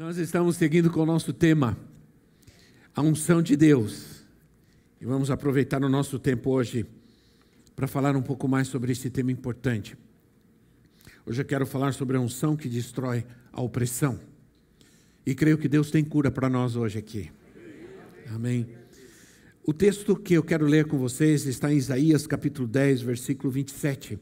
Nós 0.00 0.16
estamos 0.16 0.56
seguindo 0.56 0.90
com 0.90 1.00
o 1.00 1.04
nosso 1.04 1.30
tema, 1.30 1.76
a 2.96 3.02
unção 3.02 3.42
de 3.42 3.54
Deus. 3.54 4.24
E 4.98 5.04
vamos 5.04 5.30
aproveitar 5.30 5.84
o 5.84 5.90
nosso 5.90 6.18
tempo 6.18 6.48
hoje 6.48 6.86
para 7.76 7.86
falar 7.86 8.16
um 8.16 8.22
pouco 8.22 8.48
mais 8.48 8.66
sobre 8.66 8.92
esse 8.92 9.10
tema 9.10 9.30
importante. 9.30 9.98
Hoje 11.26 11.42
eu 11.42 11.44
quero 11.44 11.66
falar 11.66 11.92
sobre 11.92 12.16
a 12.16 12.20
unção 12.20 12.56
que 12.56 12.66
destrói 12.66 13.26
a 13.52 13.60
opressão. 13.60 14.18
E 15.26 15.34
creio 15.34 15.58
que 15.58 15.68
Deus 15.68 15.90
tem 15.90 16.02
cura 16.02 16.30
para 16.30 16.48
nós 16.48 16.76
hoje 16.76 16.98
aqui. 16.98 17.30
Amém. 18.30 18.68
O 19.66 19.74
texto 19.74 20.16
que 20.16 20.32
eu 20.32 20.42
quero 20.42 20.64
ler 20.64 20.86
com 20.86 20.96
vocês 20.96 21.44
está 21.44 21.70
em 21.70 21.76
Isaías 21.76 22.26
capítulo 22.26 22.66
10, 22.66 23.02
versículo 23.02 23.52
27. 23.52 24.18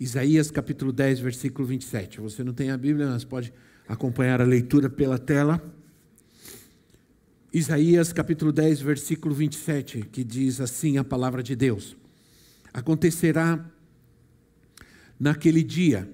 Isaías 0.00 0.50
capítulo 0.50 0.90
10, 0.90 1.20
versículo 1.20 1.68
27. 1.68 2.18
Você 2.18 2.42
não 2.42 2.54
tem 2.54 2.70
a 2.70 2.78
Bíblia, 2.78 3.10
mas 3.10 3.26
pode 3.26 3.52
acompanhar 3.88 4.40
a 4.40 4.44
leitura 4.44 4.88
pela 4.88 5.18
tela. 5.18 5.62
Isaías 7.52 8.12
capítulo 8.12 8.52
10, 8.52 8.80
versículo 8.80 9.34
27, 9.34 10.02
que 10.10 10.24
diz 10.24 10.60
assim 10.60 10.98
a 10.98 11.04
palavra 11.04 11.42
de 11.42 11.54
Deus: 11.54 11.96
Acontecerá 12.72 13.64
naquele 15.18 15.62
dia 15.62 16.08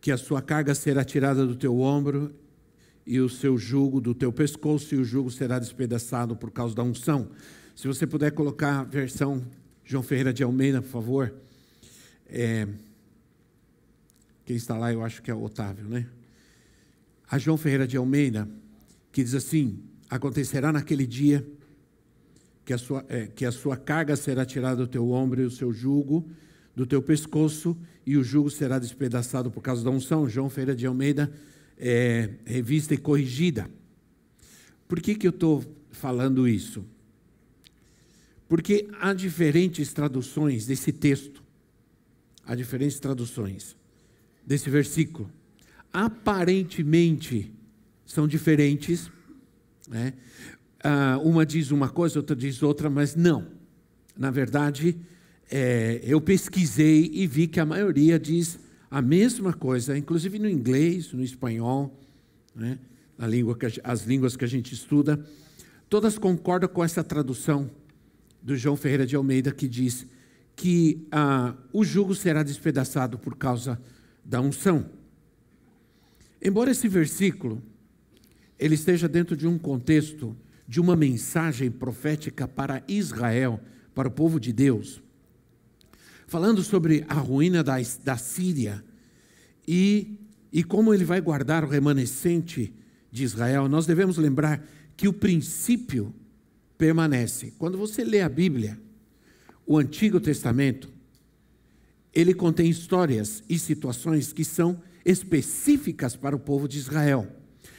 que 0.00 0.10
a 0.10 0.16
sua 0.16 0.42
carga 0.42 0.74
será 0.74 1.04
tirada 1.04 1.46
do 1.46 1.54
teu 1.54 1.78
ombro 1.80 2.34
e 3.06 3.20
o 3.20 3.28
seu 3.28 3.56
jugo 3.56 4.00
do 4.00 4.14
teu 4.14 4.32
pescoço, 4.32 4.94
e 4.94 4.98
o 4.98 5.04
jugo 5.04 5.30
será 5.30 5.58
despedaçado 5.58 6.36
por 6.36 6.50
causa 6.50 6.74
da 6.74 6.82
unção. 6.82 7.30
Se 7.74 7.86
você 7.86 8.06
puder 8.06 8.32
colocar 8.32 8.80
a 8.80 8.84
versão 8.84 9.42
João 9.84 10.02
Ferreira 10.02 10.32
de 10.32 10.42
Almeida, 10.42 10.80
por 10.80 10.88
favor. 10.88 11.34
É, 12.26 12.66
quem 14.44 14.56
está 14.56 14.76
lá, 14.76 14.92
eu 14.92 15.04
acho 15.04 15.22
que 15.22 15.30
é 15.30 15.34
o 15.34 15.42
Otávio, 15.42 15.84
né? 15.88 16.06
A 17.32 17.38
João 17.38 17.56
Ferreira 17.56 17.86
de 17.86 17.96
Almeida, 17.96 18.46
que 19.10 19.24
diz 19.24 19.34
assim: 19.34 19.82
Acontecerá 20.10 20.70
naquele 20.70 21.06
dia 21.06 21.42
que 22.62 22.74
a 22.74 22.78
sua, 22.78 23.02
é, 23.08 23.26
que 23.26 23.46
a 23.46 23.50
sua 23.50 23.74
carga 23.74 24.14
será 24.16 24.44
tirada 24.44 24.76
do 24.76 24.86
teu 24.86 25.10
ombro 25.10 25.40
e 25.40 25.46
o 25.46 25.50
seu 25.50 25.72
jugo 25.72 26.28
do 26.76 26.84
teu 26.86 27.00
pescoço, 27.00 27.74
e 28.04 28.18
o 28.18 28.22
jugo 28.22 28.50
será 28.50 28.78
despedaçado 28.78 29.50
por 29.50 29.62
causa 29.62 29.82
da 29.82 29.90
unção. 29.90 30.28
João 30.28 30.50
Ferreira 30.50 30.76
de 30.76 30.86
Almeida, 30.86 31.32
é, 31.78 32.28
revista 32.44 32.92
e 32.92 32.98
corrigida. 32.98 33.70
Por 34.86 35.00
que, 35.00 35.14
que 35.14 35.26
eu 35.26 35.30
estou 35.30 35.64
falando 35.90 36.46
isso? 36.46 36.84
Porque 38.46 38.88
há 39.00 39.14
diferentes 39.14 39.90
traduções 39.94 40.66
desse 40.66 40.92
texto, 40.92 41.42
há 42.44 42.54
diferentes 42.54 43.00
traduções 43.00 43.74
desse 44.46 44.68
versículo 44.68 45.30
aparentemente 45.92 47.52
são 48.06 48.26
diferentes. 48.26 49.10
Né? 49.88 50.14
Ah, 50.82 51.18
uma 51.22 51.44
diz 51.44 51.70
uma 51.70 51.88
coisa, 51.88 52.18
outra 52.18 52.34
diz 52.34 52.62
outra, 52.62 52.88
mas 52.88 53.14
não. 53.14 53.46
Na 54.16 54.30
verdade, 54.30 54.96
é, 55.50 56.00
eu 56.02 56.20
pesquisei 56.20 57.10
e 57.12 57.26
vi 57.26 57.46
que 57.46 57.60
a 57.60 57.66
maioria 57.66 58.18
diz 58.18 58.58
a 58.90 59.00
mesma 59.00 59.52
coisa, 59.52 59.96
inclusive 59.96 60.38
no 60.38 60.48
inglês, 60.48 61.12
no 61.12 61.22
espanhol, 61.22 61.98
né? 62.54 62.78
Língua 63.18 63.56
que, 63.56 63.80
as 63.84 64.02
línguas 64.02 64.36
que 64.36 64.44
a 64.44 64.48
gente 64.48 64.74
estuda, 64.74 65.24
todas 65.88 66.18
concordam 66.18 66.68
com 66.68 66.82
essa 66.82 67.04
tradução 67.04 67.70
do 68.42 68.56
João 68.56 68.76
Ferreira 68.76 69.06
de 69.06 69.14
Almeida 69.14 69.52
que 69.52 69.68
diz 69.68 70.04
que 70.56 71.06
ah, 71.12 71.54
o 71.72 71.84
jugo 71.84 72.14
será 72.14 72.42
despedaçado 72.42 73.18
por 73.18 73.36
causa 73.36 73.80
da 74.24 74.40
unção. 74.40 74.86
Embora 76.42 76.72
esse 76.72 76.88
versículo 76.88 77.62
ele 78.58 78.74
esteja 78.74 79.08
dentro 79.08 79.36
de 79.36 79.46
um 79.46 79.58
contexto 79.58 80.36
de 80.68 80.80
uma 80.80 80.96
mensagem 80.96 81.70
profética 81.70 82.46
para 82.46 82.82
Israel, 82.86 83.60
para 83.94 84.08
o 84.08 84.10
povo 84.10 84.38
de 84.38 84.52
Deus, 84.52 85.02
falando 86.26 86.62
sobre 86.62 87.04
a 87.08 87.14
ruína 87.14 87.62
da, 87.62 87.76
da 88.04 88.16
Síria 88.16 88.82
e, 89.66 90.18
e 90.52 90.64
como 90.64 90.94
ele 90.94 91.04
vai 91.04 91.20
guardar 91.20 91.64
o 91.64 91.68
remanescente 91.68 92.72
de 93.10 93.24
Israel, 93.24 93.68
nós 93.68 93.84
devemos 93.84 94.16
lembrar 94.16 94.66
que 94.96 95.06
o 95.06 95.12
princípio 95.12 96.14
permanece. 96.78 97.52
Quando 97.58 97.76
você 97.76 98.04
lê 98.04 98.20
a 98.20 98.28
Bíblia, 98.28 98.80
o 99.66 99.76
Antigo 99.76 100.20
Testamento, 100.20 100.90
ele 102.12 102.34
contém 102.34 102.70
histórias 102.70 103.42
e 103.48 103.58
situações 103.58 104.32
que 104.32 104.44
são 104.44 104.80
específicas 105.04 106.16
para 106.16 106.36
o 106.36 106.38
povo 106.38 106.68
de 106.68 106.78
Israel, 106.78 107.26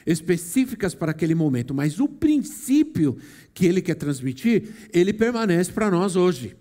específicas 0.06 0.94
para 0.94 1.12
aquele 1.12 1.36
momento, 1.36 1.74
mas 1.74 2.00
o 2.00 2.08
princípio 2.08 3.18
que 3.54 3.66
ele 3.66 3.82
quer 3.82 3.96
transmitir, 3.96 4.70
ele 4.94 5.14
permanece 5.14 5.72
para 5.72 5.90
nós 5.90 6.16
hoje. 6.16 6.56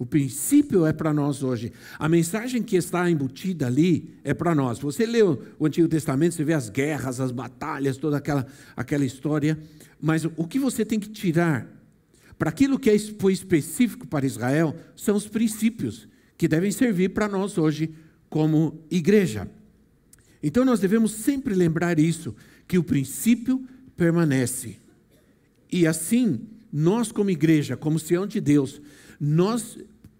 O 0.00 0.06
princípio 0.06 0.86
é 0.86 0.94
para 0.94 1.12
nós 1.12 1.42
hoje. 1.42 1.72
A 1.98 2.08
mensagem 2.08 2.62
que 2.62 2.74
está 2.74 3.10
embutida 3.10 3.66
ali 3.66 4.14
é 4.24 4.32
para 4.32 4.54
nós. 4.54 4.78
Você 4.78 5.04
lê 5.04 5.22
o 5.22 5.38
Antigo 5.60 5.86
Testamento, 5.88 6.34
você 6.34 6.42
vê 6.42 6.54
as 6.54 6.70
guerras, 6.70 7.20
as 7.20 7.30
batalhas, 7.30 7.98
toda 7.98 8.16
aquela, 8.16 8.46
aquela 8.74 9.04
história. 9.04 9.58
Mas 10.00 10.24
o 10.24 10.46
que 10.46 10.58
você 10.58 10.86
tem 10.86 10.98
que 10.98 11.10
tirar 11.10 11.68
para 12.38 12.48
aquilo 12.48 12.78
que 12.78 12.88
é, 12.88 12.98
foi 12.98 13.34
específico 13.34 14.06
para 14.06 14.24
Israel 14.24 14.74
são 14.96 15.14
os 15.14 15.28
princípios 15.28 16.08
que 16.38 16.48
devem 16.48 16.72
servir 16.72 17.10
para 17.10 17.28
nós 17.28 17.58
hoje 17.58 17.94
como 18.30 18.82
igreja. 18.90 19.50
Então 20.42 20.64
nós 20.64 20.80
devemos 20.80 21.12
sempre 21.12 21.54
lembrar 21.54 21.98
isso, 21.98 22.34
que 22.66 22.78
o 22.78 22.84
princípio 22.84 23.66
permanece. 23.96 24.78
E 25.70 25.86
assim, 25.86 26.40
nós 26.72 27.10
como 27.12 27.30
igreja, 27.30 27.76
como 27.76 27.98
Sião 27.98 28.26
de 28.26 28.40
Deus, 28.40 28.80
nós 29.20 29.76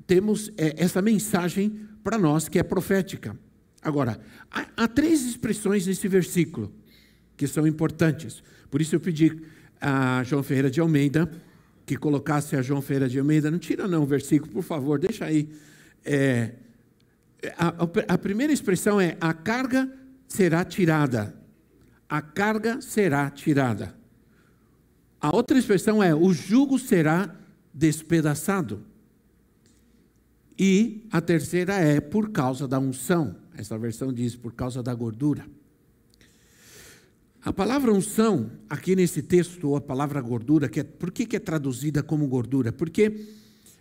temos 0.06 0.52
é, 0.58 0.74
essa 0.76 1.00
mensagem 1.00 1.88
para 2.02 2.18
nós 2.18 2.48
que 2.48 2.58
é 2.58 2.62
profética. 2.62 3.38
Agora, 3.80 4.20
há, 4.50 4.66
há, 4.76 4.88
três 4.88 5.24
expressões 5.24 5.86
nesse 5.86 6.08
versículo 6.08 6.72
que 7.36 7.46
são 7.46 7.66
importantes. 7.66 8.42
Por 8.70 8.80
isso 8.80 8.94
eu 8.94 9.00
pedi 9.00 9.40
a 9.80 10.22
João 10.24 10.42
Ferreira 10.42 10.70
de 10.70 10.80
Almeida 10.80 11.30
que 11.86 11.96
colocasse 11.96 12.54
a 12.56 12.62
João 12.62 12.82
Ferreira 12.82 13.08
de 13.08 13.18
Almeida. 13.18 13.50
Não 13.50 13.58
tira 13.58 13.88
não 13.88 14.02
o 14.02 14.06
versículo, 14.06 14.52
por 14.52 14.62
favor, 14.62 14.98
deixa 14.98 15.24
aí. 15.24 15.48
É, 16.04 16.52
a, 17.56 18.14
a, 18.14 18.18
primeira 18.18 18.52
expressão 18.52 19.00
é: 19.00 19.16
a 19.20 19.32
carga 19.32 19.90
será 20.28 20.64
tirada. 20.64 21.34
A 22.08 22.20
carga 22.20 22.80
será 22.80 23.30
tirada. 23.30 23.94
A 25.20 25.34
outra 25.34 25.58
expressão 25.58 26.02
é: 26.02 26.14
o 26.14 26.32
jugo 26.32 26.78
será 26.78 27.34
despedaçado. 27.72 28.84
E 30.58 31.06
a 31.10 31.20
terceira 31.20 31.74
é 31.74 32.00
por 32.00 32.30
causa 32.30 32.68
da 32.68 32.78
unção. 32.78 33.36
Essa 33.56 33.78
versão 33.78 34.12
diz 34.12 34.36
por 34.36 34.52
causa 34.52 34.82
da 34.82 34.94
gordura. 34.94 35.46
A 37.42 37.52
palavra 37.54 37.90
unção, 37.90 38.50
aqui 38.68 38.94
nesse 38.94 39.22
texto, 39.22 39.68
ou 39.68 39.76
a 39.76 39.80
palavra 39.80 40.20
gordura, 40.20 40.68
que 40.68 40.80
é, 40.80 40.84
por 40.84 41.10
que, 41.10 41.24
que 41.24 41.36
é 41.36 41.38
traduzida 41.38 42.02
como 42.02 42.28
gordura? 42.28 42.70
Porque 42.70 43.28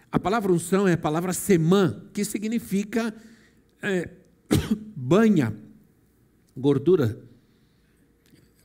a 0.10 0.18
palavra 0.18 0.54
unção 0.54 0.88
é 0.88 0.94
a 0.94 0.98
palavra 0.98 1.34
semã, 1.34 2.02
que 2.14 2.24
significa 2.24 3.14
é, 3.82 4.10
banha 4.96 5.54
gordura, 6.56 7.20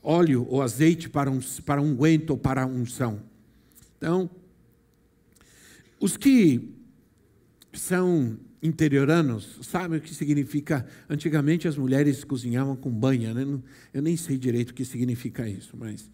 óleo 0.01 0.45
ou 0.49 0.61
azeite 0.61 1.09
para, 1.09 1.31
um, 1.31 1.39
para 1.65 1.81
unguento 1.81 2.31
ou 2.31 2.37
para 2.37 2.65
unção. 2.65 3.21
Então, 3.97 4.29
os 5.99 6.17
que 6.17 6.73
são 7.73 8.37
interioranos 8.61 9.59
sabem 9.61 9.99
o 9.99 10.01
que 10.01 10.13
significa. 10.13 10.85
Antigamente 11.09 11.67
as 11.67 11.77
mulheres 11.77 12.23
cozinhavam 12.23 12.75
com 12.75 12.89
banha, 12.89 13.33
né? 13.33 13.59
eu 13.93 14.01
nem 14.01 14.17
sei 14.17 14.37
direito 14.37 14.71
o 14.71 14.73
que 14.73 14.83
significa 14.83 15.47
isso, 15.47 15.75
mas 15.77 16.09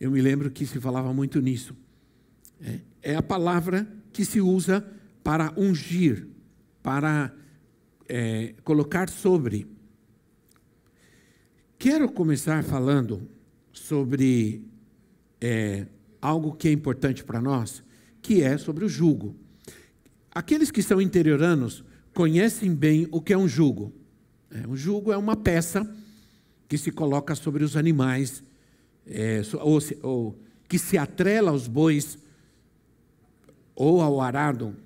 eu 0.00 0.10
me 0.10 0.20
lembro 0.20 0.50
que 0.50 0.64
se 0.66 0.80
falava 0.80 1.12
muito 1.12 1.40
nisso. 1.40 1.76
É, 2.60 2.80
é 3.02 3.16
a 3.16 3.22
palavra 3.22 3.86
que 4.12 4.24
se 4.24 4.40
usa 4.40 4.86
para 5.22 5.52
ungir, 5.56 6.26
para 6.82 7.32
é, 8.08 8.54
colocar 8.64 9.10
sobre. 9.10 9.66
Quero 11.78 12.10
começar 12.10 12.64
falando 12.64 13.28
sobre 13.72 14.62
é, 15.40 15.86
algo 16.20 16.52
que 16.54 16.68
é 16.68 16.72
importante 16.72 17.22
para 17.22 17.40
nós, 17.40 17.82
que 18.22 18.42
é 18.42 18.56
sobre 18.58 18.84
o 18.84 18.88
jugo. 18.88 19.36
Aqueles 20.30 20.70
que 20.70 20.82
são 20.82 21.00
interioranos 21.00 21.84
conhecem 22.12 22.74
bem 22.74 23.06
o 23.12 23.20
que 23.20 23.32
é 23.32 23.38
um 23.38 23.46
jugo. 23.46 23.92
É, 24.50 24.66
um 24.66 24.76
jugo 24.76 25.12
é 25.12 25.16
uma 25.16 25.36
peça 25.36 25.88
que 26.68 26.76
se 26.76 26.90
coloca 26.90 27.34
sobre 27.34 27.62
os 27.62 27.76
animais, 27.76 28.42
é, 29.06 29.42
ou, 29.60 29.78
ou 30.02 30.38
que 30.68 30.78
se 30.78 30.98
atrela 30.98 31.50
aos 31.50 31.66
bois 31.66 32.18
ou 33.74 34.02
ao 34.02 34.20
arado, 34.20 34.76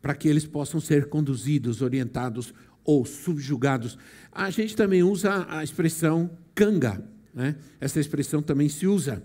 para 0.00 0.14
que 0.14 0.28
eles 0.28 0.46
possam 0.46 0.80
ser 0.80 1.08
conduzidos, 1.08 1.82
orientados 1.82 2.54
ou 2.84 3.04
subjugados. 3.04 3.98
A 4.32 4.50
gente 4.50 4.74
também 4.74 5.02
usa 5.02 5.46
a 5.48 5.62
expressão 5.62 6.30
canga, 6.54 7.04
né? 7.34 7.56
essa 7.80 8.00
expressão 8.00 8.42
também 8.42 8.68
se 8.68 8.86
usa. 8.86 9.22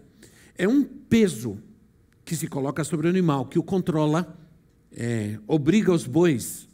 É 0.57 0.67
um 0.67 0.83
peso 0.83 1.57
que 2.25 2.35
se 2.35 2.47
coloca 2.47 2.83
sobre 2.83 3.07
o 3.07 3.09
animal, 3.09 3.45
que 3.45 3.59
o 3.59 3.63
controla, 3.63 4.37
é, 4.91 5.39
obriga 5.47 5.91
os 5.91 6.05
bois 6.05 6.67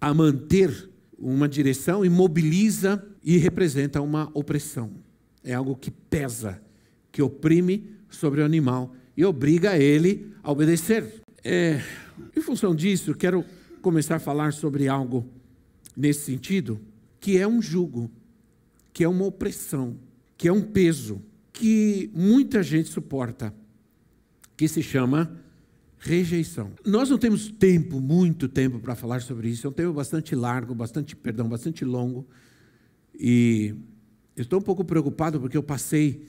a 0.00 0.12
manter 0.12 0.90
uma 1.18 1.48
direção 1.48 2.04
e 2.04 2.08
mobiliza 2.08 3.04
e 3.22 3.36
representa 3.36 4.00
uma 4.00 4.28
opressão. 4.34 4.90
É 5.44 5.54
algo 5.54 5.76
que 5.76 5.90
pesa, 5.90 6.60
que 7.10 7.22
oprime 7.22 7.90
sobre 8.10 8.40
o 8.40 8.44
animal 8.44 8.94
e 9.16 9.24
obriga 9.24 9.78
ele 9.78 10.32
a 10.42 10.50
obedecer. 10.50 11.21
É, 11.44 11.80
em 12.36 12.40
função 12.40 12.74
disso, 12.74 13.14
quero 13.14 13.44
começar 13.80 14.16
a 14.16 14.20
falar 14.20 14.52
sobre 14.52 14.86
algo 14.86 15.26
nesse 15.96 16.20
sentido, 16.20 16.80
que 17.18 17.36
é 17.36 17.46
um 17.46 17.60
jugo, 17.60 18.10
que 18.92 19.02
é 19.02 19.08
uma 19.08 19.24
opressão, 19.24 19.96
que 20.36 20.46
é 20.46 20.52
um 20.52 20.62
peso 20.62 21.20
que 21.52 22.10
muita 22.14 22.62
gente 22.62 22.88
suporta, 22.88 23.52
que 24.56 24.68
se 24.68 24.82
chama 24.82 25.36
rejeição. 25.98 26.72
Nós 26.84 27.10
não 27.10 27.18
temos 27.18 27.50
tempo, 27.50 28.00
muito 28.00 28.48
tempo 28.48 28.78
para 28.78 28.94
falar 28.94 29.20
sobre 29.20 29.48
isso. 29.48 29.66
É 29.66 29.70
um 29.70 29.72
tema 29.72 29.92
bastante 29.92 30.34
largo, 30.34 30.74
bastante, 30.74 31.14
perdão, 31.14 31.48
bastante 31.48 31.84
longo. 31.84 32.26
E 33.14 33.74
estou 34.36 34.58
um 34.58 34.62
pouco 34.62 34.84
preocupado 34.84 35.40
porque 35.40 35.56
eu 35.56 35.62
passei 35.62 36.26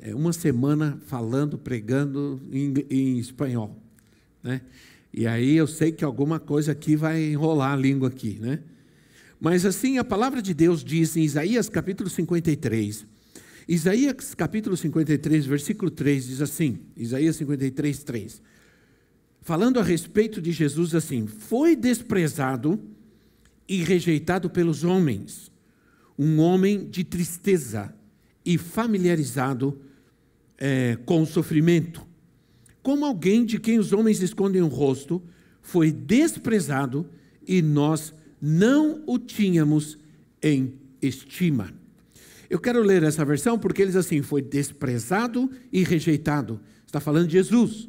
é, 0.00 0.14
uma 0.14 0.32
semana 0.32 1.00
falando, 1.06 1.58
pregando 1.58 2.40
em, 2.50 2.74
em 2.90 3.18
espanhol, 3.18 3.83
né? 4.44 4.60
E 5.12 5.26
aí 5.26 5.56
eu 5.56 5.66
sei 5.66 5.90
que 5.90 6.04
alguma 6.04 6.38
coisa 6.38 6.72
aqui 6.72 6.94
vai 6.94 7.32
enrolar 7.32 7.72
a 7.72 7.76
língua 7.76 8.08
aqui, 8.08 8.38
né? 8.40 8.60
Mas 9.40 9.64
assim, 9.64 9.96
a 9.96 10.04
palavra 10.04 10.42
de 10.42 10.52
Deus 10.52 10.84
diz 10.84 11.16
em 11.16 11.22
Isaías 11.22 11.68
capítulo 11.68 12.10
53, 12.10 13.06
Isaías 13.66 14.34
capítulo 14.34 14.76
53, 14.76 15.46
versículo 15.46 15.90
3 15.90 16.26
diz 16.26 16.42
assim, 16.42 16.80
Isaías 16.96 17.36
53, 17.36 18.04
3, 18.04 18.42
falando 19.40 19.80
a 19.80 19.82
respeito 19.82 20.42
de 20.42 20.52
Jesus 20.52 20.94
assim, 20.94 21.26
foi 21.26 21.74
desprezado 21.74 22.78
e 23.66 23.82
rejeitado 23.82 24.50
pelos 24.50 24.84
homens, 24.84 25.50
um 26.18 26.38
homem 26.40 26.88
de 26.88 27.02
tristeza 27.02 27.94
e 28.44 28.58
familiarizado 28.58 29.80
é, 30.58 30.98
com 31.06 31.22
o 31.22 31.26
sofrimento 31.26 32.06
como 32.84 33.06
alguém 33.06 33.46
de 33.46 33.58
quem 33.58 33.78
os 33.78 33.94
homens 33.94 34.20
escondem 34.20 34.60
o 34.60 34.68
rosto, 34.68 35.22
foi 35.62 35.90
desprezado 35.90 37.08
e 37.48 37.62
nós 37.62 38.14
não 38.38 39.02
o 39.06 39.18
tínhamos 39.18 39.98
em 40.42 40.74
estima. 41.00 41.72
Eu 42.50 42.60
quero 42.60 42.82
ler 42.82 43.02
essa 43.02 43.24
versão 43.24 43.58
porque 43.58 43.80
eles 43.80 43.96
assim, 43.96 44.20
foi 44.20 44.42
desprezado 44.42 45.50
e 45.72 45.82
rejeitado. 45.82 46.60
Está 46.86 47.00
falando 47.00 47.26
de 47.26 47.32
Jesus. 47.32 47.88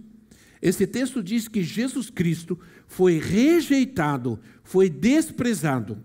Esse 0.61 0.87
texto 0.87 1.21
diz 1.21 1.49
que 1.49 1.61
Jesus 1.61 2.09
Cristo 2.09 2.57
foi 2.87 3.19
rejeitado, 3.19 4.39
foi 4.63 4.89
desprezado. 4.89 6.01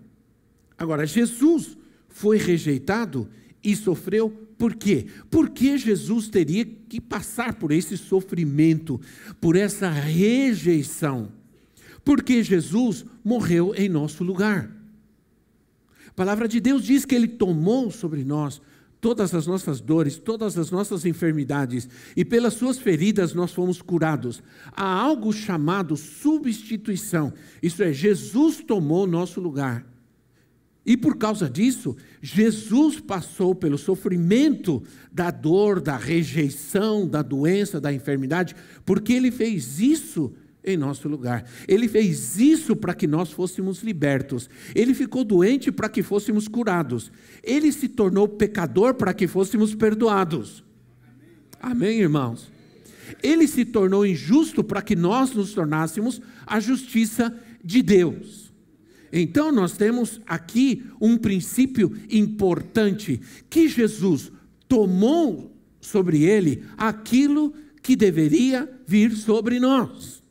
Agora, 0.77 1.05
Jesus 1.05 1.77
foi 2.09 2.37
rejeitado 2.37 3.29
e 3.63 3.73
sofreu 3.73 4.49
por 4.61 4.75
quê? 4.75 5.07
Porque 5.31 5.75
Jesus 5.75 6.29
teria 6.29 6.63
que 6.63 7.01
passar 7.01 7.55
por 7.55 7.71
esse 7.71 7.97
sofrimento, 7.97 9.01
por 9.39 9.55
essa 9.55 9.89
rejeição. 9.89 11.31
Porque 12.05 12.43
Jesus 12.43 13.03
morreu 13.23 13.73
em 13.75 13.89
nosso 13.89 14.23
lugar. 14.23 14.69
A 16.05 16.11
palavra 16.11 16.47
de 16.47 16.59
Deus 16.59 16.83
diz 16.83 17.05
que 17.05 17.15
ele 17.15 17.27
tomou 17.27 17.89
sobre 17.89 18.23
nós 18.23 18.61
todas 18.99 19.33
as 19.33 19.47
nossas 19.47 19.81
dores, 19.81 20.19
todas 20.19 20.55
as 20.55 20.69
nossas 20.69 21.07
enfermidades, 21.07 21.89
e 22.15 22.23
pelas 22.23 22.53
suas 22.53 22.77
feridas 22.77 23.33
nós 23.33 23.51
fomos 23.51 23.81
curados. 23.81 24.43
Há 24.73 24.85
algo 24.85 25.33
chamado 25.33 25.97
substituição. 25.97 27.33
Isso 27.63 27.81
é, 27.81 27.91
Jesus 27.91 28.57
tomou 28.63 29.07
nosso 29.07 29.41
lugar. 29.41 29.90
E 30.85 30.97
por 30.97 31.17
causa 31.17 31.49
disso, 31.49 31.95
Jesus 32.21 32.99
passou 32.99 33.53
pelo 33.53 33.77
sofrimento 33.77 34.81
da 35.11 35.29
dor, 35.29 35.79
da 35.79 35.95
rejeição, 35.95 37.07
da 37.07 37.21
doença, 37.21 37.79
da 37.79 37.93
enfermidade, 37.93 38.55
porque 38.83 39.13
ele 39.13 39.29
fez 39.29 39.79
isso 39.79 40.33
em 40.63 40.77
nosso 40.77 41.07
lugar. 41.07 41.45
Ele 41.67 41.87
fez 41.87 42.39
isso 42.39 42.75
para 42.75 42.93
que 42.93 43.07
nós 43.07 43.31
fôssemos 43.31 43.83
libertos. 43.83 44.49
Ele 44.73 44.93
ficou 44.93 45.23
doente 45.23 45.71
para 45.71 45.89
que 45.89 46.01
fôssemos 46.01 46.47
curados. 46.47 47.11
Ele 47.43 47.71
se 47.71 47.87
tornou 47.87 48.27
pecador 48.27 48.95
para 48.95 49.13
que 49.13 49.27
fôssemos 49.27 49.75
perdoados. 49.75 50.63
Amém, 51.59 51.99
irmãos? 51.99 52.51
Ele 53.21 53.47
se 53.47 53.65
tornou 53.65 54.05
injusto 54.05 54.63
para 54.63 54.81
que 54.81 54.95
nós 54.95 55.31
nos 55.33 55.53
tornássemos 55.53 56.21
a 56.45 56.59
justiça 56.59 57.35
de 57.63 57.81
Deus. 57.81 58.50
Então 59.11 59.51
nós 59.51 59.73
temos 59.73 60.21
aqui 60.25 60.83
um 60.99 61.17
princípio 61.17 61.97
importante 62.09 63.19
que 63.49 63.67
Jesus 63.67 64.31
tomou 64.67 65.51
sobre 65.81 66.23
ele 66.23 66.63
aquilo 66.77 67.53
que 67.81 67.95
deveria 67.95 68.71
vir 68.87 69.11
sobre 69.11 69.59
nós. 69.59 70.23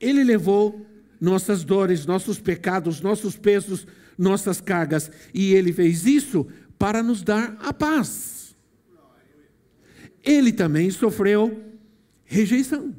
Ele 0.00 0.24
levou 0.24 0.86
nossas 1.20 1.64
dores, 1.64 2.06
nossos 2.06 2.38
pecados, 2.38 3.00
nossos 3.00 3.36
pesos, 3.36 3.86
nossas 4.16 4.60
cargas, 4.60 5.10
e 5.34 5.52
ele 5.52 5.72
fez 5.72 6.06
isso 6.06 6.46
para 6.78 7.02
nos 7.02 7.22
dar 7.22 7.56
a 7.60 7.72
paz. 7.72 8.56
Ele 10.22 10.52
também 10.52 10.90
sofreu 10.90 11.62
rejeição 12.24 12.94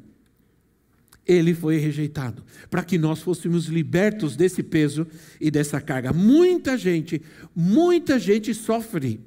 ele 1.26 1.54
foi 1.54 1.76
rejeitado, 1.76 2.42
para 2.68 2.82
que 2.82 2.98
nós 2.98 3.20
fôssemos 3.20 3.66
libertos 3.66 4.36
desse 4.36 4.62
peso 4.62 5.06
e 5.40 5.50
dessa 5.50 5.80
carga. 5.80 6.12
Muita 6.12 6.76
gente, 6.76 7.22
muita 7.54 8.18
gente 8.18 8.52
sofre 8.54 9.20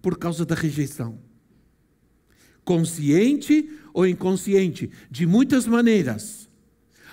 por 0.00 0.18
causa 0.18 0.44
da 0.44 0.54
rejeição. 0.54 1.18
Consciente 2.64 3.68
ou 3.92 4.06
inconsciente, 4.06 4.90
de 5.10 5.26
muitas 5.26 5.66
maneiras. 5.66 6.48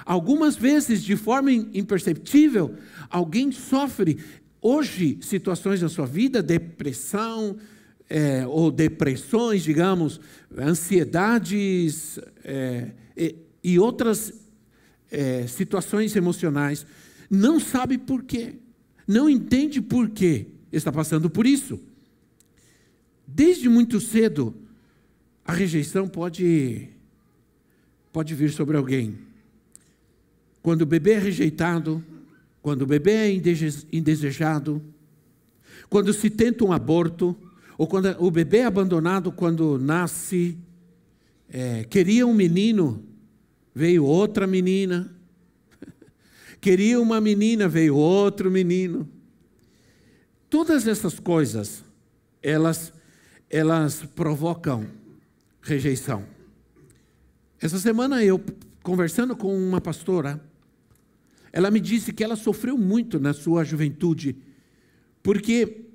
Algumas 0.05 0.55
vezes, 0.55 1.01
de 1.01 1.15
forma 1.15 1.51
imperceptível, 1.51 2.75
alguém 3.10 3.51
sofre 3.51 4.17
hoje 4.62 5.17
situações 5.22 5.81
na 5.81 5.89
sua 5.89 6.05
vida, 6.05 6.43
depressão, 6.43 7.57
é, 8.10 8.45
ou 8.45 8.69
depressões, 8.69 9.63
digamos, 9.63 10.19
ansiedades, 10.57 12.19
é, 12.43 12.91
e 13.63 13.79
outras 13.79 14.34
é, 15.12 15.48
situações 15.48 16.15
emocionais, 16.15 16.86
não 17.29 17.60
sabe 17.60 17.98
por 17.98 18.24
quê, 18.24 18.55
não 19.08 19.29
entende 19.29 19.82
por 19.82 20.10
quê 20.10 20.48
está 20.72 20.91
passando 20.91 21.29
por 21.29 21.46
isso. 21.46 21.79
Desde 23.27 23.70
muito 23.70 24.01
cedo, 24.01 24.53
a 25.46 25.53
rejeição 25.53 26.08
pode, 26.08 26.89
pode 28.12 28.34
vir 28.34 28.51
sobre 28.51 28.75
alguém. 28.75 29.17
Quando 30.62 30.82
o 30.82 30.86
bebê 30.86 31.12
é 31.12 31.20
rejeitado, 31.20 32.03
quando 32.62 32.84
o 32.84 32.88
bebê 32.88 33.12
é 33.12 33.41
indesejado, 33.91 34.82
quando 35.89 36.13
se 36.13 36.29
tenta 36.29 36.63
um 36.63 36.72
aborto, 36.72 37.36
ou 37.77 37.88
quando 37.88 38.15
o 38.20 38.32
bebê 38.32 38.60
é 38.60 38.65
abandonado 38.65 39.32
quando 39.32 39.77
nasce, 39.77 40.58
é, 41.50 41.84
queria 41.84 42.25
um 42.25 42.34
menino 42.34 43.03
veio 43.74 44.06
outra 44.06 44.46
menina. 44.46 45.13
Queria 46.60 47.00
uma 47.00 47.20
menina, 47.20 47.68
veio 47.68 47.96
outro 47.96 48.50
menino. 48.51 49.10
Todas 50.50 50.88
essas 50.88 51.20
coisas, 51.20 51.84
elas, 52.42 52.94
elas 53.50 54.03
provocam 54.15 54.88
rejeição. 55.62 56.25
Essa 57.60 57.80
semana 57.80 58.24
eu, 58.24 58.44
conversando 58.82 59.36
com 59.36 59.56
uma 59.58 59.82
pastora, 59.82 60.44
ela 61.51 61.72
me 61.72 61.80
disse 61.80 62.12
que 62.12 62.24
ela 62.24 62.36
sofreu 62.36 62.77
muito 62.77 63.20
na 63.20 63.34
sua 63.34 63.63
juventude, 63.63 64.36
porque 65.22 65.86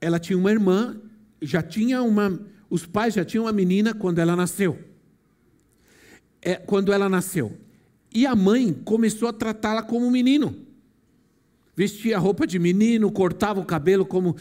ela 0.00 0.18
tinha 0.18 0.36
uma 0.36 0.50
irmã 0.50 1.00
já 1.40 1.62
tinha 1.62 2.02
uma, 2.02 2.38
os 2.68 2.86
pais 2.86 3.14
já 3.14 3.24
tinham 3.24 3.44
uma 3.44 3.52
menina 3.52 3.94
quando 3.94 4.18
ela 4.18 4.34
nasceu. 4.34 4.78
É, 6.40 6.54
quando 6.54 6.92
ela 6.92 7.08
nasceu. 7.08 7.56
E 8.14 8.26
a 8.26 8.34
mãe 8.34 8.72
começou 8.72 9.28
a 9.28 9.32
tratá-la 9.32 9.82
como 9.82 10.06
um 10.06 10.10
menino. 10.10 10.56
Vestia 11.76 12.18
roupa 12.18 12.46
de 12.46 12.58
menino, 12.58 13.10
cortava 13.10 13.60
o 13.60 13.64
cabelo 13.64 14.04
como, 14.04 14.36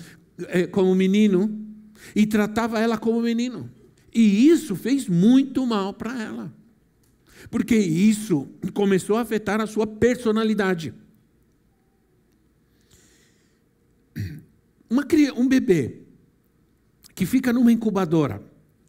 é, 0.48 0.66
como 0.66 0.94
menino 0.96 1.66
e 2.16 2.25
tratava 2.25 2.80
ela 2.80 2.98
como 2.98 3.22
menino. 3.22 3.70
E 4.13 4.48
isso 4.48 4.75
fez 4.75 5.08
muito 5.08 5.66
mal 5.66 5.94
para 5.94 6.22
ela. 6.22 6.54
Porque 7.51 7.75
isso 7.75 8.48
começou 8.74 9.18
a 9.18 9.22
afetar 9.22 9.62
a 9.62 9.68
sua 9.68 9.86
personalidade. 9.86 10.94
Uma, 14.89 15.06
um 15.36 15.48
bebê 15.48 16.01
que 17.13 17.25
fica 17.25 17.54
numa 17.54 17.72
incubadora 17.72 18.42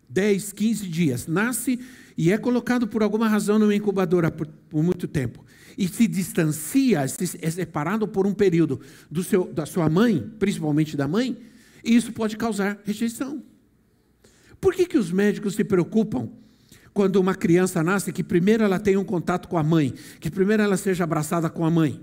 10, 0.08 0.52
15 0.52 0.88
dias, 0.88 1.26
nasce 1.26 1.78
e 2.16 2.32
é 2.32 2.38
colocado 2.38 2.88
por 2.88 3.02
alguma 3.02 3.28
razão 3.28 3.58
numa 3.58 3.74
incubadora 3.74 4.30
por, 4.30 4.46
por 4.46 4.82
muito 4.82 5.06
tempo 5.06 5.44
e 5.78 5.86
se 5.86 6.08
distancia, 6.08 7.06
se, 7.06 7.38
é 7.40 7.48
separado 7.48 8.08
por 8.08 8.26
um 8.26 8.34
período 8.34 8.80
do 9.08 9.22
seu, 9.22 9.44
da 9.44 9.64
sua 9.64 9.88
mãe, 9.88 10.28
principalmente 10.36 10.96
da 10.96 11.06
mãe, 11.06 11.38
e 11.84 11.94
isso 11.94 12.12
pode 12.12 12.36
causar 12.36 12.80
rejeição. 12.84 13.40
Por 14.60 14.74
que, 14.74 14.86
que 14.86 14.98
os 14.98 15.12
médicos 15.12 15.54
se 15.54 15.62
preocupam 15.62 16.30
quando 16.92 17.16
uma 17.16 17.32
criança 17.32 17.80
nasce 17.84 18.12
que 18.12 18.24
primeiro 18.24 18.64
ela 18.64 18.80
tenha 18.80 18.98
um 18.98 19.04
contato 19.04 19.46
com 19.46 19.56
a 19.56 19.62
mãe, 19.62 19.94
que 20.18 20.28
primeiro 20.28 20.64
ela 20.64 20.76
seja 20.76 21.04
abraçada 21.04 21.48
com 21.48 21.64
a 21.64 21.70
mãe? 21.70 22.00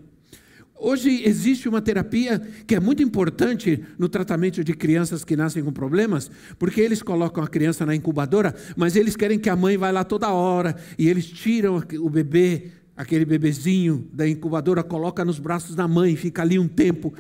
Hoje 0.77 1.23
existe 1.23 1.69
uma 1.69 1.81
terapia 1.81 2.37
que 2.67 2.75
é 2.75 2.79
muito 2.79 3.01
importante 3.01 3.81
no 3.97 4.09
tratamento 4.09 4.61
de 4.61 4.73
crianças 4.73 5.23
que 5.23 5.35
nascem 5.35 5.63
com 5.63 5.71
problemas, 5.71 6.29
porque 6.59 6.81
eles 6.81 7.01
colocam 7.01 7.41
a 7.41 7.47
criança 7.47 7.85
na 7.85 7.95
incubadora, 7.95 8.53
mas 8.75 8.95
eles 8.95 9.15
querem 9.15 9.39
que 9.39 9.49
a 9.49 9.55
mãe 9.55 9.77
vá 9.77 9.89
lá 9.89 10.03
toda 10.03 10.33
hora 10.33 10.75
e 10.97 11.07
eles 11.07 11.27
tiram 11.27 11.81
o 11.99 12.09
bebê, 12.09 12.71
aquele 12.95 13.23
bebezinho 13.23 14.07
da 14.11 14.27
incubadora, 14.27 14.83
coloca 14.83 15.23
nos 15.23 15.39
braços 15.39 15.75
da 15.75 15.87
mãe, 15.87 16.15
fica 16.15 16.41
ali 16.41 16.59
um 16.59 16.67
tempo. 16.67 17.13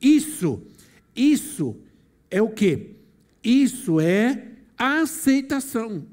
Isso, 0.00 0.62
isso 1.14 1.76
é 2.30 2.40
o 2.40 2.48
que? 2.48 2.96
Isso 3.44 4.00
é 4.00 4.42
aceitação. 4.78 6.06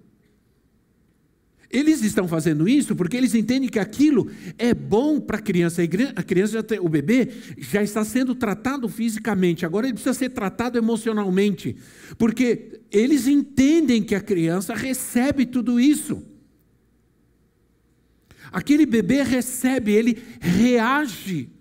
Eles 1.71 2.01
estão 2.01 2.27
fazendo 2.27 2.67
isso 2.67 2.95
porque 2.95 3.15
eles 3.15 3.35
entendem 3.35 3.69
que 3.69 3.77
aquilo 3.77 4.29
é 4.57 4.73
bom 4.73 5.19
para 5.19 5.37
a 5.37 5.41
criança. 5.41 5.83
A 6.15 6.23
criança, 6.23 6.63
tem, 6.63 6.79
o 6.79 6.89
bebê, 6.89 7.29
já 7.59 7.83
está 7.83 8.03
sendo 8.03 8.33
tratado 8.33 8.89
fisicamente, 8.89 9.65
agora 9.65 9.85
ele 9.85 9.93
precisa 9.93 10.15
ser 10.15 10.29
tratado 10.29 10.79
emocionalmente, 10.79 11.75
porque 12.17 12.81
eles 12.91 13.27
entendem 13.27 14.01
que 14.01 14.15
a 14.15 14.21
criança 14.21 14.73
recebe 14.73 15.45
tudo 15.45 15.79
isso. 15.79 16.23
Aquele 18.51 18.87
bebê 18.87 19.21
recebe, 19.21 19.91
ele 19.91 20.17
reage 20.39 21.51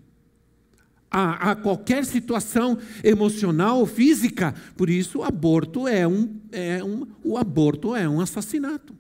a, 1.11 1.51
a, 1.51 1.55
qualquer 1.55 2.07
situação 2.07 2.79
emocional 3.05 3.79
ou 3.79 3.87
física. 3.87 4.55
Por 4.75 4.89
isso, 4.89 5.19
o 5.19 5.23
aborto 5.23 5.87
é 5.87 6.09
um, 6.09 6.41
é 6.51 6.83
um, 6.83 7.07
o 7.23 7.37
aborto 7.37 7.95
é 7.95 8.09
um 8.09 8.23
assassinato. 8.23 8.97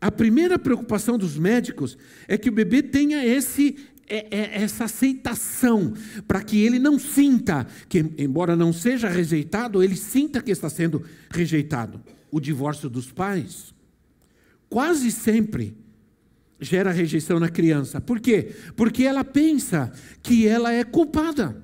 A 0.00 0.10
primeira 0.10 0.58
preocupação 0.58 1.16
dos 1.16 1.38
médicos 1.38 1.96
é 2.28 2.36
que 2.36 2.48
o 2.48 2.52
bebê 2.52 2.82
tenha 2.82 3.24
esse, 3.24 3.76
é, 4.06 4.26
é, 4.30 4.62
essa 4.62 4.84
aceitação, 4.84 5.94
para 6.26 6.42
que 6.42 6.62
ele 6.62 6.78
não 6.78 6.98
sinta 6.98 7.66
que, 7.88 8.04
embora 8.18 8.54
não 8.54 8.72
seja 8.72 9.08
rejeitado, 9.08 9.82
ele 9.82 9.96
sinta 9.96 10.42
que 10.42 10.50
está 10.50 10.68
sendo 10.68 11.02
rejeitado. 11.30 12.02
O 12.30 12.40
divórcio 12.40 12.90
dos 12.90 13.10
pais 13.10 13.72
quase 14.68 15.10
sempre 15.10 15.76
gera 16.60 16.90
rejeição 16.90 17.38
na 17.38 17.48
criança. 17.48 18.00
Por 18.00 18.20
quê? 18.20 18.54
Porque 18.76 19.04
ela 19.04 19.24
pensa 19.24 19.92
que 20.22 20.46
ela 20.46 20.72
é 20.72 20.82
culpada. 20.84 21.62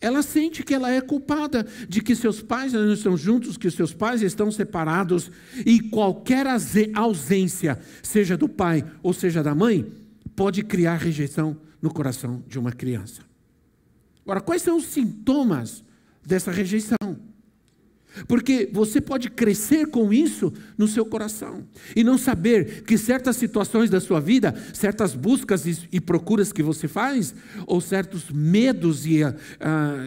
Ela 0.00 0.22
sente 0.22 0.62
que 0.62 0.72
ela 0.72 0.90
é 0.90 1.00
culpada 1.00 1.66
de 1.88 2.00
que 2.00 2.16
seus 2.16 2.40
pais 2.42 2.72
não 2.72 2.92
estão 2.92 3.16
juntos, 3.16 3.58
que 3.58 3.70
seus 3.70 3.92
pais 3.92 4.22
estão 4.22 4.50
separados 4.50 5.30
e 5.66 5.80
qualquer 5.80 6.46
ausência, 6.94 7.78
seja 8.02 8.36
do 8.36 8.48
pai 8.48 8.84
ou 9.02 9.12
seja 9.12 9.42
da 9.42 9.54
mãe, 9.54 9.92
pode 10.34 10.62
criar 10.62 10.96
rejeição 10.96 11.56
no 11.82 11.92
coração 11.92 12.42
de 12.48 12.58
uma 12.58 12.72
criança. 12.72 13.22
Agora, 14.24 14.40
quais 14.40 14.62
são 14.62 14.78
os 14.78 14.84
sintomas 14.84 15.84
dessa 16.24 16.50
rejeição? 16.50 16.96
Porque 18.26 18.68
você 18.72 19.00
pode 19.00 19.30
crescer 19.30 19.86
com 19.86 20.12
isso 20.12 20.52
no 20.76 20.88
seu 20.88 21.04
coração 21.06 21.66
e 21.94 22.02
não 22.02 22.18
saber 22.18 22.82
que 22.82 22.98
certas 22.98 23.36
situações 23.36 23.88
da 23.88 24.00
sua 24.00 24.20
vida, 24.20 24.54
certas 24.74 25.14
buscas 25.14 25.64
e, 25.90 26.00
procuras 26.00 26.52
que 26.52 26.62
você 26.62 26.88
faz, 26.88 27.34
ou 27.66 27.80
certos 27.80 28.30
medos 28.30 29.06
e, 29.06 29.22
uh, 29.22 29.36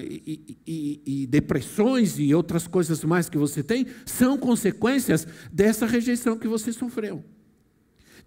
e, 0.02 0.58
e, 0.68 1.02
e 1.06 1.28
depressões 1.28 2.20
e 2.20 2.34
outras 2.34 2.68
coisas 2.68 3.04
mais 3.04 3.30
que 3.30 3.38
você 3.38 3.64
tem, 3.64 3.88
são 4.06 4.38
consequências 4.38 5.28
dessa 5.52 5.86
rejeição 5.86 6.38
que 6.38 6.48
você 6.48 6.74
sofreu. 6.74 7.24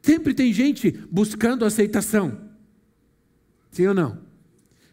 Sempre 0.01 0.35
tem 0.35 0.53
gente 0.53 0.91
buscando 1.11 1.65
aceitação. 1.65 2.41
Sim 3.71 3.89
ou 3.89 3.95
não? 3.95 4.19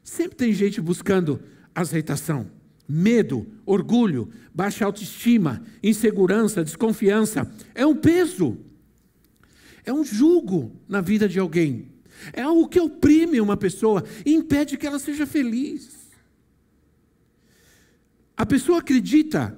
Sempre 0.04 0.36
tem 0.36 0.52
gente 0.52 0.82
buscando 0.82 1.40
aceitação 1.74 2.63
medo, 2.94 3.48
orgulho, 3.66 4.30
baixa 4.54 4.86
autoestima, 4.86 5.64
insegurança, 5.82 6.64
desconfiança. 6.64 7.52
É 7.74 7.84
um 7.88 7.96
peso, 7.96 8.56
é 9.84 9.92
um 9.92 10.06
jugo 10.06 10.80
na 10.88 11.02
vida 11.02 11.28
de 11.28 11.40
alguém. 11.40 11.92
É 12.32 12.44
algo 12.44 12.70
que 12.70 12.80
oprime 12.80 13.42
uma 13.42 13.58
pessoa 13.58 14.04
e 14.24 14.32
impede 14.36 14.78
que 14.78 14.86
ela 14.86 15.00
seja 15.00 15.26
feliz. 15.26 16.12
A 18.38 18.46
pessoa 18.46 18.78
acredita 18.78 19.58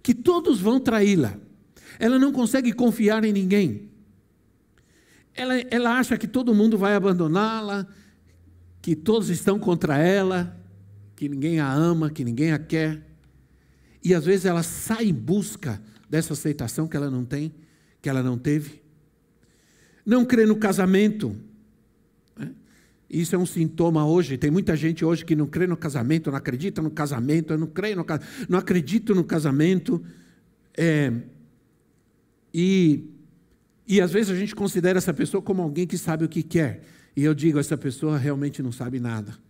que 0.00 0.14
todos 0.14 0.60
vão 0.60 0.78
traí-la. 0.78 1.36
Ela 1.98 2.20
não 2.20 2.32
consegue 2.32 2.72
confiar 2.72 3.24
em 3.24 3.32
ninguém. 3.32 3.90
Ela, 5.34 5.58
ela 5.70 5.98
acha 5.98 6.16
que 6.16 6.28
todo 6.28 6.54
mundo 6.54 6.78
vai 6.78 6.94
abandoná-la, 6.94 7.84
que 8.80 8.94
todos 8.94 9.28
estão 9.28 9.58
contra 9.58 9.98
ela 9.98 10.59
que 11.20 11.28
ninguém 11.28 11.60
a 11.60 11.70
ama, 11.70 12.08
que 12.08 12.24
ninguém 12.24 12.50
a 12.50 12.58
quer. 12.58 12.98
E 14.02 14.14
às 14.14 14.24
vezes 14.24 14.46
ela 14.46 14.62
sai 14.62 15.08
em 15.08 15.12
busca 15.12 15.78
dessa 16.08 16.32
aceitação 16.32 16.88
que 16.88 16.96
ela 16.96 17.10
não 17.10 17.26
tem, 17.26 17.52
que 18.00 18.08
ela 18.08 18.22
não 18.22 18.38
teve. 18.38 18.80
Não 20.06 20.24
crê 20.24 20.46
no 20.46 20.56
casamento. 20.56 21.36
Né? 22.34 22.52
Isso 23.10 23.34
é 23.34 23.38
um 23.38 23.44
sintoma 23.44 24.06
hoje. 24.06 24.38
Tem 24.38 24.50
muita 24.50 24.74
gente 24.74 25.04
hoje 25.04 25.22
que 25.22 25.36
não 25.36 25.46
crê 25.46 25.66
no 25.66 25.76
casamento, 25.76 26.30
não 26.30 26.38
acredita 26.38 26.80
no 26.80 26.90
casamento, 26.90 27.52
eu 27.52 27.58
não 27.58 27.66
creio 27.66 27.96
no 27.96 28.06
não 28.48 28.58
acredito 28.58 29.14
no 29.14 29.22
casamento. 29.22 30.02
É, 30.74 31.12
e, 32.54 33.10
e 33.86 34.00
às 34.00 34.10
vezes 34.10 34.30
a 34.30 34.38
gente 34.38 34.54
considera 34.54 34.96
essa 34.96 35.12
pessoa 35.12 35.42
como 35.42 35.60
alguém 35.60 35.86
que 35.86 35.98
sabe 35.98 36.24
o 36.24 36.30
que 36.30 36.42
quer. 36.42 36.82
E 37.14 37.22
eu 37.22 37.34
digo, 37.34 37.58
essa 37.58 37.76
pessoa 37.76 38.16
realmente 38.16 38.62
não 38.62 38.72
sabe 38.72 38.98
nada. 38.98 39.49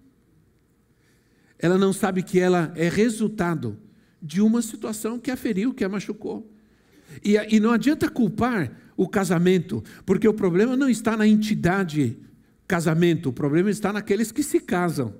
Ela 1.60 1.76
não 1.76 1.92
sabe 1.92 2.22
que 2.22 2.40
ela 2.40 2.72
é 2.74 2.88
resultado 2.88 3.78
de 4.20 4.40
uma 4.40 4.62
situação 4.62 5.18
que 5.18 5.30
a 5.30 5.36
feriu, 5.36 5.74
que 5.74 5.84
a 5.84 5.88
machucou. 5.88 6.50
E, 7.24 7.36
e 7.54 7.60
não 7.60 7.70
adianta 7.70 8.08
culpar 8.08 8.72
o 8.96 9.08
casamento, 9.08 9.82
porque 10.04 10.28
o 10.28 10.34
problema 10.34 10.76
não 10.76 10.88
está 10.88 11.16
na 11.16 11.26
entidade 11.26 12.16
casamento, 12.66 13.30
o 13.30 13.32
problema 13.32 13.70
está 13.70 13.92
naqueles 13.92 14.30
que 14.30 14.42
se 14.42 14.60
casam. 14.60 15.14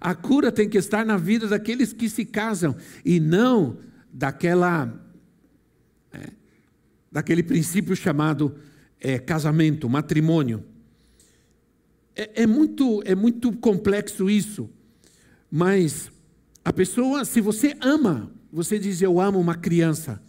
A 0.00 0.14
cura 0.14 0.50
tem 0.50 0.68
que 0.68 0.78
estar 0.78 1.04
na 1.04 1.16
vida 1.16 1.46
daqueles 1.46 1.92
que 1.92 2.08
se 2.08 2.24
casam 2.24 2.76
e 3.04 3.20
não 3.20 3.78
daquela 4.12 5.04
é, 6.12 6.30
daquele 7.10 7.42
princípio 7.42 7.94
chamado 7.94 8.54
é, 9.00 9.18
casamento, 9.18 9.88
matrimônio. 9.88 10.64
É, 12.14 12.42
é, 12.42 12.46
muito 12.46 13.02
é 13.04 13.14
muito 13.14 13.52
complexo 13.56 14.30
isso. 14.30 14.70
Mas 15.50 16.10
a 16.64 16.72
pessoa, 16.72 17.24
se 17.24 17.40
você 17.40 17.76
ama, 17.80 18.30
você 18.52 18.78
diz 18.78 19.00
eu 19.00 19.20
amo 19.20 19.38
uma 19.40 19.54
criança. 19.54 20.20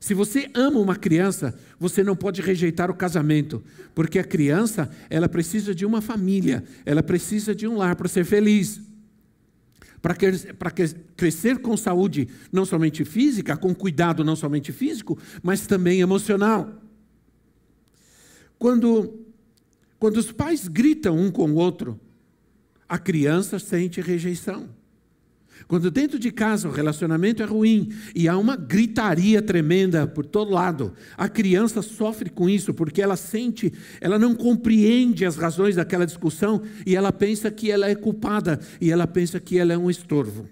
Se 0.00 0.14
você 0.14 0.50
ama 0.52 0.80
uma 0.80 0.96
criança, 0.96 1.56
você 1.78 2.02
não 2.02 2.16
pode 2.16 2.42
rejeitar 2.42 2.90
o 2.90 2.94
casamento, 2.94 3.62
porque 3.94 4.18
a 4.18 4.24
criança, 4.24 4.90
ela 5.08 5.28
precisa 5.28 5.72
de 5.72 5.86
uma 5.86 6.00
família, 6.00 6.64
ela 6.84 7.02
precisa 7.04 7.54
de 7.54 7.68
um 7.68 7.76
lar 7.76 7.94
para 7.94 8.08
ser 8.08 8.24
feliz. 8.24 8.80
Para, 10.00 10.16
crescer 11.16 11.58
com 11.58 11.76
saúde, 11.76 12.28
não 12.50 12.64
somente 12.64 13.04
física, 13.04 13.56
com 13.56 13.72
cuidado 13.72 14.24
não 14.24 14.34
somente 14.34 14.72
físico, 14.72 15.16
mas 15.40 15.68
também 15.68 16.00
emocional. 16.00 16.82
Quando, 18.58 19.20
quando 20.00 20.16
os 20.16 20.32
pais 20.32 20.66
gritam 20.66 21.16
um 21.16 21.30
com 21.30 21.48
o 21.52 21.54
outro, 21.54 22.00
a 22.92 22.98
criança 22.98 23.58
sente 23.58 24.02
rejeição. 24.02 24.68
Quando 25.66 25.90
dentro 25.90 26.18
de 26.18 26.30
casa 26.30 26.68
o 26.68 26.70
relacionamento 26.70 27.42
é 27.42 27.46
ruim 27.46 27.90
e 28.14 28.28
há 28.28 28.36
uma 28.36 28.54
gritaria 28.54 29.40
tremenda 29.40 30.06
por 30.06 30.26
todo 30.26 30.50
lado, 30.50 30.92
a 31.16 31.26
criança 31.26 31.80
sofre 31.80 32.28
com 32.28 32.50
isso 32.50 32.74
porque 32.74 33.00
ela 33.00 33.16
sente, 33.16 33.72
ela 33.98 34.18
não 34.18 34.34
compreende 34.34 35.24
as 35.24 35.36
razões 35.36 35.76
daquela 35.76 36.04
discussão 36.04 36.60
e 36.84 36.94
ela 36.94 37.10
pensa 37.10 37.50
que 37.50 37.70
ela 37.70 37.88
é 37.88 37.94
culpada 37.94 38.60
e 38.78 38.90
ela 38.90 39.06
pensa 39.06 39.40
que 39.40 39.58
ela 39.58 39.72
é 39.72 39.78
um 39.78 39.88
estorvo. 39.88 40.46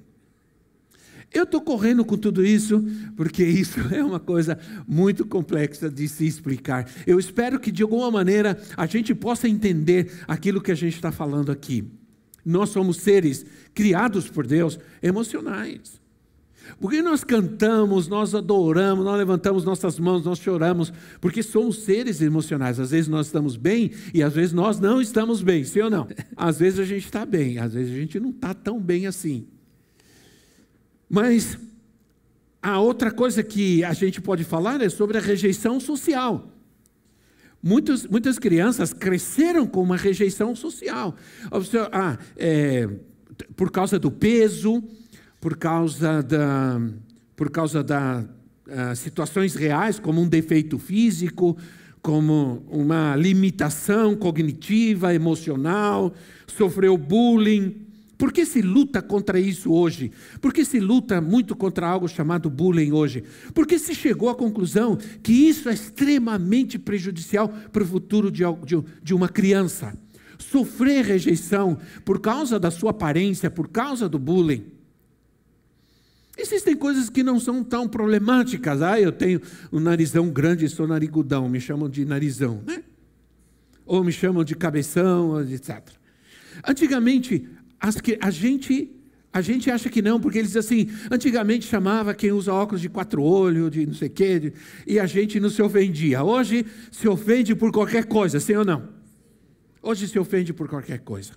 Eu 1.30 1.42
estou 1.42 1.60
correndo 1.60 2.06
com 2.06 2.16
tudo 2.16 2.42
isso 2.42 2.82
porque 3.18 3.44
isso 3.44 3.80
é 3.94 4.02
uma 4.02 4.18
coisa 4.18 4.58
muito 4.88 5.26
complexa 5.26 5.90
de 5.90 6.08
se 6.08 6.26
explicar. 6.26 6.90
Eu 7.06 7.18
espero 7.18 7.60
que 7.60 7.70
de 7.70 7.82
alguma 7.82 8.10
maneira 8.10 8.58
a 8.78 8.86
gente 8.86 9.14
possa 9.14 9.46
entender 9.46 10.10
aquilo 10.26 10.62
que 10.62 10.72
a 10.72 10.74
gente 10.74 10.94
está 10.94 11.12
falando 11.12 11.52
aqui. 11.52 12.00
Nós 12.44 12.70
somos 12.70 12.98
seres 12.98 13.44
criados 13.74 14.28
por 14.28 14.46
Deus 14.46 14.78
emocionais. 15.02 16.00
Porque 16.78 17.02
nós 17.02 17.24
cantamos, 17.24 18.06
nós 18.06 18.34
adoramos, 18.34 19.04
nós 19.04 19.18
levantamos 19.18 19.64
nossas 19.64 19.98
mãos, 19.98 20.24
nós 20.24 20.38
choramos, 20.38 20.92
porque 21.20 21.42
somos 21.42 21.82
seres 21.82 22.20
emocionais. 22.20 22.78
Às 22.78 22.90
vezes 22.90 23.08
nós 23.08 23.26
estamos 23.26 23.56
bem 23.56 23.90
e 24.14 24.22
às 24.22 24.34
vezes 24.34 24.52
nós 24.52 24.78
não 24.78 25.00
estamos 25.00 25.42
bem, 25.42 25.64
sim 25.64 25.80
ou 25.80 25.90
não? 25.90 26.06
Às 26.36 26.58
vezes 26.58 26.78
a 26.78 26.84
gente 26.84 27.04
está 27.04 27.26
bem, 27.26 27.58
às 27.58 27.74
vezes 27.74 27.92
a 27.92 27.96
gente 27.96 28.18
não 28.18 28.30
está 28.30 28.54
tão 28.54 28.80
bem 28.80 29.06
assim. 29.06 29.46
Mas 31.08 31.58
a 32.62 32.78
outra 32.78 33.10
coisa 33.10 33.42
que 33.42 33.84
a 33.84 33.92
gente 33.92 34.20
pode 34.20 34.44
falar 34.44 34.80
é 34.80 34.88
sobre 34.88 35.18
a 35.18 35.20
rejeição 35.20 35.80
social. 35.80 36.50
Muitos, 37.62 38.06
muitas 38.06 38.38
crianças 38.38 38.92
cresceram 38.92 39.66
com 39.66 39.82
uma 39.82 39.96
rejeição 39.96 40.56
social. 40.56 41.14
Ah, 41.92 42.18
é, 42.36 42.88
por 43.54 43.70
causa 43.70 43.98
do 43.98 44.10
peso, 44.10 44.82
por 45.40 45.56
causa 45.56 46.22
da, 46.22 46.80
por 47.36 47.50
causa 47.50 47.82
da 47.82 48.24
uh, 48.66 48.96
situações 48.96 49.54
reais, 49.54 49.98
como 49.98 50.20
um 50.20 50.28
defeito 50.28 50.78
físico, 50.78 51.56
como 52.02 52.62
uma 52.70 53.14
limitação 53.16 54.14
cognitiva, 54.16 55.14
emocional, 55.14 56.14
sofreu 56.46 56.96
bullying. 56.96 57.89
Por 58.20 58.34
que 58.34 58.44
se 58.44 58.60
luta 58.60 59.00
contra 59.00 59.40
isso 59.40 59.72
hoje? 59.72 60.12
Por 60.42 60.52
que 60.52 60.62
se 60.62 60.78
luta 60.78 61.22
muito 61.22 61.56
contra 61.56 61.88
algo 61.88 62.06
chamado 62.06 62.50
bullying 62.50 62.92
hoje? 62.92 63.24
Porque 63.54 63.78
se 63.78 63.94
chegou 63.94 64.28
à 64.28 64.34
conclusão 64.34 64.98
que 65.22 65.32
isso 65.32 65.70
é 65.70 65.72
extremamente 65.72 66.78
prejudicial 66.78 67.48
para 67.48 67.82
o 67.82 67.86
futuro 67.86 68.30
de, 68.30 68.42
de, 69.02 69.14
uma 69.14 69.26
criança. 69.26 69.96
Sofrer 70.38 71.02
rejeição 71.02 71.78
por 72.04 72.20
causa 72.20 72.60
da 72.60 72.70
sua 72.70 72.90
aparência, 72.90 73.50
por 73.50 73.68
causa 73.68 74.06
do 74.06 74.18
bullying. 74.18 74.66
Existem 76.36 76.76
coisas 76.76 77.08
que 77.08 77.22
não 77.22 77.40
são 77.40 77.64
tão 77.64 77.88
problemáticas. 77.88 78.82
Ah, 78.82 79.00
eu 79.00 79.12
tenho 79.12 79.40
um 79.72 79.80
narizão 79.80 80.28
grande, 80.28 80.68
sou 80.68 80.86
narigudão, 80.86 81.48
me 81.48 81.58
chamam 81.58 81.88
de 81.88 82.04
narizão, 82.04 82.62
né? 82.66 82.82
Ou 83.86 84.04
me 84.04 84.12
chamam 84.12 84.44
de 84.44 84.54
cabeção, 84.54 85.40
etc. 85.40 85.80
Antigamente, 86.66 87.48
que 88.02 88.18
a 88.20 88.30
gente 88.30 88.90
a 89.32 89.40
gente 89.40 89.70
acha 89.70 89.88
que 89.88 90.02
não, 90.02 90.20
porque 90.20 90.38
eles 90.38 90.56
assim, 90.56 90.88
antigamente 91.08 91.64
chamava 91.64 92.12
quem 92.12 92.32
usa 92.32 92.52
óculos 92.52 92.80
de 92.80 92.88
quatro 92.88 93.22
olhos, 93.22 93.70
de 93.70 93.86
não 93.86 93.94
sei 93.94 94.08
o 94.08 94.10
quê, 94.10 94.40
de, 94.40 94.52
e 94.84 94.98
a 94.98 95.06
gente 95.06 95.38
não 95.38 95.48
se 95.48 95.62
ofendia. 95.62 96.24
Hoje 96.24 96.66
se 96.90 97.08
ofende 97.08 97.54
por 97.54 97.70
qualquer 97.70 98.06
coisa, 98.06 98.40
sim 98.40 98.56
ou 98.56 98.64
não? 98.64 98.88
Hoje 99.80 100.08
se 100.08 100.18
ofende 100.18 100.52
por 100.52 100.68
qualquer 100.68 100.98
coisa. 100.98 101.32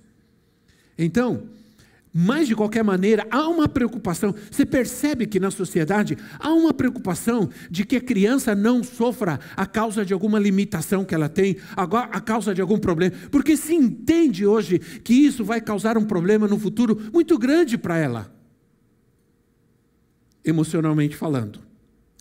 Então, 0.98 1.48
mas, 2.16 2.48
de 2.48 2.56
qualquer 2.56 2.84
maneira, 2.84 3.26
há 3.32 3.48
uma 3.50 3.68
preocupação. 3.68 4.36
Você 4.52 4.68
percebe 4.68 5.26
que 5.26 5.40
na 5.40 5.50
sociedade 5.50 6.16
há 6.38 6.54
uma 6.54 6.72
preocupação 6.72 7.50
de 7.72 7.84
que 7.84 7.96
a 7.96 8.02
criança 8.02 8.54
não 8.54 8.84
sofra 8.84 9.40
a 9.58 9.66
causa 9.66 10.06
de 10.06 10.14
alguma 10.14 10.38
limitação 10.38 11.04
que 11.04 11.16
ela 11.16 11.28
tem, 11.28 11.58
a 11.76 12.22
causa 12.22 12.54
de 12.54 12.62
algum 12.62 12.78
problema. 12.78 13.16
Porque 13.32 13.58
se 13.58 13.74
entende 13.74 14.46
hoje 14.46 14.78
que 14.78 15.12
isso 15.12 15.44
vai 15.44 15.60
causar 15.60 15.98
um 15.98 16.06
problema 16.06 16.48
no 16.48 16.60
futuro 16.60 17.02
muito 17.12 17.36
grande 17.40 17.80
para 17.80 17.98
ela, 17.98 18.32
emocionalmente 20.46 21.16
falando. 21.16 21.62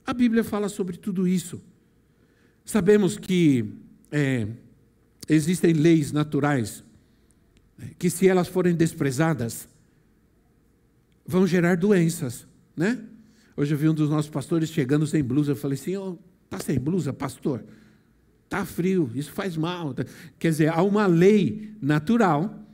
A 0.07 0.15
Bíblia 0.15 0.43
fala 0.43 0.71
sobre 0.71 0.97
tudo 0.97 1.29
isso. 1.29 1.61
Sabemos 2.65 3.19
que 3.19 3.75
é, 4.11 4.47
existem 5.29 5.75
leis 5.75 6.13
naturais 6.13 6.83
que, 7.99 8.09
se 8.09 8.27
elas 8.27 8.49
forem 8.49 8.75
desprezadas, 8.75 9.69
vão 11.27 11.47
gerar 11.47 11.77
doenças, 11.77 12.47
né? 12.77 12.99
Hoje 13.57 13.75
eu 13.75 13.79
vi 13.79 13.89
um 13.89 13.95
dos 13.95 14.09
nossos 14.09 14.31
pastores 14.31 14.71
chegando 14.71 15.07
sem 15.07 15.23
blusa, 15.23 15.53
eu 15.53 15.57
falei 15.57 15.79
assim, 15.79 15.97
oh, 15.97 16.19
tá 16.49 16.59
sem 16.59 16.79
blusa, 16.79 17.13
pastor? 17.13 17.65
Tá 18.49 18.65
frio, 18.65 19.11
isso 19.15 19.33
faz 19.33 19.57
mal. 19.57 19.95
Quer 20.39 20.51
dizer, 20.51 20.69
há 20.69 20.83
uma 20.83 21.07
lei 21.07 21.75
natural 21.81 22.67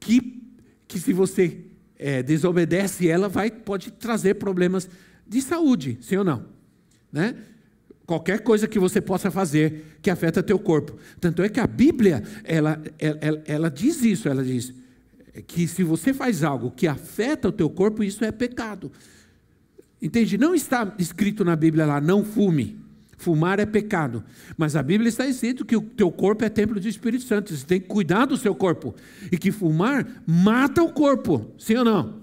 que, 0.00 0.42
que 0.86 0.98
se 0.98 1.12
você 1.12 1.64
é, 1.98 2.22
desobedece 2.22 3.08
ela, 3.08 3.28
vai, 3.28 3.50
pode 3.50 3.90
trazer 3.92 4.34
problemas 4.34 4.88
de 5.26 5.40
saúde, 5.42 5.98
sim 6.00 6.16
ou 6.16 6.24
não? 6.24 6.44
Né? 7.12 7.36
Qualquer 8.04 8.40
coisa 8.40 8.68
que 8.68 8.78
você 8.78 9.00
possa 9.00 9.30
fazer 9.30 9.98
que 10.00 10.10
afeta 10.10 10.42
teu 10.42 10.58
corpo. 10.58 10.96
Tanto 11.20 11.42
é 11.42 11.48
que 11.48 11.58
a 11.58 11.66
Bíblia, 11.66 12.22
ela, 12.44 12.80
ela, 12.98 13.42
ela 13.46 13.70
diz 13.70 14.02
isso, 14.02 14.28
ela 14.28 14.44
diz, 14.44 14.72
que 15.42 15.66
se 15.66 15.82
você 15.82 16.12
faz 16.12 16.42
algo 16.42 16.70
que 16.70 16.86
afeta 16.86 17.48
o 17.48 17.52
teu 17.52 17.68
corpo, 17.68 18.02
isso 18.02 18.24
é 18.24 18.32
pecado. 18.32 18.90
Entende? 20.00 20.38
Não 20.38 20.54
está 20.54 20.94
escrito 20.98 21.44
na 21.44 21.56
Bíblia 21.56 21.86
lá, 21.86 22.00
não 22.00 22.24
fume. 22.24 22.78
Fumar 23.16 23.58
é 23.58 23.66
pecado. 23.66 24.22
Mas 24.56 24.76
a 24.76 24.82
Bíblia 24.82 25.08
está 25.08 25.26
escrito 25.26 25.64
que 25.64 25.76
o 25.76 25.80
teu 25.80 26.10
corpo 26.10 26.44
é 26.44 26.48
templo 26.48 26.78
do 26.78 26.86
Espírito 26.86 27.24
Santo. 27.24 27.54
Você 27.54 27.64
tem 27.64 27.80
que 27.80 27.86
cuidar 27.86 28.26
do 28.26 28.36
seu 28.36 28.54
corpo. 28.54 28.94
E 29.32 29.38
que 29.38 29.50
fumar 29.50 30.22
mata 30.26 30.82
o 30.82 30.92
corpo. 30.92 31.50
Sim 31.58 31.76
ou 31.76 31.84
não? 31.84 32.20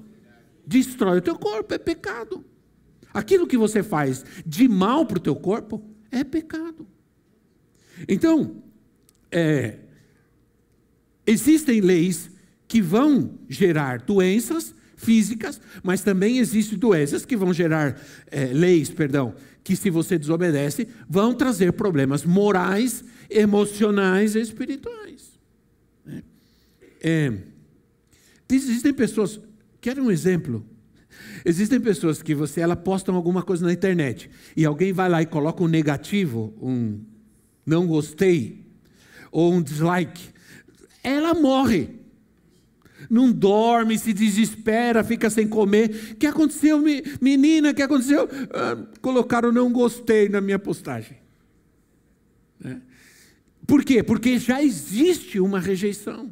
Destrói 0.65 1.17
o 1.17 1.21
teu 1.21 1.38
corpo, 1.38 1.73
é 1.73 1.78
pecado. 1.78 2.45
Aquilo 3.13 3.47
que 3.47 3.58
você 3.58 3.84
faz 3.84 4.23
de 4.45 4.67
mal 4.67 5.06
para 5.06 5.17
o 5.17 5.21
teu 5.21 5.36
corpo 5.36 5.84
é 6.12 6.23
pecado. 6.23 6.88
Então, 8.08 8.63
é, 9.32 9.80
existem 11.26 11.82
leis 11.82 12.32
que 12.73 12.81
vão 12.81 13.38
gerar 13.47 13.99
doenças 13.99 14.73
físicas, 14.97 15.62
mas 15.83 16.01
também 16.01 16.39
existem 16.39 16.75
doenças 16.75 17.23
que 17.23 17.38
vão 17.38 17.53
gerar 17.53 18.01
é, 18.31 18.45
leis, 18.45 18.89
perdão, 18.89 19.36
que 19.63 19.75
se 19.75 19.91
você 19.91 20.17
desobedece, 20.17 20.88
vão 21.07 21.36
trazer 21.36 21.73
problemas 21.73 22.25
morais, 22.25 23.03
emocionais 23.29 24.33
e 24.33 24.41
espirituais. 24.41 25.39
É, 26.07 26.23
é, 27.03 27.33
existem 28.51 28.91
pessoas, 28.91 29.39
quero 29.79 30.05
um 30.05 30.09
exemplo. 30.09 30.65
Existem 31.45 31.79
pessoas 31.79 32.23
que 32.23 32.33
você, 32.33 32.62
ela 32.62 32.75
postam 32.75 33.13
alguma 33.13 33.43
coisa 33.43 33.63
na 33.63 33.71
internet 33.71 34.31
e 34.57 34.65
alguém 34.65 34.91
vai 34.91 35.09
lá 35.09 35.21
e 35.21 35.27
coloca 35.27 35.63
um 35.63 35.67
negativo, 35.67 36.51
um 36.59 36.99
não 37.63 37.86
gostei 37.86 38.65
ou 39.31 39.53
um 39.53 39.62
dislike, 39.62 40.33
ela 41.03 41.36
morre 41.36 42.01
não 43.13 43.32
dorme, 43.32 43.97
se 43.99 44.12
desespera, 44.12 45.04
fica 45.04 45.30
sem 45.30 45.47
comer. 45.47 46.13
O 46.13 46.15
que 46.15 46.26
aconteceu, 46.26 46.82
menina? 47.21 47.69
O 47.69 47.73
que 47.76 47.84
aconteceu? 47.84 48.28
Ah, 48.52 48.76
colocaram 49.02 49.52
não 49.52 49.71
gostei 49.71 50.28
na 50.28 50.41
minha 50.41 50.58
postagem. 50.58 51.17
É. 52.65 52.78
Por 53.67 53.86
quê? 53.86 54.02
Porque 54.02 54.39
já 54.39 54.63
existe 54.63 55.39
uma 55.39 55.60
rejeição. 55.60 56.32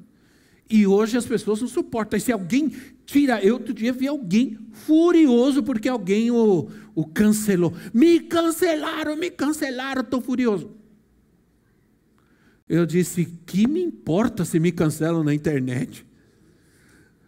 E 0.68 0.88
hoje 0.88 1.18
as 1.18 1.26
pessoas 1.26 1.62
não 1.62 1.68
suportam. 1.68 2.18
E 2.18 2.22
se 2.22 2.32
alguém 2.32 2.72
tira. 3.06 3.40
Eu 3.44 3.56
outro 3.56 3.76
dia 3.76 3.94
vi 3.94 4.08
alguém 4.08 4.58
furioso 4.72 5.62
porque 5.62 5.88
alguém 5.88 6.32
o, 6.32 6.68
o 6.96 7.06
cancelou. 7.06 7.74
Me 7.94 8.22
cancelaram, 8.22 9.16
me 9.16 9.30
cancelaram, 9.30 10.02
estou 10.02 10.20
furioso. 10.20 10.72
Eu 12.68 12.88
disse: 12.88 13.26
que 13.46 13.68
me 13.68 13.84
importa 13.84 14.44
se 14.44 14.60
me 14.60 14.72
cancelam 14.72 15.24
na 15.24 15.34
internet? 15.34 16.10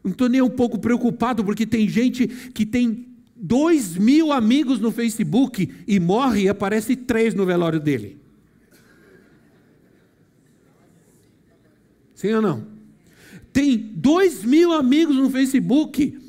Não 0.04 0.12
estou 0.12 0.28
nem 0.28 0.42
um 0.42 0.50
pouco 0.50 0.78
preocupado, 0.80 1.44
porque 1.44 1.66
tem 1.66 1.88
gente 1.88 2.28
que 2.28 2.66
tem 2.66 3.08
dois 3.36 3.98
mil 3.98 4.32
amigos 4.32 4.80
no 4.80 4.92
Facebook 4.92 5.72
e 5.88 6.00
morre 6.00 6.44
e 6.44 6.50
aparece 6.50 6.96
três 6.96 7.34
no 7.34 7.46
velório 7.46 7.80
dele. 7.80 8.18
Sim 12.14 12.34
ou 12.34 12.42
não? 12.42 12.68
Tem 13.52 13.78
dois 13.78 14.44
mil 14.44 14.74
amigos 14.74 15.16
no 15.16 15.30
Facebook 15.30 16.20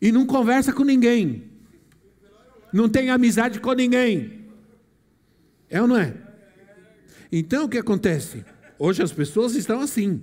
e 0.00 0.12
não 0.12 0.26
conversa 0.26 0.72
com 0.72 0.84
ninguém. 0.84 1.44
Não 2.72 2.88
tem 2.88 3.10
amizade 3.10 3.60
com 3.60 3.72
ninguém. 3.72 4.46
É 5.68 5.80
ou 5.80 5.88
não 5.88 5.96
é? 5.96 6.14
Então 7.30 7.64
o 7.64 7.68
que 7.68 7.78
acontece? 7.78 8.44
Hoje 8.78 9.02
as 9.02 9.12
pessoas 9.12 9.54
estão 9.54 9.80
assim. 9.80 10.22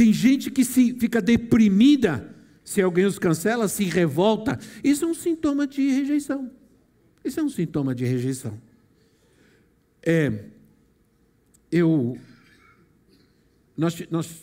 Tem 0.00 0.14
gente 0.14 0.50
que 0.50 0.64
se 0.64 0.94
fica 0.94 1.20
deprimida 1.20 2.34
se 2.64 2.80
alguém 2.80 3.04
os 3.04 3.18
cancela, 3.18 3.68
se 3.68 3.84
revolta. 3.84 4.58
Isso 4.82 5.04
é 5.04 5.08
um 5.08 5.12
sintoma 5.12 5.66
de 5.66 5.90
rejeição. 5.90 6.50
Isso 7.22 7.38
é 7.38 7.42
um 7.42 7.50
sintoma 7.50 7.94
de 7.94 8.06
rejeição. 8.06 8.58
É, 10.02 10.46
eu, 11.70 12.16
nós, 13.76 14.02
nós 14.10 14.42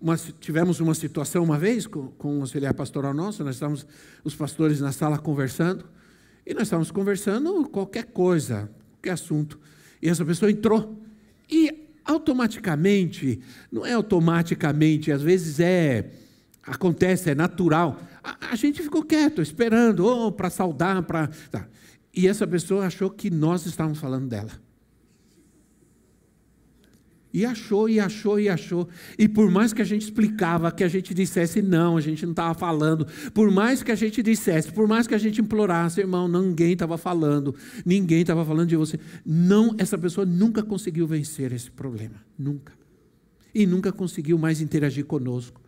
uma, 0.00 0.16
tivemos 0.16 0.78
uma 0.78 0.94
situação 0.94 1.42
uma 1.42 1.58
vez 1.58 1.88
com, 1.88 2.06
com 2.12 2.36
um 2.36 2.40
auxiliar 2.42 2.74
pastoral 2.74 3.12
nosso, 3.12 3.42
nós 3.42 3.56
estávamos, 3.56 3.84
os 4.22 4.36
pastores 4.36 4.80
na 4.80 4.92
sala 4.92 5.18
conversando, 5.18 5.84
e 6.46 6.54
nós 6.54 6.68
estávamos 6.68 6.92
conversando 6.92 7.68
qualquer 7.68 8.04
coisa, 8.04 8.70
qualquer 8.92 9.14
assunto, 9.14 9.58
e 10.00 10.08
essa 10.08 10.24
pessoa 10.24 10.48
entrou, 10.48 11.02
e 11.50 11.77
automaticamente, 12.08 13.38
não 13.70 13.84
é 13.84 13.92
automaticamente, 13.92 15.12
às 15.12 15.20
vezes 15.20 15.60
é, 15.60 16.10
acontece, 16.62 17.30
é 17.30 17.34
natural, 17.34 18.00
a, 18.24 18.52
a 18.52 18.56
gente 18.56 18.82
ficou 18.82 19.04
quieto, 19.04 19.42
esperando, 19.42 20.06
oh, 20.06 20.32
para 20.32 20.48
saudar, 20.48 21.02
para... 21.02 21.28
Tá. 21.50 21.68
E 22.14 22.26
essa 22.26 22.46
pessoa 22.46 22.86
achou 22.86 23.10
que 23.10 23.30
nós 23.30 23.66
estávamos 23.66 23.98
falando 23.98 24.26
dela. 24.26 24.50
E 27.32 27.44
achou, 27.44 27.88
e 27.88 28.00
achou, 28.00 28.40
e 28.40 28.48
achou. 28.48 28.88
E 29.18 29.28
por 29.28 29.50
mais 29.50 29.72
que 29.72 29.82
a 29.82 29.84
gente 29.84 30.02
explicava, 30.02 30.72
que 30.72 30.82
a 30.82 30.88
gente 30.88 31.12
dissesse 31.12 31.60
não, 31.60 31.96
a 31.96 32.00
gente 32.00 32.24
não 32.24 32.32
estava 32.32 32.54
falando, 32.54 33.06
por 33.34 33.50
mais 33.50 33.82
que 33.82 33.92
a 33.92 33.94
gente 33.94 34.22
dissesse, 34.22 34.72
por 34.72 34.88
mais 34.88 35.06
que 35.06 35.14
a 35.14 35.18
gente 35.18 35.40
implorasse, 35.40 36.00
irmão, 36.00 36.26
ninguém 36.26 36.72
estava 36.72 36.96
falando, 36.96 37.54
ninguém 37.84 38.22
estava 38.22 38.44
falando 38.44 38.68
de 38.68 38.76
você. 38.76 38.98
Não, 39.24 39.74
essa 39.78 39.98
pessoa 39.98 40.24
nunca 40.24 40.62
conseguiu 40.62 41.06
vencer 41.06 41.52
esse 41.52 41.70
problema, 41.70 42.16
nunca. 42.38 42.72
E 43.54 43.66
nunca 43.66 43.92
conseguiu 43.92 44.38
mais 44.38 44.60
interagir 44.60 45.04
conosco. 45.04 45.60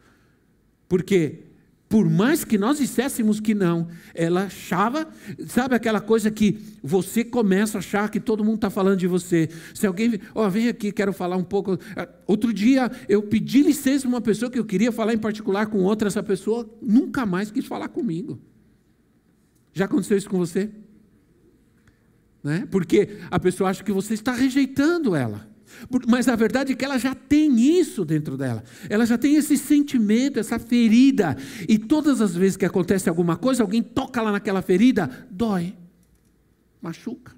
Porque 0.89 1.50
por 1.91 2.09
mais 2.09 2.45
que 2.45 2.57
nós 2.57 2.79
disséssemos 2.79 3.41
que 3.41 3.53
não, 3.53 3.89
ela 4.15 4.45
achava, 4.45 5.09
sabe 5.49 5.75
aquela 5.75 6.01
coisa 6.01 6.31
que 6.31 6.57
você 6.81 7.25
começa 7.25 7.79
a 7.79 7.81
achar 7.81 8.09
que 8.09 8.21
todo 8.21 8.45
mundo 8.45 8.55
está 8.55 8.71
falando 8.71 8.97
de 8.97 9.09
você. 9.09 9.49
Se 9.75 9.89
alguém, 9.89 10.21
ó, 10.33 10.47
oh, 10.47 10.49
vem 10.51 10.69
aqui, 10.69 10.93
quero 10.93 11.13
falar 11.13 11.37
um 11.37 11.43
pouco. 11.43 11.77
Ah, 11.97 12.09
outro 12.29 12.53
dia 12.53 12.89
eu 13.09 13.21
pedi 13.25 13.65
licença 13.65 14.03
para 14.03 14.09
uma 14.09 14.21
pessoa 14.21 14.49
que 14.49 14.57
eu 14.57 14.65
queria 14.65 14.93
falar 14.93 15.15
em 15.15 15.19
particular 15.19 15.67
com 15.67 15.79
outra, 15.79 16.07
essa 16.07 16.23
pessoa 16.23 16.73
nunca 16.81 17.27
mais 17.27 17.51
quis 17.51 17.67
falar 17.67 17.89
comigo. 17.89 18.41
Já 19.73 19.87
aconteceu 19.87 20.17
isso 20.17 20.31
com 20.31 20.39
você? 20.39 20.71
Né? 22.41 22.69
Porque 22.71 23.19
a 23.33 23.41
pessoa 23.41 23.69
acha 23.69 23.83
que 23.83 23.91
você 23.91 24.15
está 24.15 24.33
rejeitando 24.33 25.17
ela. 25.17 25.50
Mas 26.07 26.29
a 26.29 26.37
verdade 26.37 26.73
é 26.73 26.77
que 26.77 26.85
ela 26.85 26.99
já 26.99 27.15
tem 27.15 27.79
isso 27.79 28.05
dentro 28.05 28.37
dela. 28.37 28.63
Ela 28.89 29.07
já 29.07 29.17
tem 29.17 29.37
esse 29.37 29.57
sentimento, 29.57 30.39
essa 30.39 30.59
ferida. 30.59 31.37
E 31.69 31.79
todas 31.79 32.21
as 32.21 32.35
vezes 32.35 32.57
que 32.57 32.65
acontece 32.65 33.09
alguma 33.09 33.37
coisa, 33.37 33.63
alguém 33.63 33.83
toca 33.83 34.21
lá 34.23 34.33
naquela 34.33 34.63
ferida, 34.63 35.09
dói, 35.31 35.75
machuca. 36.81 37.35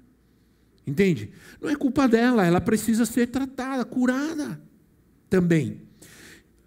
Entende? 0.85 1.29
Não 1.61 1.69
é 1.69 1.75
culpa 1.75 2.07
dela, 2.07 2.45
ela 2.45 2.59
precisa 2.59 3.05
ser 3.05 3.27
tratada, 3.27 3.85
curada 3.85 4.59
também. 5.29 5.81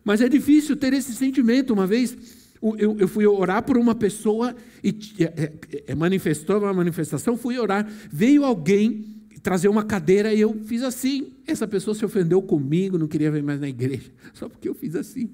Mas 0.03 0.21
é 0.21 0.29
difícil 0.29 0.77
ter 0.77 0.93
esse 0.93 1.13
sentimento. 1.15 1.73
Uma 1.73 1.87
vez 1.87 2.17
eu, 2.63 2.97
eu 2.99 3.09
fui 3.09 3.27
orar 3.27 3.63
por 3.63 3.77
uma 3.77 3.95
pessoa 3.95 4.55
e 4.83 4.97
é, 5.19 5.53
é, 5.87 5.95
manifestou 5.95 6.59
uma 6.59 6.73
manifestação, 6.73 7.37
fui 7.37 7.59
orar, 7.59 7.87
veio 8.11 8.45
alguém 8.45 9.16
trazer 9.47 9.69
uma 9.69 9.85
cadeira 9.85 10.35
e 10.35 10.41
eu 10.41 10.61
fiz 10.65 10.83
assim. 10.83 11.33
Essa 11.47 11.69
pessoa 11.69 11.95
se 11.95 12.05
ofendeu 12.05 12.43
comigo, 12.43 12.99
não 12.99 13.07
queria 13.07 13.31
ver 13.31 13.45
mais 13.45 13.61
na 13.61 13.69
igreja, 13.69 14.11
só 14.35 14.49
porque 14.49 14.69
eu 14.69 14.75
fiz 14.75 14.97
assim. 14.97 15.31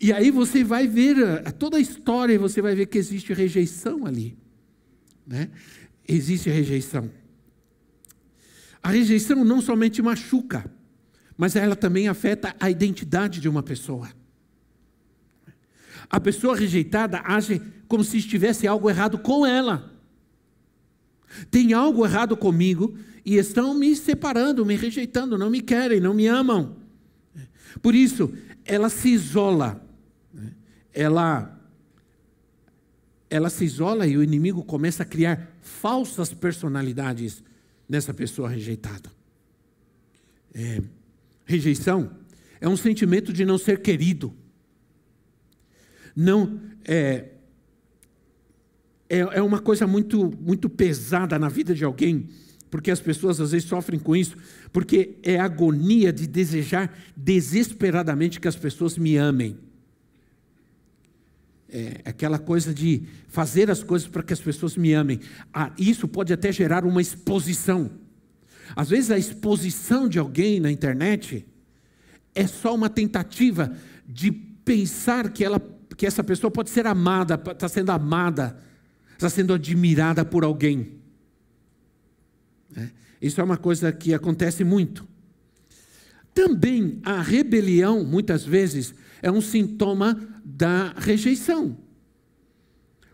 E 0.00 0.12
aí 0.12 0.30
você 0.30 0.62
vai 0.62 0.86
ver 0.86 1.42
toda 1.54 1.76
a 1.76 1.80
história 1.80 2.34
e 2.34 2.38
você 2.38 2.62
vai 2.62 2.76
ver 2.76 2.86
que 2.86 2.96
existe 2.96 3.32
rejeição 3.32 4.06
ali. 4.06 4.38
Né? 5.26 5.50
Existe 6.06 6.48
rejeição. 6.50 7.10
A 8.80 8.90
rejeição 8.90 9.44
não 9.44 9.60
somente 9.60 10.00
machuca, 10.00 10.72
mas 11.36 11.56
ela 11.56 11.74
também 11.74 12.06
afeta 12.06 12.54
a 12.60 12.70
identidade 12.70 13.40
de 13.40 13.48
uma 13.48 13.60
pessoa. 13.60 14.08
A 16.08 16.20
pessoa 16.20 16.56
rejeitada 16.56 17.22
age 17.24 17.60
como 17.88 18.04
se 18.04 18.18
estivesse 18.18 18.68
algo 18.68 18.88
errado 18.88 19.18
com 19.18 19.44
ela. 19.44 19.97
Tem 21.50 21.72
algo 21.72 22.04
errado 22.04 22.36
comigo 22.36 22.96
e 23.24 23.36
estão 23.36 23.74
me 23.74 23.94
separando, 23.94 24.64
me 24.64 24.76
rejeitando, 24.76 25.36
não 25.36 25.50
me 25.50 25.60
querem, 25.60 26.00
não 26.00 26.14
me 26.14 26.26
amam. 26.26 26.76
Por 27.82 27.94
isso, 27.94 28.32
ela 28.64 28.88
se 28.88 29.08
isola. 29.10 29.84
Ela 30.92 31.54
ela 33.30 33.50
se 33.50 33.64
isola 33.64 34.06
e 34.06 34.16
o 34.16 34.22
inimigo 34.22 34.64
começa 34.64 35.02
a 35.02 35.06
criar 35.06 35.54
falsas 35.60 36.32
personalidades 36.32 37.42
nessa 37.86 38.14
pessoa 38.14 38.48
rejeitada. 38.48 39.10
É, 40.54 40.82
rejeição 41.44 42.10
é 42.60 42.68
um 42.68 42.76
sentimento 42.76 43.32
de 43.32 43.44
não 43.44 43.58
ser 43.58 43.80
querido. 43.82 44.34
Não 46.16 46.60
é, 46.84 47.32
é, 49.08 49.18
é 49.18 49.42
uma 49.42 49.58
coisa 49.58 49.86
muito, 49.86 50.30
muito 50.40 50.68
pesada 50.68 51.38
na 51.38 51.48
vida 51.48 51.74
de 51.74 51.84
alguém, 51.84 52.28
porque 52.70 52.90
as 52.90 53.00
pessoas 53.00 53.40
às 53.40 53.52
vezes 53.52 53.68
sofrem 53.68 53.98
com 53.98 54.14
isso, 54.14 54.36
porque 54.72 55.16
é 55.22 55.38
agonia 55.38 56.12
de 56.12 56.26
desejar 56.26 56.94
desesperadamente 57.16 58.38
que 58.38 58.48
as 58.48 58.56
pessoas 58.56 58.98
me 58.98 59.16
amem. 59.16 59.56
É 61.70 62.00
aquela 62.04 62.38
coisa 62.38 62.72
de 62.72 63.02
fazer 63.28 63.70
as 63.70 63.82
coisas 63.82 64.08
para 64.08 64.22
que 64.22 64.32
as 64.32 64.40
pessoas 64.40 64.76
me 64.76 64.92
amem. 64.92 65.20
Ah, 65.52 65.72
isso 65.78 66.08
pode 66.08 66.32
até 66.32 66.50
gerar 66.50 66.84
uma 66.84 67.00
exposição. 67.00 67.90
Às 68.76 68.90
vezes 68.90 69.10
a 69.10 69.18
exposição 69.18 70.08
de 70.08 70.18
alguém 70.18 70.60
na 70.60 70.70
internet 70.70 71.46
é 72.34 72.46
só 72.46 72.74
uma 72.74 72.88
tentativa 72.88 73.72
de 74.06 74.30
pensar 74.30 75.30
que, 75.30 75.44
ela, 75.44 75.60
que 75.96 76.06
essa 76.06 76.22
pessoa 76.22 76.50
pode 76.50 76.70
ser 76.70 76.86
amada, 76.86 77.34
está 77.34 77.68
sendo 77.68 77.90
amada, 77.90 78.56
está 79.18 79.28
sendo 79.28 79.52
admirada 79.52 80.24
por 80.24 80.44
alguém. 80.44 80.92
É, 82.76 82.88
isso 83.20 83.40
é 83.40 83.44
uma 83.44 83.56
coisa 83.56 83.90
que 83.90 84.14
acontece 84.14 84.62
muito. 84.62 85.06
Também 86.32 87.00
a 87.02 87.20
rebelião, 87.20 88.04
muitas 88.04 88.44
vezes, 88.44 88.94
é 89.20 89.28
um 89.28 89.40
sintoma 89.40 90.16
da 90.44 90.94
rejeição. 90.96 91.76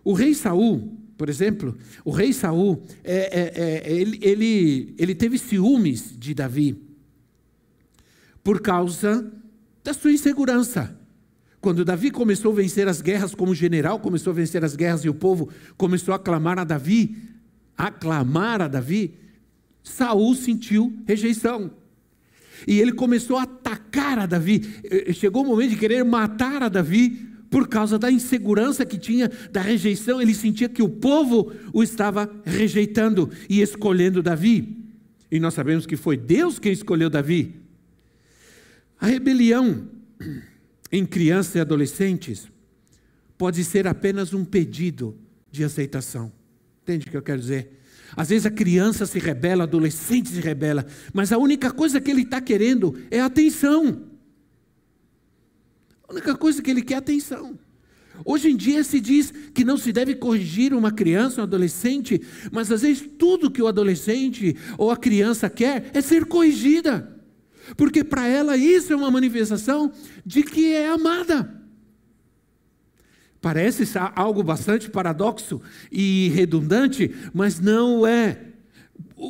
O 0.04 0.12
rei 0.12 0.34
Saul, 0.34 0.94
por 1.16 1.30
exemplo, 1.30 1.74
o 2.04 2.10
rei 2.10 2.34
Saul, 2.34 2.82
é, 3.02 3.40
é, 3.40 3.90
é, 3.90 3.92
ele, 3.98 4.18
ele, 4.20 4.94
ele 4.98 5.14
teve 5.14 5.38
ciúmes 5.38 6.14
de 6.18 6.34
Davi 6.34 6.76
por 8.42 8.60
causa 8.60 9.32
da 9.82 9.94
sua 9.94 10.12
insegurança. 10.12 11.00
Quando 11.64 11.82
Davi 11.82 12.10
começou 12.10 12.52
a 12.52 12.56
vencer 12.56 12.86
as 12.88 13.00
guerras 13.00 13.34
como 13.34 13.54
general, 13.54 13.98
começou 13.98 14.32
a 14.32 14.34
vencer 14.34 14.62
as 14.62 14.76
guerras 14.76 15.02
e 15.02 15.08
o 15.08 15.14
povo 15.14 15.48
começou 15.78 16.12
a 16.12 16.18
clamar 16.18 16.58
a 16.58 16.62
Davi, 16.64 17.16
a 17.74 17.90
clamar 17.90 18.60
a 18.60 18.68
Davi, 18.68 19.14
Saul 19.82 20.34
sentiu 20.34 20.94
rejeição. 21.06 21.70
E 22.68 22.78
ele 22.78 22.92
começou 22.92 23.38
a 23.38 23.44
atacar 23.44 24.18
a 24.18 24.26
Davi. 24.26 24.78
Eh, 24.84 25.14
chegou 25.14 25.42
o 25.42 25.46
momento 25.46 25.70
de 25.70 25.76
querer 25.76 26.04
matar 26.04 26.62
a 26.62 26.68
Davi 26.68 27.30
por 27.48 27.66
causa 27.66 27.98
da 27.98 28.12
insegurança 28.12 28.84
que 28.84 28.98
tinha, 28.98 29.30
da 29.50 29.62
rejeição. 29.62 30.20
Ele 30.20 30.34
sentia 30.34 30.68
que 30.68 30.82
o 30.82 30.88
povo 30.90 31.50
o 31.72 31.82
estava 31.82 32.30
rejeitando 32.44 33.30
e 33.48 33.62
escolhendo 33.62 34.22
Davi. 34.22 34.84
E 35.30 35.40
nós 35.40 35.54
sabemos 35.54 35.86
que 35.86 35.96
foi 35.96 36.18
Deus 36.18 36.58
quem 36.58 36.72
escolheu 36.72 37.08
Davi. 37.08 37.54
A 39.00 39.06
rebelião 39.06 39.88
em 40.96 41.04
crianças 41.04 41.56
e 41.56 41.60
adolescentes 41.60 42.48
pode 43.36 43.64
ser 43.64 43.84
apenas 43.88 44.32
um 44.32 44.44
pedido 44.44 45.18
de 45.50 45.64
aceitação. 45.64 46.30
Entende 46.82 47.08
o 47.08 47.10
que 47.10 47.16
eu 47.16 47.22
quero 47.22 47.40
dizer? 47.40 47.80
Às 48.16 48.28
vezes 48.28 48.46
a 48.46 48.50
criança 48.50 49.04
se 49.04 49.18
rebela, 49.18 49.64
adolescente 49.64 50.28
se 50.28 50.40
rebela, 50.40 50.86
mas 51.12 51.32
a 51.32 51.38
única 51.38 51.72
coisa 51.72 52.00
que 52.00 52.08
ele 52.12 52.22
está 52.22 52.40
querendo 52.40 52.96
é 53.10 53.20
atenção. 53.20 54.04
A 56.08 56.12
única 56.12 56.36
coisa 56.36 56.62
que 56.62 56.70
ele 56.70 56.82
quer 56.82 56.94
é 56.94 56.98
atenção. 56.98 57.58
Hoje 58.24 58.52
em 58.52 58.56
dia 58.56 58.84
se 58.84 59.00
diz 59.00 59.34
que 59.52 59.64
não 59.64 59.76
se 59.76 59.90
deve 59.90 60.14
corrigir 60.14 60.72
uma 60.72 60.92
criança, 60.92 61.40
um 61.40 61.44
adolescente, 61.44 62.22
mas 62.52 62.70
às 62.70 62.82
vezes 62.82 63.04
tudo 63.18 63.50
que 63.50 63.60
o 63.60 63.66
adolescente 63.66 64.56
ou 64.78 64.92
a 64.92 64.96
criança 64.96 65.50
quer 65.50 65.90
é 65.92 66.00
ser 66.00 66.24
corrigida. 66.26 67.13
Porque 67.76 68.04
para 68.04 68.26
ela 68.26 68.56
isso 68.56 68.92
é 68.92 68.96
uma 68.96 69.10
manifestação 69.10 69.92
de 70.24 70.42
que 70.42 70.72
é 70.72 70.88
amada. 70.88 71.62
Parece 73.44 73.84
algo 74.14 74.42
bastante 74.42 74.88
paradoxo 74.88 75.60
e 75.92 76.30
redundante, 76.34 77.14
mas 77.34 77.60
não 77.60 78.06
é. 78.06 78.38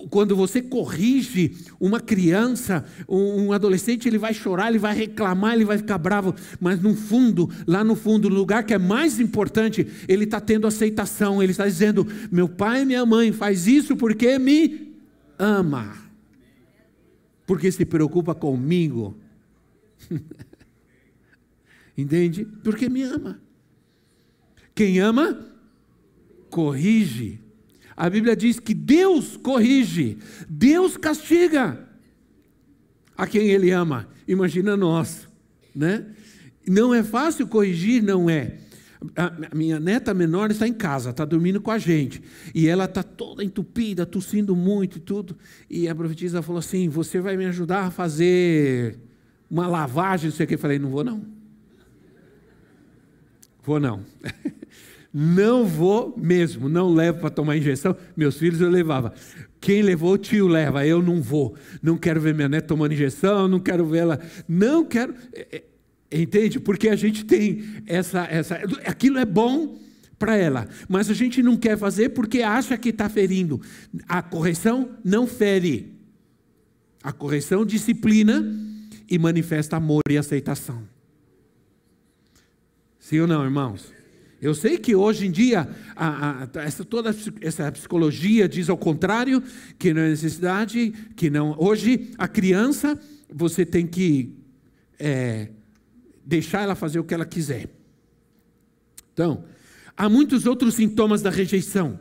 quando 0.09 0.37
você 0.37 0.63
corrige 0.63 1.57
uma 1.81 1.99
criança, 1.99 2.85
um 3.09 3.53
adolescente, 3.53 4.07
ele 4.07 4.17
vai 4.17 4.33
chorar, 4.33 4.69
ele 4.69 4.79
vai 4.79 4.95
reclamar, 4.95 5.55
ele 5.55 5.65
vai 5.65 5.79
ficar 5.79 5.99
bravo, 5.99 6.33
mas 6.61 6.81
no 6.81 6.95
fundo, 6.95 7.51
lá 7.67 7.83
no 7.83 7.97
fundo, 7.97 8.31
no 8.31 8.37
lugar 8.37 8.63
que 8.63 8.73
é 8.73 8.79
mais 8.79 9.19
importante, 9.19 9.85
ele 10.07 10.23
está 10.23 10.41
tendo 10.41 10.69
aceitação, 10.69 11.43
ele 11.43 11.51
está 11.51 11.67
dizendo: 11.67 12.07
meu 12.31 12.49
pai 12.49 12.83
e 12.83 12.87
minha 12.87 13.05
mãe 13.05 13.33
faz 13.33 13.67
isso 13.67 13.97
porque 13.97 14.39
me 14.39 14.95
ama, 15.37 16.04
porque 17.47 17.71
se 17.71 17.85
preocupa 17.85 18.35
comigo. 18.35 19.17
Entende? 21.97 22.45
Porque 22.63 22.89
me 22.89 23.03
ama. 23.03 23.41
Quem 24.75 24.99
ama, 24.99 25.47
corrige. 26.51 27.41
A 27.97 28.11
Bíblia 28.11 28.35
diz 28.35 28.59
que 28.59 28.75
Deus 28.75 29.37
corrige, 29.37 30.19
Deus 30.49 30.97
castiga 30.97 31.89
a 33.17 33.27
quem 33.27 33.51
Ele 33.51 33.71
ama. 33.71 34.09
Imagina 34.27 34.77
nós, 34.77 35.29
né? 35.75 36.05
Não 36.67 36.93
é 36.93 37.05
fácil 37.05 37.47
corrigir, 37.47 38.03
não 38.03 38.29
é. 38.29 38.59
A 39.17 39.55
minha 39.55 39.79
neta 39.81 40.15
menor 40.15 40.51
está 40.51 40.67
em 40.67 40.73
casa, 40.73 41.11
está 41.11 41.25
dormindo 41.25 41.61
com 41.61 41.71
a 41.71 41.79
gente. 41.79 42.23
E 42.55 42.69
ela 42.69 42.85
está 42.85 43.03
toda 43.03 43.45
entupida, 43.45 44.07
tossindo 44.07 44.55
muito 44.55 44.99
e 44.99 45.01
tudo. 45.01 45.37
E 45.69 45.89
a 45.89 45.95
profetisa 45.95 46.43
falou 46.43 46.59
assim: 46.59 46.89
Você 46.89 47.21
vai 47.21 47.37
me 47.37 47.47
ajudar 47.47 47.87
a 47.87 47.91
fazer 47.91 48.99
uma 49.51 49.67
lavagem, 49.67 50.31
não 50.31 50.37
sei 50.37 50.45
o 50.45 50.47
que. 50.49 50.55
Eu 50.55 50.59
falei: 50.59 50.79
Não 50.79 50.91
vou, 50.91 51.05
não. 51.05 51.25
Vou, 53.63 53.81
não. 53.81 54.05
Não 55.17 55.65
vou 55.65 56.13
mesmo, 56.19 56.69
não 56.69 56.93
levo 56.93 57.21
para 57.21 57.31
tomar 57.31 57.57
injeção. 57.57 57.97
Meus 58.17 58.37
filhos 58.37 58.61
eu 58.61 58.69
levava. 58.69 59.15
Quem 59.61 59.81
levou, 59.81 60.15
o 60.15 60.19
tio 60.19 60.49
leva. 60.49 60.85
Eu 60.85 61.01
não 61.01 61.23
vou. 61.23 61.55
Não 61.81 61.97
quero 61.97 62.21
ver 62.21 62.35
minha 62.35 62.49
neta 62.49 62.67
tomando 62.67 62.95
injeção, 62.95 63.47
não 63.47 63.61
quero 63.61 63.87
ver 63.87 63.99
ela. 63.99 64.21
Não 64.49 64.85
quero. 64.85 65.15
Entende? 66.15 66.61
Porque 66.61 66.89
a 66.89 66.95
gente 66.95 67.25
tem 67.25 67.65
essa. 67.87 68.25
essa 68.31 68.55
aquilo 68.87 69.19
é 69.19 69.25
bom 69.25 69.81
para 70.17 70.37
ela, 70.37 70.69
mas 70.89 71.11
a 71.11 71.13
gente 71.13 71.43
não 71.43 71.57
quer 71.57 71.77
fazer 71.77 72.11
porque 72.11 72.41
acha 72.41 72.79
que 72.79 72.91
está 72.91 73.09
ferindo. 73.09 73.61
A 74.09 74.23
correção 74.23 74.91
não 75.05 75.27
fere. 75.27 75.93
A 77.03 77.13
correção 77.13 77.67
disciplina 77.67 78.45
e 79.11 79.19
manifesta 79.19 79.77
amor 79.77 80.03
e 80.09 80.17
aceitação. 80.17 80.89
Sim 83.01 83.21
ou 83.21 83.27
não, 83.27 83.43
irmãos? 83.45 83.93
Eu 84.41 84.55
sei 84.55 84.79
que 84.79 84.95
hoje 84.95 85.27
em 85.27 85.33
dia 85.33 85.69
a, 85.97 86.45
a, 86.45 86.49
essa, 86.61 86.85
toda 86.85 87.15
essa 87.41 87.73
psicologia 87.73 88.49
diz 88.49 88.71
ao 88.71 88.79
contrário, 88.79 89.43
que 89.79 89.93
não 89.93 90.03
é 90.03 90.11
necessidade, 90.11 90.93
que 91.17 91.29
não. 91.29 91.57
Hoje 91.59 92.13
a 92.17 92.29
criança 92.29 92.97
você 93.29 93.67
tem 93.67 93.85
que 93.85 94.33
é, 94.99 95.49
deixar 96.25 96.63
ela 96.63 96.75
fazer 96.75 96.99
o 96.99 97.05
que 97.05 97.15
ela 97.15 97.27
quiser. 97.27 97.69
Então, 99.13 99.45
há 99.97 100.09
muitos 100.09 100.47
outros 100.47 100.75
sintomas 100.75 101.23
da 101.23 101.31
rejeição, 101.31 101.99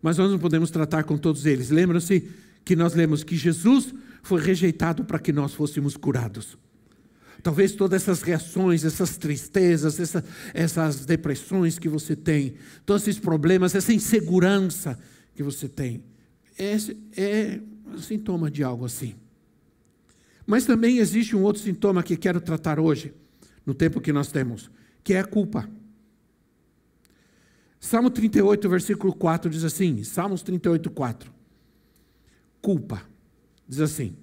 mas 0.00 0.18
nós 0.18 0.30
não 0.30 0.38
podemos 0.38 0.70
tratar 0.70 1.04
com 1.04 1.16
todos 1.16 1.46
eles. 1.46 1.70
Lembram-se 1.70 2.28
que 2.64 2.76
nós 2.76 2.94
lemos 2.94 3.24
que 3.24 3.36
Jesus 3.36 3.94
foi 4.22 4.40
rejeitado 4.40 5.04
para 5.04 5.18
que 5.18 5.32
nós 5.32 5.54
fôssemos 5.54 5.96
curados. 5.96 6.56
Talvez 7.42 7.72
todas 7.72 8.02
essas 8.02 8.22
reações, 8.22 8.84
essas 8.84 9.16
tristezas, 9.16 9.98
essa, 9.98 10.24
essas 10.54 11.04
depressões 11.04 11.76
que 11.76 11.88
você 11.88 12.14
tem, 12.14 12.54
todos 12.86 13.02
esses 13.02 13.20
problemas, 13.20 13.74
essa 13.74 13.92
insegurança 13.92 14.96
que 15.34 15.42
você 15.42 15.68
tem, 15.68 16.04
é, 16.56 16.76
é 17.16 17.60
um 17.92 17.98
sintoma 17.98 18.48
de 18.48 18.62
algo 18.62 18.84
assim. 18.84 19.16
Mas 20.46 20.66
também 20.66 20.98
existe 20.98 21.34
um 21.34 21.42
outro 21.42 21.62
sintoma 21.62 22.02
que 22.02 22.16
quero 22.16 22.40
tratar 22.40 22.78
hoje, 22.78 23.12
no 23.64 23.74
tempo 23.74 24.00
que 24.00 24.12
nós 24.12 24.30
temos, 24.30 24.70
que 25.02 25.14
é 25.14 25.20
a 25.20 25.24
culpa. 25.24 25.68
Salmo 27.78 28.10
38, 28.10 28.68
versículo 28.68 29.14
4 29.14 29.50
diz 29.50 29.64
assim: 29.64 30.02
Salmos 30.04 30.42
38, 30.42 30.90
4. 30.90 31.32
Culpa. 32.60 33.02
Diz 33.68 33.80
assim: 33.80 34.16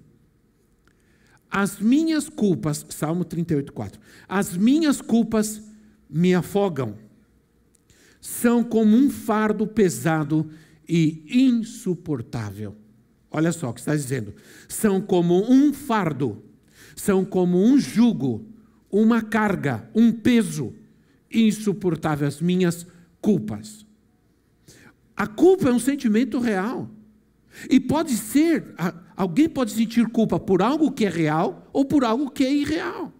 as 1.49 1.79
minhas 1.79 2.29
culpas, 2.29 2.85
Salmo 2.89 3.25
38, 3.25 3.73
4. 3.73 3.99
As 4.27 4.55
minhas 4.55 5.01
culpas 5.01 5.63
me 6.09 6.33
afogam. 6.33 6.95
São 8.21 8.63
como 8.63 8.95
um 8.95 9.09
fardo 9.09 9.65
pesado 9.65 10.49
e 10.87 11.23
insuportável. 11.27 12.75
Olha 13.31 13.51
só 13.51 13.69
o 13.69 13.73
que 13.73 13.79
está 13.79 13.95
dizendo. 13.95 14.35
São 14.67 15.01
como 15.01 15.51
um 15.51 15.73
fardo, 15.73 16.43
são 16.95 17.25
como 17.25 17.63
um 17.63 17.79
jugo, 17.79 18.45
uma 18.91 19.21
carga, 19.21 19.89
um 19.93 20.11
peso 20.11 20.73
insuportável. 21.31 22.27
As 22.27 22.41
minhas 22.41 22.85
culpas. 23.21 23.85
A 25.15 25.27
culpa 25.27 25.69
é 25.69 25.71
um 25.71 25.79
sentimento 25.79 26.39
real. 26.39 26.89
E 27.69 27.79
pode 27.79 28.15
ser, 28.15 28.73
alguém 29.15 29.49
pode 29.49 29.71
sentir 29.71 30.07
culpa 30.07 30.39
por 30.39 30.61
algo 30.61 30.91
que 30.91 31.05
é 31.05 31.09
real 31.09 31.67
ou 31.73 31.83
por 31.83 32.05
algo 32.05 32.29
que 32.29 32.43
é 32.43 32.53
irreal. 32.53 33.13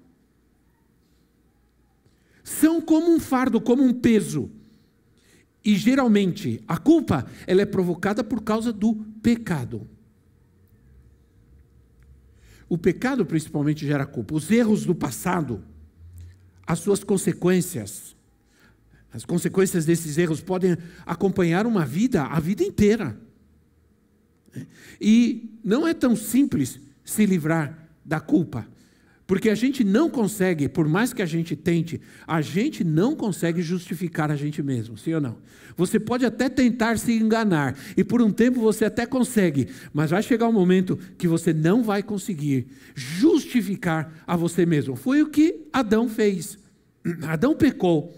São 2.44 2.82
como 2.82 3.14
um 3.14 3.20
fardo, 3.20 3.60
como 3.60 3.84
um 3.84 3.94
peso. 3.94 4.50
E 5.64 5.76
geralmente 5.76 6.64
a 6.68 6.78
culpa 6.78 7.26
ela 7.46 7.62
é 7.62 7.66
provocada 7.66 8.24
por 8.24 8.42
causa 8.42 8.72
do 8.72 8.96
pecado. 9.22 9.88
O 12.70 12.78
pecado 12.78 13.26
principalmente 13.26 13.86
gera 13.86 14.06
culpa. 14.06 14.36
Os 14.36 14.50
erros 14.50 14.86
do 14.86 14.94
passado, 14.94 15.64
as 16.66 16.80
suas 16.80 17.04
consequências, 17.04 18.16
as 19.12 19.26
consequências 19.26 19.86
desses 19.86 20.18
erros 20.20 20.40
podem 20.40 20.78
acompanhar 21.06 21.66
uma 21.66 21.84
vida 21.84 22.24
a 22.24 22.40
vida 22.40 22.64
inteira. 22.64 23.20
E 25.02 25.58
não 25.64 25.88
é 25.88 25.94
tão 25.94 26.16
simples 26.16 26.80
se 27.04 27.26
livrar 27.26 27.90
da 28.06 28.20
culpa, 28.20 28.68
porque 29.30 29.48
a 29.48 29.54
gente 29.54 29.84
não 29.84 30.10
consegue, 30.10 30.68
por 30.68 30.88
mais 30.88 31.13
que 31.13 31.22
a 31.22 31.26
gente 31.28 31.56
tente, 31.56 32.02
a 32.26 32.42
gente 32.42 32.84
não 32.84 33.15
consegue 33.15 33.62
justificar 33.62 34.32
a 34.32 34.36
gente 34.36 34.63
mesmo, 34.63 34.98
sim 34.98 35.13
ou 35.13 35.22
não? 35.22 35.38
Você 35.78 36.00
pode 36.00 36.26
até 36.26 36.50
tentar 36.50 36.98
se 36.98 37.13
enganar, 37.13 37.78
e 37.96 38.04
por 38.04 38.24
um 38.24 38.32
tempo 38.32 38.60
você 38.60 38.86
até 38.86 39.06
consegue, 39.06 39.68
mas 39.94 40.10
vai 40.10 40.24
chegar 40.24 40.48
um 40.48 40.52
momento 40.52 40.98
que 41.15 41.28
você 41.28 41.54
não 41.54 41.84
vai 41.84 42.02
conseguir 42.02 42.70
justificar 42.96 44.12
a 44.26 44.36
você 44.36 44.65
mesmo. 44.65 44.96
Foi 44.96 45.22
o 45.22 45.30
que 45.30 45.68
Adão 45.72 46.10
fez. 46.10 46.58
Adão 47.22 47.56
pecou. 47.56 48.12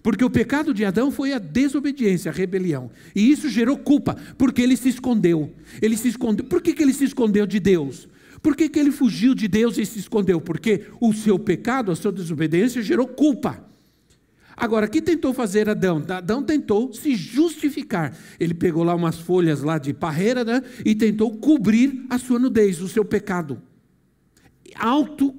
Porque 0.00 0.24
o 0.24 0.30
pecado 0.30 0.72
de 0.72 0.84
Adão 0.84 1.10
foi 1.10 1.32
a 1.32 1.40
desobediência, 1.40 2.30
a 2.30 2.34
rebelião. 2.34 2.88
E 3.16 3.32
isso 3.32 3.48
gerou 3.48 3.76
culpa, 3.76 4.16
porque 4.38 4.62
ele 4.62 4.76
se 4.76 4.88
escondeu. 4.88 5.52
Ele 5.82 5.96
se 5.96 6.06
escondeu. 6.06 6.46
Por 6.46 6.62
que, 6.62 6.72
que 6.72 6.84
ele 6.84 6.92
se 6.92 7.04
escondeu 7.04 7.48
de 7.48 7.58
Deus? 7.58 8.08
Por 8.42 8.56
que, 8.56 8.68
que 8.68 8.78
ele 8.78 8.90
fugiu 8.90 9.34
de 9.34 9.46
Deus 9.46 9.78
e 9.78 9.86
se 9.86 10.00
escondeu? 10.00 10.40
Porque 10.40 10.86
o 11.00 11.12
seu 11.12 11.38
pecado, 11.38 11.92
a 11.92 11.96
sua 11.96 12.10
desobediência 12.10 12.82
gerou 12.82 13.06
culpa. 13.06 13.64
Agora, 14.56 14.86
o 14.86 14.90
que 14.90 15.00
tentou 15.00 15.32
fazer 15.32 15.68
Adão? 15.68 16.04
Adão 16.08 16.42
tentou 16.42 16.92
se 16.92 17.14
justificar. 17.14 18.16
Ele 18.38 18.52
pegou 18.52 18.82
lá 18.82 18.94
umas 18.94 19.18
folhas 19.18 19.62
lá 19.62 19.78
de 19.78 19.94
parreira 19.94 20.44
né, 20.44 20.62
e 20.84 20.94
tentou 20.94 21.38
cobrir 21.38 22.04
a 22.10 22.18
sua 22.18 22.38
nudez, 22.38 22.80
o 22.82 22.88
seu 22.88 23.04
pecado. 23.04 23.62
Auto 24.74 25.34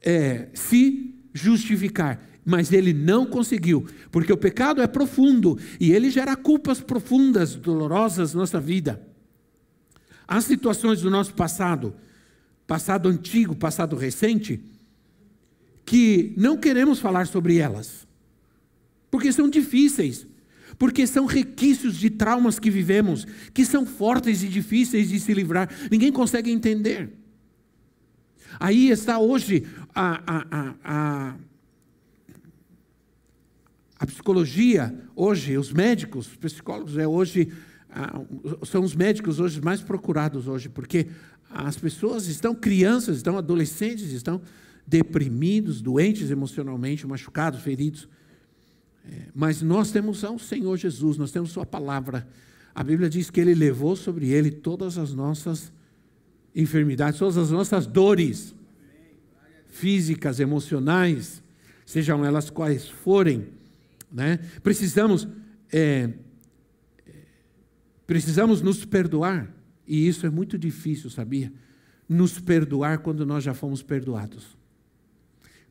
é, 0.00 0.48
se 0.52 1.14
justificar 1.32 2.32
mas 2.44 2.72
ele 2.72 2.92
não 2.92 3.24
conseguiu, 3.24 3.86
porque 4.10 4.32
o 4.32 4.36
pecado 4.36 4.82
é 4.82 4.86
profundo 4.88 5.56
e 5.78 5.92
ele 5.92 6.10
gera 6.10 6.34
culpas 6.34 6.80
profundas, 6.80 7.54
dolorosas 7.54 8.34
na 8.34 8.40
nossa 8.40 8.60
vida. 8.60 9.00
Há 10.32 10.40
situações 10.40 11.02
do 11.02 11.10
nosso 11.10 11.34
passado, 11.34 11.94
passado 12.66 13.06
antigo, 13.06 13.54
passado 13.54 13.96
recente, 13.96 14.64
que 15.84 16.32
não 16.38 16.56
queremos 16.56 17.00
falar 17.00 17.26
sobre 17.26 17.58
elas, 17.58 18.08
porque 19.10 19.30
são 19.30 19.46
difíceis, 19.46 20.26
porque 20.78 21.06
são 21.06 21.26
requisitos 21.26 21.98
de 21.98 22.08
traumas 22.08 22.58
que 22.58 22.70
vivemos, 22.70 23.26
que 23.52 23.62
são 23.66 23.84
fortes 23.84 24.42
e 24.42 24.48
difíceis 24.48 25.10
de 25.10 25.20
se 25.20 25.34
livrar, 25.34 25.68
ninguém 25.90 26.10
consegue 26.10 26.50
entender. 26.50 27.12
Aí 28.58 28.88
está 28.88 29.18
hoje 29.18 29.66
a, 29.94 30.22
a, 30.26 30.74
a 30.82 31.34
a 34.02 34.06
psicologia, 34.06 34.92
hoje, 35.14 35.56
os 35.56 35.72
médicos, 35.72 36.26
os 36.26 36.36
psicólogos, 36.36 36.98
é 36.98 37.06
hoje, 37.06 37.52
são 38.64 38.82
os 38.82 38.94
médicos 38.94 39.38
hoje 39.38 39.60
mais 39.60 39.80
procurados 39.80 40.48
hoje, 40.48 40.68
porque 40.68 41.08
as 41.50 41.76
pessoas 41.76 42.26
estão, 42.26 42.54
crianças, 42.54 43.18
estão 43.18 43.36
adolescentes, 43.36 44.12
estão 44.12 44.40
deprimidos, 44.86 45.82
doentes 45.82 46.30
emocionalmente, 46.30 47.06
machucados, 47.06 47.60
feridos. 47.60 48.08
É, 49.04 49.28
mas 49.34 49.62
nós 49.62 49.90
temos 49.90 50.22
o 50.22 50.38
Senhor 50.38 50.76
Jesus, 50.76 51.16
nós 51.18 51.30
temos 51.30 51.50
Sua 51.50 51.66
palavra. 51.66 52.26
A 52.74 52.82
Bíblia 52.82 53.10
diz 53.10 53.30
que 53.30 53.40
ele 53.40 53.54
levou 53.54 53.96
sobre 53.96 54.28
ele 54.28 54.50
todas 54.50 54.96
as 54.96 55.12
nossas 55.12 55.72
enfermidades, 56.54 57.18
todas 57.18 57.36
as 57.36 57.50
nossas 57.50 57.86
dores 57.86 58.54
físicas, 59.68 60.38
emocionais, 60.38 61.42
sejam 61.84 62.24
elas 62.24 62.50
quais 62.50 62.88
forem. 62.88 63.48
Né? 64.10 64.38
Precisamos, 64.62 65.26
é, 65.72 66.10
precisamos 68.06 68.60
nos 68.60 68.84
perdoar, 68.84 69.52
e 69.86 70.06
isso 70.06 70.26
é 70.26 70.30
muito 70.30 70.58
difícil, 70.58 71.10
sabia? 71.10 71.52
Nos 72.08 72.38
perdoar 72.38 72.98
quando 72.98 73.24
nós 73.24 73.42
já 73.42 73.54
fomos 73.54 73.82
perdoados. 73.82 74.56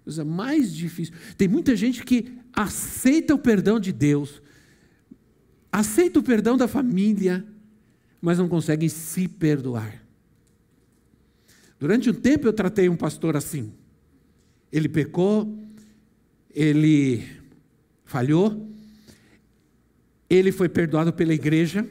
Coisa 0.03 0.25
mais 0.25 0.73
difícil. 0.73 1.13
Tem 1.37 1.47
muita 1.47 1.75
gente 1.75 2.03
que 2.03 2.37
aceita 2.53 3.35
o 3.35 3.39
perdão 3.39 3.79
de 3.79 3.91
Deus, 3.91 4.41
aceita 5.71 6.19
o 6.19 6.23
perdão 6.23 6.57
da 6.57 6.67
família, 6.67 7.45
mas 8.19 8.37
não 8.37 8.49
consegue 8.49 8.89
se 8.89 9.27
perdoar. 9.27 10.01
Durante 11.79 12.09
um 12.09 12.13
tempo 12.13 12.47
eu 12.47 12.53
tratei 12.53 12.89
um 12.89 12.95
pastor 12.95 13.35
assim. 13.35 13.73
Ele 14.71 14.87
pecou, 14.87 15.57
ele 16.53 17.23
falhou, 18.05 18.69
ele 20.29 20.51
foi 20.51 20.69
perdoado 20.69 21.11
pela 21.11 21.33
igreja, 21.33 21.87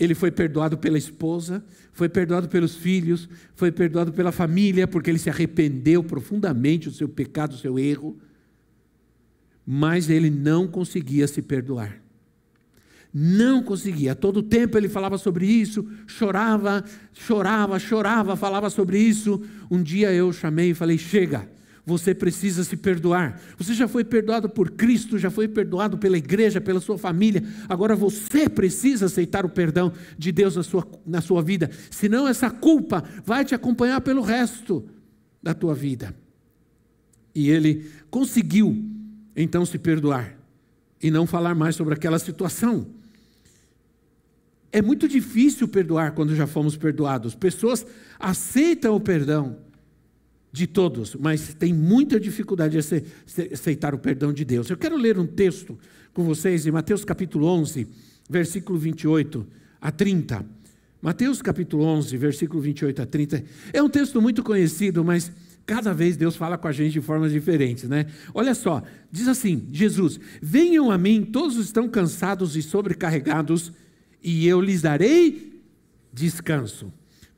ele 0.00 0.14
foi 0.14 0.30
perdoado 0.30 0.78
pela 0.78 0.96
esposa, 0.96 1.62
foi 1.92 2.08
perdoado 2.08 2.48
pelos 2.48 2.74
filhos, 2.74 3.28
foi 3.54 3.70
perdoado 3.70 4.14
pela 4.14 4.32
família, 4.32 4.88
porque 4.88 5.10
ele 5.10 5.18
se 5.18 5.28
arrependeu 5.28 6.02
profundamente 6.02 6.88
do 6.88 6.94
seu 6.94 7.06
pecado, 7.06 7.50
do 7.50 7.58
seu 7.58 7.78
erro, 7.78 8.18
mas 9.66 10.08
ele 10.08 10.30
não 10.30 10.66
conseguia 10.66 11.28
se 11.28 11.42
perdoar. 11.42 12.00
Não 13.12 13.62
conseguia. 13.62 14.14
Todo 14.14 14.42
tempo 14.42 14.78
ele 14.78 14.88
falava 14.88 15.18
sobre 15.18 15.44
isso, 15.44 15.86
chorava, 16.06 16.82
chorava, 17.12 17.78
chorava, 17.78 18.36
falava 18.36 18.70
sobre 18.70 18.98
isso. 18.98 19.42
Um 19.70 19.82
dia 19.82 20.10
eu 20.12 20.32
chamei 20.32 20.70
e 20.70 20.74
falei: 20.74 20.96
chega 20.96 21.46
você 21.84 22.14
precisa 22.14 22.62
se 22.64 22.76
perdoar. 22.76 23.40
Você 23.56 23.74
já 23.74 23.88
foi 23.88 24.04
perdoado 24.04 24.48
por 24.48 24.70
Cristo, 24.70 25.18
já 25.18 25.30
foi 25.30 25.48
perdoado 25.48 25.98
pela 25.98 26.18
igreja, 26.18 26.60
pela 26.60 26.80
sua 26.80 26.98
família. 26.98 27.42
Agora 27.68 27.96
você 27.96 28.48
precisa 28.48 29.06
aceitar 29.06 29.44
o 29.44 29.48
perdão 29.48 29.92
de 30.18 30.30
Deus 30.30 30.56
na 30.56 30.62
sua, 30.62 30.86
na 31.06 31.20
sua 31.20 31.42
vida. 31.42 31.70
Senão, 31.90 32.28
essa 32.28 32.50
culpa 32.50 33.04
vai 33.24 33.44
te 33.44 33.54
acompanhar 33.54 34.00
pelo 34.00 34.22
resto 34.22 34.86
da 35.42 35.54
tua 35.54 35.74
vida. 35.74 36.14
E 37.34 37.48
ele 37.48 37.90
conseguiu, 38.10 38.84
então, 39.34 39.64
se 39.64 39.78
perdoar 39.78 40.36
e 41.02 41.10
não 41.10 41.26
falar 41.26 41.54
mais 41.54 41.76
sobre 41.76 41.94
aquela 41.94 42.18
situação. 42.18 42.86
É 44.72 44.80
muito 44.80 45.08
difícil 45.08 45.66
perdoar 45.66 46.12
quando 46.12 46.36
já 46.36 46.46
fomos 46.46 46.76
perdoados. 46.76 47.34
Pessoas 47.34 47.84
aceitam 48.18 48.94
o 48.94 49.00
perdão 49.00 49.56
de 50.52 50.66
todos, 50.66 51.14
mas 51.14 51.54
tem 51.54 51.72
muita 51.72 52.18
dificuldade 52.18 52.76
de 52.76 53.04
aceitar 53.52 53.94
o 53.94 53.98
perdão 53.98 54.32
de 54.32 54.44
Deus. 54.44 54.68
Eu 54.68 54.76
quero 54.76 54.96
ler 54.96 55.18
um 55.18 55.26
texto 55.26 55.78
com 56.12 56.24
vocês 56.24 56.66
em 56.66 56.70
Mateus 56.70 57.04
capítulo 57.04 57.46
11, 57.46 57.86
versículo 58.28 58.78
28 58.78 59.46
a 59.80 59.92
30. 59.92 60.44
Mateus 61.00 61.40
capítulo 61.40 61.84
11, 61.84 62.16
versículo 62.16 62.60
28 62.60 63.02
a 63.02 63.06
30. 63.06 63.44
É 63.72 63.82
um 63.82 63.88
texto 63.88 64.20
muito 64.20 64.42
conhecido, 64.42 65.04
mas 65.04 65.30
cada 65.64 65.94
vez 65.94 66.16
Deus 66.16 66.34
fala 66.34 66.58
com 66.58 66.66
a 66.66 66.72
gente 66.72 66.92
de 66.92 67.00
formas 67.00 67.32
diferentes, 67.32 67.88
né? 67.88 68.06
Olha 68.34 68.54
só, 68.54 68.82
diz 69.10 69.28
assim: 69.28 69.68
Jesus, 69.70 70.18
venham 70.42 70.90
a 70.90 70.98
mim, 70.98 71.24
todos 71.24 71.56
estão 71.56 71.88
cansados 71.88 72.56
e 72.56 72.62
sobrecarregados, 72.62 73.72
e 74.22 74.46
eu 74.48 74.60
lhes 74.60 74.82
darei 74.82 75.62
descanso. 76.12 76.92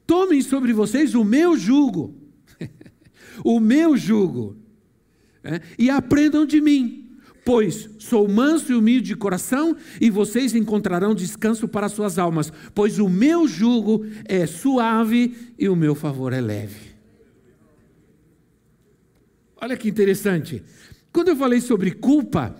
Tomem 0.06 0.40
sobre 0.40 0.72
vocês 0.72 1.14
o 1.14 1.22
meu 1.22 1.56
jugo 1.56 2.21
o 3.44 3.60
meu 3.60 3.96
jugo, 3.96 4.56
é, 5.44 5.60
e 5.78 5.90
aprendam 5.90 6.46
de 6.46 6.60
mim, 6.60 7.18
pois 7.44 7.90
sou 7.98 8.28
manso 8.28 8.72
e 8.72 8.74
humilde 8.74 9.08
de 9.08 9.16
coração, 9.16 9.76
e 10.00 10.10
vocês 10.10 10.54
encontrarão 10.54 11.14
descanso 11.14 11.66
para 11.66 11.88
suas 11.88 12.18
almas, 12.18 12.52
pois 12.74 12.98
o 12.98 13.08
meu 13.08 13.48
jugo 13.48 14.06
é 14.24 14.46
suave 14.46 15.52
e 15.58 15.68
o 15.68 15.76
meu 15.76 15.94
favor 15.94 16.32
é 16.32 16.40
leve. 16.40 16.92
Olha 19.60 19.76
que 19.76 19.88
interessante. 19.88 20.62
Quando 21.12 21.28
eu 21.28 21.36
falei 21.36 21.60
sobre 21.60 21.92
culpa 21.92 22.56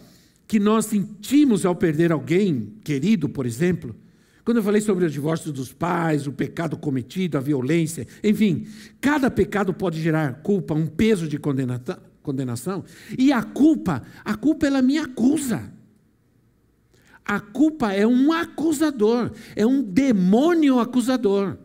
que 0.46 0.61
nós 0.61 0.87
sentimos 0.87 1.64
ao 1.64 1.74
perder 1.74 2.12
alguém 2.12 2.74
querido, 2.85 3.28
por 3.28 3.46
exemplo, 3.46 3.96
quando 4.44 4.57
eu 4.57 4.62
falei 4.62 4.81
sobre 4.81 5.05
o 5.05 5.11
divórcio 5.11 5.52
dos 5.52 5.72
pais, 5.72 6.26
o 6.26 6.33
pecado 6.33 6.76
cometido, 6.76 7.38
a 7.38 7.40
violência, 7.40 8.07
enfim, 8.24 8.66
cada 9.00 9.31
pecado 9.31 9.72
pode 9.72 10.00
gerar 10.02 10.42
culpa, 10.42 10.74
um 10.74 10.87
peso 10.87 11.28
de 11.28 11.38
condenação. 11.38 12.85
E 13.16 13.33
a 13.33 13.42
culpa, 13.42 14.02
a 14.24 14.35
culpa 14.35 14.66
ela 14.66 14.83
me 14.83 14.98
acusa. 14.98 15.72
A 17.24 17.38
culpa 17.38 17.92
é 17.92 18.05
um 18.05 18.33
acusador, 18.33 19.31
é 19.55 19.64
um 19.64 19.81
demônio 19.81 20.81
acusador, 20.81 21.57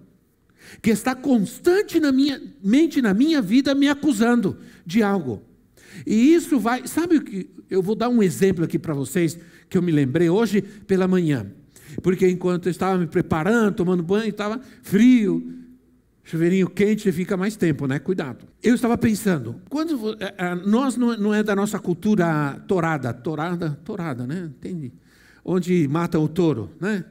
que 0.80 0.92
está 0.92 1.16
constante 1.16 2.00
na 2.00 2.12
minha 2.12 2.40
mente, 2.64 3.02
na 3.02 3.12
minha 3.12 3.42
vida, 3.42 3.74
me 3.74 3.90
acusando 3.90 4.58
de 4.86 5.02
algo. 5.02 5.42
E 6.06 6.34
isso 6.34 6.60
vai, 6.60 6.86
sabe 6.86 7.18
o 7.18 7.24
que? 7.24 7.50
Eu 7.70 7.82
vou 7.82 7.96
dar 7.96 8.08
um 8.08 8.22
exemplo 8.22 8.64
aqui 8.64 8.78
para 8.78 8.94
vocês 8.94 9.38
que 9.68 9.78
eu 9.78 9.82
me 9.82 9.92
lembrei 9.92 10.30
hoje 10.30 10.62
pela 10.62 11.08
manhã. 11.08 11.52
Porque 12.02 12.28
enquanto 12.28 12.68
eu 12.68 12.72
estava 12.72 12.98
me 12.98 13.08
preparando, 13.08 13.76
tomando 13.76 14.04
banho, 14.04 14.30
estava 14.30 14.60
frio, 14.82 15.58
chuveirinho 16.24 16.70
quente, 16.70 17.04
você 17.04 17.12
fica 17.12 17.38
mais 17.38 17.56
tempo, 17.56 17.88
né? 17.88 18.00
Cuidado. 18.00 18.46
Eu 18.62 18.76
estava 18.76 18.98
pensando, 18.98 19.62
quando 19.70 20.18
é, 20.20 20.34
é, 20.38 20.56
nós 20.56 20.98
não 20.98 21.34
é 21.34 21.42
da 21.42 21.56
nossa 21.56 21.80
cultura 21.80 22.62
torada, 22.68 23.14
torada, 23.14 23.80
torada, 23.84 24.28
né? 24.28 24.52
Entende? 24.58 24.94
Onde 25.44 25.88
mata 25.88 26.20
o 26.20 26.28
touro, 26.28 26.72
né? 26.80 27.06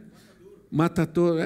Mata 0.70 1.06
touro, 1.06 1.38
é, 1.38 1.44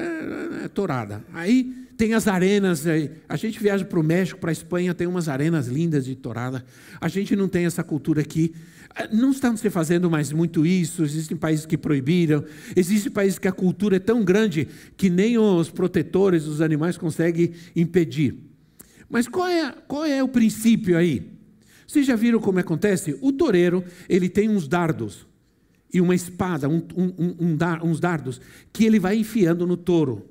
é, 0.61 0.65
é 0.65 0.67
torada. 0.67 1.23
Aí 1.33 1.81
tem 2.01 2.13
as 2.13 2.27
arenas, 2.27 2.85
a 3.29 3.35
gente 3.35 3.61
viaja 3.61 3.85
para 3.85 3.99
o 3.99 4.03
México, 4.03 4.39
para 4.39 4.49
a 4.49 4.51
Espanha, 4.51 4.93
tem 4.93 5.05
umas 5.07 5.29
arenas 5.29 5.67
lindas 5.67 6.03
de 6.03 6.15
torada. 6.15 6.65
A 6.99 7.07
gente 7.07 7.35
não 7.35 7.47
tem 7.47 7.65
essa 7.65 7.83
cultura 7.83 8.21
aqui. 8.21 8.53
Ah, 8.95 9.07
não 9.11 9.31
estão 9.31 9.55
se 9.55 9.69
fazendo 9.69 10.09
mais 10.09 10.31
muito 10.31 10.65
isso, 10.65 11.03
existem 11.03 11.37
países 11.37 11.65
que 11.65 11.77
proibiram, 11.77 12.43
existem 12.75 13.11
países 13.11 13.39
que 13.39 13.47
a 13.47 13.51
cultura 13.51 13.95
é 13.95 13.99
tão 13.99 14.23
grande 14.23 14.67
que 14.97 15.09
nem 15.09 15.37
os 15.37 15.69
protetores 15.69 16.45
dos 16.45 16.61
animais 16.61 16.97
conseguem 16.97 17.51
impedir. 17.75 18.35
Mas 19.09 19.27
qual 19.27 19.47
é, 19.47 19.71
qual 19.87 20.05
é 20.05 20.21
o 20.23 20.27
princípio 20.27 20.97
aí? 20.97 21.29
Vocês 21.87 22.05
já 22.05 22.15
viram 22.15 22.39
como 22.39 22.59
acontece? 22.59 23.17
O 23.21 23.31
toureiro, 23.31 23.83
ele 24.07 24.29
tem 24.29 24.49
uns 24.49 24.67
dardos 24.67 25.27
e 25.93 25.99
uma 25.99 26.15
espada, 26.15 26.69
um, 26.69 26.81
um, 26.95 27.35
um, 27.37 27.57
uns 27.83 27.99
dardos, 27.99 28.39
que 28.71 28.85
ele 28.85 28.99
vai 28.99 29.17
enfiando 29.17 29.67
no 29.67 29.75
touro, 29.75 30.25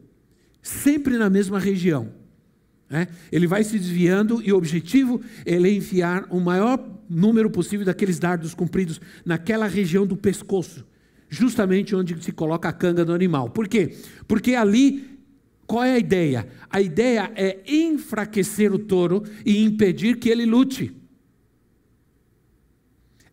sempre 0.62 1.18
na 1.18 1.28
mesma 1.28 1.58
região. 1.58 2.08
Né? 2.88 3.08
Ele 3.30 3.46
vai 3.46 3.62
se 3.62 3.78
desviando 3.78 4.42
e 4.42 4.52
o 4.52 4.56
objetivo 4.56 5.20
é 5.44 5.56
enfiar 5.68 6.26
o 6.30 6.40
maior 6.40 6.78
número 7.10 7.50
possível 7.50 7.84
daqueles 7.84 8.20
dardos 8.20 8.54
compridos 8.54 9.00
naquela 9.24 9.66
região 9.66 10.06
do 10.06 10.16
pescoço, 10.16 10.86
justamente 11.28 11.94
onde 11.94 12.22
se 12.22 12.30
coloca 12.30 12.68
a 12.68 12.72
canga 12.72 13.04
do 13.04 13.12
animal. 13.12 13.50
Por 13.50 13.66
quê? 13.66 13.96
Porque 14.28 14.54
ali, 14.54 15.18
qual 15.66 15.82
é 15.82 15.94
a 15.94 15.98
ideia? 15.98 16.46
A 16.70 16.80
ideia 16.80 17.32
é 17.34 17.58
enfraquecer 17.66 18.72
o 18.72 18.78
touro 18.78 19.24
e 19.44 19.64
impedir 19.64 20.18
que 20.18 20.28
ele 20.28 20.46
lute, 20.46 20.94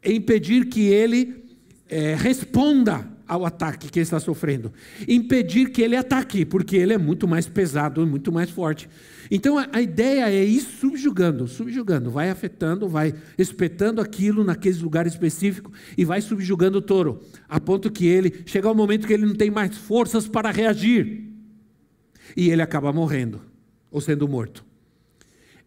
é 0.02 0.12
impedir 0.12 0.66
que 0.66 0.88
ele 0.88 1.44
é, 1.88 2.16
responda 2.16 3.08
ao 3.28 3.46
ataque 3.46 3.90
que 3.90 4.00
ele 4.00 4.04
está 4.04 4.20
sofrendo, 4.20 4.72
impedir 5.08 5.70
que 5.70 5.82
ele 5.82 5.96
ataque, 5.96 6.46
porque 6.46 6.78
ele 6.78 6.94
é 6.94 6.98
muito 6.98 7.28
mais 7.28 7.48
pesado, 7.48 8.06
muito 8.08 8.32
mais 8.32 8.50
forte. 8.50 8.90
Então 9.30 9.58
a, 9.58 9.67
a, 9.73 9.82
ideia 9.82 10.30
é 10.30 10.44
ir 10.44 10.62
subjugando, 10.62 11.48
subjugando, 11.48 12.10
vai 12.10 12.30
afetando, 12.30 12.88
vai 12.88 13.13
espetando 13.38 14.02
aquilo 14.02 14.44
naquele 14.44 14.80
lugar 14.80 15.06
específico 15.06 15.71
e 15.98 16.06
vai 16.06 16.21
subjugando 16.21 16.78
o 16.78 16.82
touro, 16.82 17.19
a 17.48 17.60
ponto 17.60 17.92
que 17.92 18.06
ele 18.06 18.44
chega 18.46 18.67
ao 18.67 18.75
momento 18.75 19.08
que 19.08 19.13
ele 19.13 19.25
não 19.25 19.36
tem 19.36 19.52
mais 19.52 19.78
forças 19.78 20.28
para 20.28 20.52
reagir 20.52 21.25
e 22.36 22.50
ele 22.50 22.62
acaba 22.62 22.92
morrendo 22.94 23.42
ou 23.92 24.02
sendo 24.02 24.28
morto. 24.28 24.65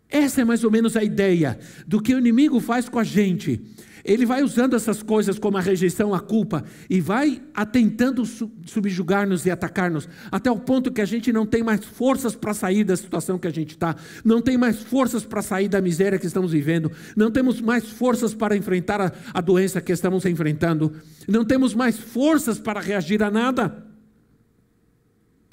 Essa 0.08 0.40
é 0.40 0.44
mais 0.44 0.64
ou 0.64 0.70
menos 0.70 0.96
a 0.96 1.04
ideia 1.04 1.58
do 1.86 2.02
que 2.02 2.14
o 2.14 2.18
inimigo 2.18 2.58
faz 2.58 2.88
com 2.88 2.98
a 2.98 3.04
gente. 3.04 3.60
Ele 4.04 4.26
vai 4.26 4.42
usando 4.42 4.74
essas 4.74 5.02
coisas 5.02 5.38
como 5.38 5.56
a 5.56 5.60
rejeição, 5.60 6.14
a 6.14 6.20
culpa, 6.20 6.64
e 6.88 7.00
vai 7.00 7.40
atentando 7.54 8.24
subjugar-nos 8.24 9.46
e 9.46 9.50
atacar-nos, 9.50 10.08
até 10.30 10.50
o 10.50 10.58
ponto 10.58 10.92
que 10.92 11.00
a 11.00 11.04
gente 11.04 11.32
não 11.32 11.46
tem 11.46 11.62
mais 11.62 11.84
forças 11.84 12.34
para 12.34 12.54
sair 12.54 12.84
da 12.84 12.96
situação 12.96 13.38
que 13.38 13.46
a 13.46 13.52
gente 13.52 13.70
está, 13.70 13.96
não 14.24 14.40
tem 14.40 14.56
mais 14.56 14.82
forças 14.82 15.24
para 15.24 15.42
sair 15.42 15.68
da 15.68 15.80
miséria 15.80 16.18
que 16.18 16.26
estamos 16.26 16.52
vivendo, 16.52 16.90
não 17.16 17.30
temos 17.30 17.60
mais 17.60 17.88
forças 17.88 18.34
para 18.34 18.56
enfrentar 18.56 19.00
a, 19.00 19.12
a 19.34 19.40
doença 19.40 19.80
que 19.80 19.92
estamos 19.92 20.24
enfrentando, 20.24 20.92
não 21.28 21.44
temos 21.44 21.74
mais 21.74 21.98
forças 21.98 22.58
para 22.58 22.80
reagir 22.80 23.22
a 23.22 23.30
nada. 23.30 23.90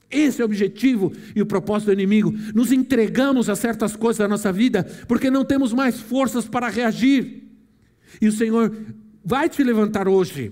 Esse 0.09 0.41
é 0.41 0.43
o 0.43 0.45
objetivo 0.45 1.11
e 1.35 1.41
o 1.41 1.45
propósito 1.45 1.87
do 1.87 1.93
inimigo. 1.93 2.33
Nos 2.55 2.71
entregamos 2.71 3.49
a 3.49 3.55
certas 3.55 3.95
coisas 3.95 4.19
da 4.19 4.27
nossa 4.27 4.53
vida 4.53 4.85
porque 5.07 5.29
não 5.29 5.43
temos 5.43 5.73
mais 5.73 5.99
forças 5.99 6.47
para 6.47 6.69
reagir. 6.69 7.46
E 8.21 8.27
o 8.27 8.31
Senhor 8.31 8.75
vai 9.23 9.49
te 9.49 9.63
levantar 9.63 10.07
hoje. 10.07 10.51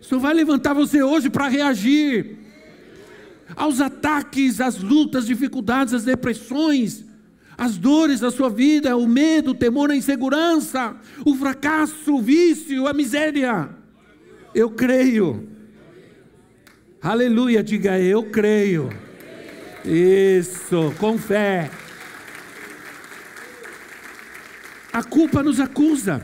O 0.00 0.04
Senhor 0.04 0.20
vai 0.20 0.32
levantar 0.32 0.72
você 0.72 1.02
hoje 1.02 1.28
para 1.28 1.48
reagir 1.48 2.38
aos 3.56 3.80
ataques, 3.80 4.60
às 4.60 4.78
lutas, 4.78 5.26
dificuldades, 5.26 5.92
às 5.92 6.04
depressões, 6.04 7.04
as 7.58 7.76
dores 7.76 8.20
da 8.20 8.30
sua 8.30 8.48
vida, 8.48 8.96
o 8.96 9.06
medo, 9.06 9.50
o 9.50 9.54
temor, 9.54 9.90
a 9.90 9.96
insegurança, 9.96 10.96
o 11.24 11.34
fracasso, 11.34 12.14
o 12.14 12.22
vício, 12.22 12.86
a 12.86 12.92
miséria. 12.92 13.68
Eu 14.54 14.70
creio. 14.70 15.48
Aleluia, 17.02 17.62
diga 17.62 17.98
eu 17.98 18.24
creio. 18.30 18.90
Isso, 19.84 20.94
com 20.98 21.18
fé. 21.18 21.70
A 24.92 25.02
culpa 25.02 25.42
nos 25.42 25.60
acusa. 25.60 26.22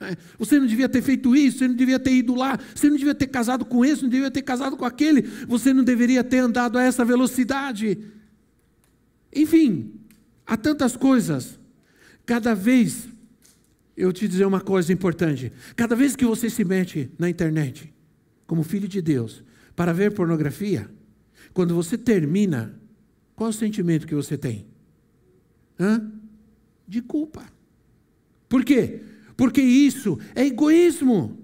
É, 0.00 0.16
você 0.38 0.58
não 0.58 0.66
devia 0.66 0.88
ter 0.88 1.02
feito 1.02 1.36
isso, 1.36 1.58
você 1.58 1.68
não 1.68 1.74
devia 1.74 1.98
ter 1.98 2.12
ido 2.12 2.34
lá, 2.34 2.58
você 2.74 2.88
não 2.88 2.96
devia 2.96 3.14
ter 3.14 3.26
casado 3.26 3.66
com 3.66 3.84
esse, 3.84 4.02
não 4.02 4.08
devia 4.08 4.30
ter 4.30 4.40
casado 4.40 4.74
com 4.74 4.84
aquele, 4.86 5.20
você 5.46 5.74
não 5.74 5.84
deveria 5.84 6.24
ter 6.24 6.38
andado 6.38 6.78
a 6.78 6.82
essa 6.82 7.04
velocidade. 7.04 7.98
Enfim, 9.34 9.92
há 10.46 10.56
tantas 10.56 10.96
coisas. 10.96 11.60
Cada 12.24 12.54
vez, 12.54 13.08
eu 13.94 14.10
te 14.10 14.26
dizer 14.26 14.46
uma 14.46 14.60
coisa 14.60 14.90
importante: 14.90 15.52
cada 15.76 15.94
vez 15.94 16.16
que 16.16 16.24
você 16.24 16.48
se 16.48 16.64
mete 16.64 17.10
na 17.18 17.28
internet, 17.28 17.92
como 18.46 18.62
filho 18.62 18.88
de 18.88 19.02
Deus, 19.02 19.44
para 19.76 19.92
ver 19.92 20.14
pornografia, 20.14 20.90
quando 21.52 21.74
você 21.74 21.98
termina, 21.98 22.74
qual 23.36 23.50
o 23.50 23.52
sentimento 23.52 24.06
que 24.06 24.14
você 24.14 24.38
tem? 24.38 24.66
Hã? 25.78 26.10
De 26.90 27.00
culpa. 27.00 27.44
Por 28.48 28.64
quê? 28.64 29.00
Porque 29.36 29.62
isso 29.62 30.18
é 30.34 30.44
egoísmo. 30.44 31.38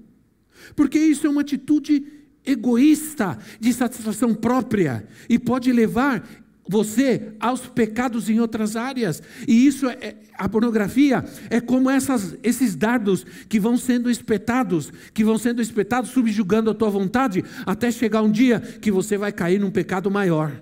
Porque 0.74 0.98
isso 0.98 1.24
é 1.24 1.30
uma 1.30 1.42
atitude 1.42 2.04
egoísta, 2.44 3.38
de 3.60 3.72
satisfação 3.72 4.34
própria, 4.34 5.06
e 5.28 5.38
pode 5.38 5.72
levar 5.72 6.28
você 6.68 7.32
aos 7.38 7.60
pecados 7.60 8.28
em 8.28 8.40
outras 8.40 8.74
áreas. 8.74 9.22
E 9.46 9.68
isso 9.68 9.88
é, 9.88 9.98
é 10.00 10.16
a 10.36 10.48
pornografia 10.48 11.24
é 11.48 11.60
como 11.60 11.88
essas, 11.88 12.36
esses 12.42 12.74
dardos 12.74 13.24
que 13.48 13.60
vão 13.60 13.76
sendo 13.76 14.10
espetados, 14.10 14.92
que 15.14 15.22
vão 15.22 15.38
sendo 15.38 15.62
espetados 15.62 16.10
subjugando 16.10 16.70
a 16.70 16.74
tua 16.74 16.90
vontade, 16.90 17.44
até 17.64 17.92
chegar 17.92 18.20
um 18.22 18.32
dia 18.32 18.58
que 18.58 18.90
você 18.90 19.16
vai 19.16 19.30
cair 19.30 19.60
num 19.60 19.70
pecado 19.70 20.10
maior. 20.10 20.60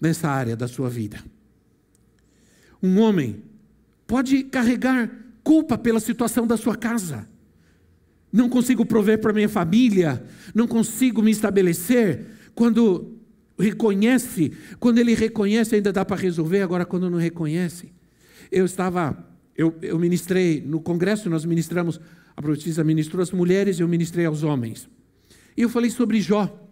Nessa 0.00 0.28
área 0.28 0.56
da 0.56 0.66
sua 0.66 0.88
vida. 0.88 1.22
Um 2.82 2.98
homem 3.00 3.42
pode 4.06 4.44
carregar 4.44 5.10
culpa 5.42 5.76
pela 5.76 6.00
situação 6.00 6.46
da 6.46 6.56
sua 6.56 6.76
casa. 6.76 7.28
Não 8.32 8.48
consigo 8.48 8.86
prover 8.86 9.20
para 9.20 9.32
minha 9.32 9.48
família, 9.48 10.24
não 10.54 10.66
consigo 10.66 11.22
me 11.22 11.30
estabelecer. 11.30 12.26
Quando 12.54 13.18
reconhece, 13.58 14.52
quando 14.78 14.98
ele 14.98 15.14
reconhece, 15.14 15.74
ainda 15.74 15.92
dá 15.92 16.04
para 16.04 16.16
resolver, 16.20 16.62
agora 16.62 16.84
quando 16.84 17.10
não 17.10 17.18
reconhece. 17.18 17.92
Eu 18.50 18.64
estava, 18.64 19.26
eu, 19.56 19.76
eu 19.82 19.98
ministrei, 19.98 20.60
no 20.60 20.80
congresso 20.80 21.28
nós 21.28 21.44
ministramos, 21.44 22.00
a 22.36 22.42
profetisa 22.42 22.82
ministrou 22.82 23.22
as 23.22 23.30
mulheres 23.30 23.78
eu 23.80 23.88
ministrei 23.88 24.24
aos 24.24 24.42
homens. 24.42 24.88
E 25.56 25.62
eu 25.62 25.68
falei 25.68 25.90
sobre 25.90 26.20
Jó. 26.20 26.68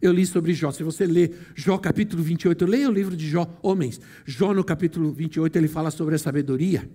Eu 0.00 0.12
li 0.12 0.26
sobre 0.26 0.52
Jó. 0.52 0.70
Se 0.70 0.82
você 0.82 1.06
ler 1.06 1.36
Jó 1.54 1.78
capítulo 1.78 2.22
28, 2.22 2.66
leia 2.66 2.88
o 2.88 2.92
livro 2.92 3.16
de 3.16 3.28
Jó, 3.28 3.58
homens. 3.62 4.00
Jó 4.26 4.52
no 4.52 4.64
capítulo 4.64 5.12
28 5.12 5.56
ele 5.56 5.68
fala 5.68 5.90
sobre 5.90 6.14
a 6.14 6.18
sabedoria. 6.18 6.88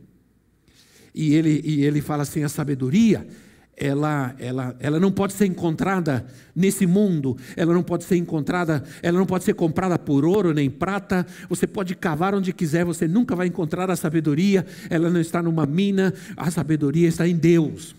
E 1.14 1.36
ele, 1.36 1.62
e 1.64 1.84
ele 1.86 2.02
fala 2.02 2.24
assim: 2.24 2.44
a 2.44 2.50
sabedoria, 2.50 3.26
ela, 3.76 4.36
ela, 4.38 4.76
ela 4.80 5.00
não 5.00 5.12
pode 5.12 5.34
ser 5.34 5.46
encontrada 5.46 6.26
nesse 6.56 6.86
mundo, 6.86 7.38
ela 7.56 7.74
não 7.74 7.82
pode 7.82 8.04
ser 8.04 8.18
encontrada, 8.18 8.84
ela 9.02 9.18
não 9.18 9.26
pode 9.26 9.46
ser 9.46 9.54
comprada 9.54 9.98
por 9.98 10.26
ouro 10.26 10.54
nem 10.54 10.70
prata. 10.70 11.26
Você 11.48 11.66
pode 11.66 11.96
cavar 11.96 12.36
onde 12.36 12.52
quiser, 12.52 12.84
você 12.84 13.08
nunca 13.08 13.36
vai 13.36 13.48
encontrar 13.48 13.90
a 13.90 13.96
sabedoria, 13.96 14.66
ela 14.90 15.10
não 15.10 15.22
está 15.22 15.42
numa 15.42 15.66
mina, 15.66 16.14
a 16.36 16.52
sabedoria 16.52 17.08
está 17.08 17.28
em 17.28 17.36
Deus. 17.36 17.96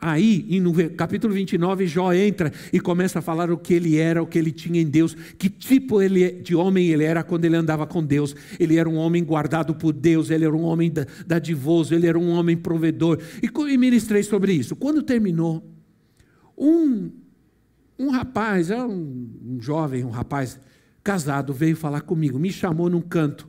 Aí, 0.00 0.60
no 0.60 0.72
capítulo 0.90 1.34
29, 1.34 1.88
Jó 1.88 2.12
entra 2.12 2.52
e 2.72 2.78
começa 2.78 3.18
a 3.18 3.22
falar 3.22 3.50
o 3.50 3.58
que 3.58 3.74
ele 3.74 3.96
era, 3.96 4.22
o 4.22 4.26
que 4.28 4.38
ele 4.38 4.52
tinha 4.52 4.80
em 4.80 4.86
Deus, 4.86 5.16
que 5.36 5.50
tipo 5.50 6.00
ele, 6.00 6.30
de 6.30 6.54
homem 6.54 6.88
ele 6.90 7.02
era 7.02 7.24
quando 7.24 7.44
ele 7.44 7.56
andava 7.56 7.84
com 7.84 8.04
Deus. 8.04 8.34
Ele 8.60 8.76
era 8.76 8.88
um 8.88 8.94
homem 8.94 9.24
guardado 9.24 9.74
por 9.74 9.92
Deus, 9.92 10.30
ele 10.30 10.44
era 10.44 10.54
um 10.54 10.62
homem 10.62 10.92
dadivoso, 11.26 11.92
ele 11.94 12.06
era 12.06 12.16
um 12.16 12.30
homem 12.30 12.56
provedor. 12.56 13.18
E, 13.42 13.50
e 13.72 13.76
ministrei 13.76 14.22
sobre 14.22 14.52
isso. 14.52 14.76
Quando 14.76 15.02
terminou, 15.02 15.68
um, 16.56 17.10
um 17.98 18.10
rapaz, 18.10 18.70
era 18.70 18.86
um, 18.86 19.28
um 19.44 19.60
jovem, 19.60 20.04
um 20.04 20.10
rapaz 20.10 20.60
casado, 21.02 21.52
veio 21.52 21.74
falar 21.74 22.02
comigo, 22.02 22.38
me 22.38 22.52
chamou 22.52 22.88
num 22.88 23.00
canto, 23.00 23.48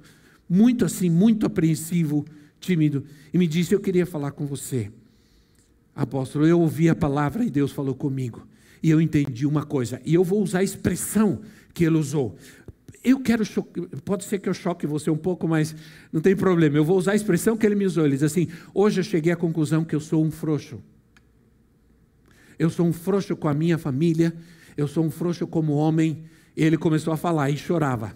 muito 0.49 0.83
assim, 0.83 1.11
muito 1.11 1.45
apreensivo, 1.45 2.25
tímido, 2.59 3.03
e 3.31 3.37
me 3.37 3.45
disse: 3.45 3.75
Eu 3.75 3.79
queria 3.79 4.07
falar 4.07 4.31
com 4.31 4.47
você. 4.47 4.91
Apóstolo, 5.95 6.47
eu 6.47 6.59
ouvi 6.59 6.89
a 6.89 6.95
palavra 6.95 7.43
e 7.43 7.49
Deus 7.49 7.71
falou 7.71 7.93
comigo. 7.93 8.47
E 8.81 8.89
eu 8.89 9.01
entendi 9.01 9.45
uma 9.45 9.65
coisa. 9.65 10.01
E 10.05 10.13
eu 10.13 10.23
vou 10.23 10.41
usar 10.41 10.59
a 10.59 10.63
expressão 10.63 11.41
que 11.73 11.83
ele 11.83 11.97
usou. 11.97 12.37
Eu 13.03 13.19
quero, 13.19 13.43
pode 14.03 14.25
ser 14.25 14.39
que 14.39 14.49
eu 14.49 14.53
choque 14.53 14.85
você 14.85 15.09
um 15.09 15.17
pouco, 15.17 15.47
mas 15.47 15.75
não 16.11 16.21
tem 16.21 16.35
problema. 16.35 16.77
Eu 16.77 16.85
vou 16.85 16.97
usar 16.97 17.13
a 17.13 17.15
expressão 17.15 17.55
que 17.55 17.65
ele 17.65 17.75
me 17.75 17.85
usou. 17.85 18.05
Ele 18.05 18.15
diz 18.15 18.23
assim: 18.23 18.47
Hoje 18.73 18.99
eu 18.99 19.03
cheguei 19.03 19.31
à 19.31 19.35
conclusão 19.35 19.83
que 19.83 19.95
eu 19.95 19.99
sou 19.99 20.23
um 20.23 20.31
frouxo. 20.31 20.81
Eu 22.57 22.69
sou 22.69 22.85
um 22.85 22.93
frouxo 22.93 23.35
com 23.35 23.47
a 23.47 23.53
minha 23.53 23.77
família. 23.77 24.33
Eu 24.75 24.87
sou 24.87 25.03
um 25.03 25.11
frouxo 25.11 25.47
como 25.47 25.73
homem. 25.73 26.23
E 26.55 26.63
ele 26.63 26.77
começou 26.77 27.13
a 27.13 27.17
falar 27.17 27.49
e 27.49 27.57
chorava. 27.57 28.15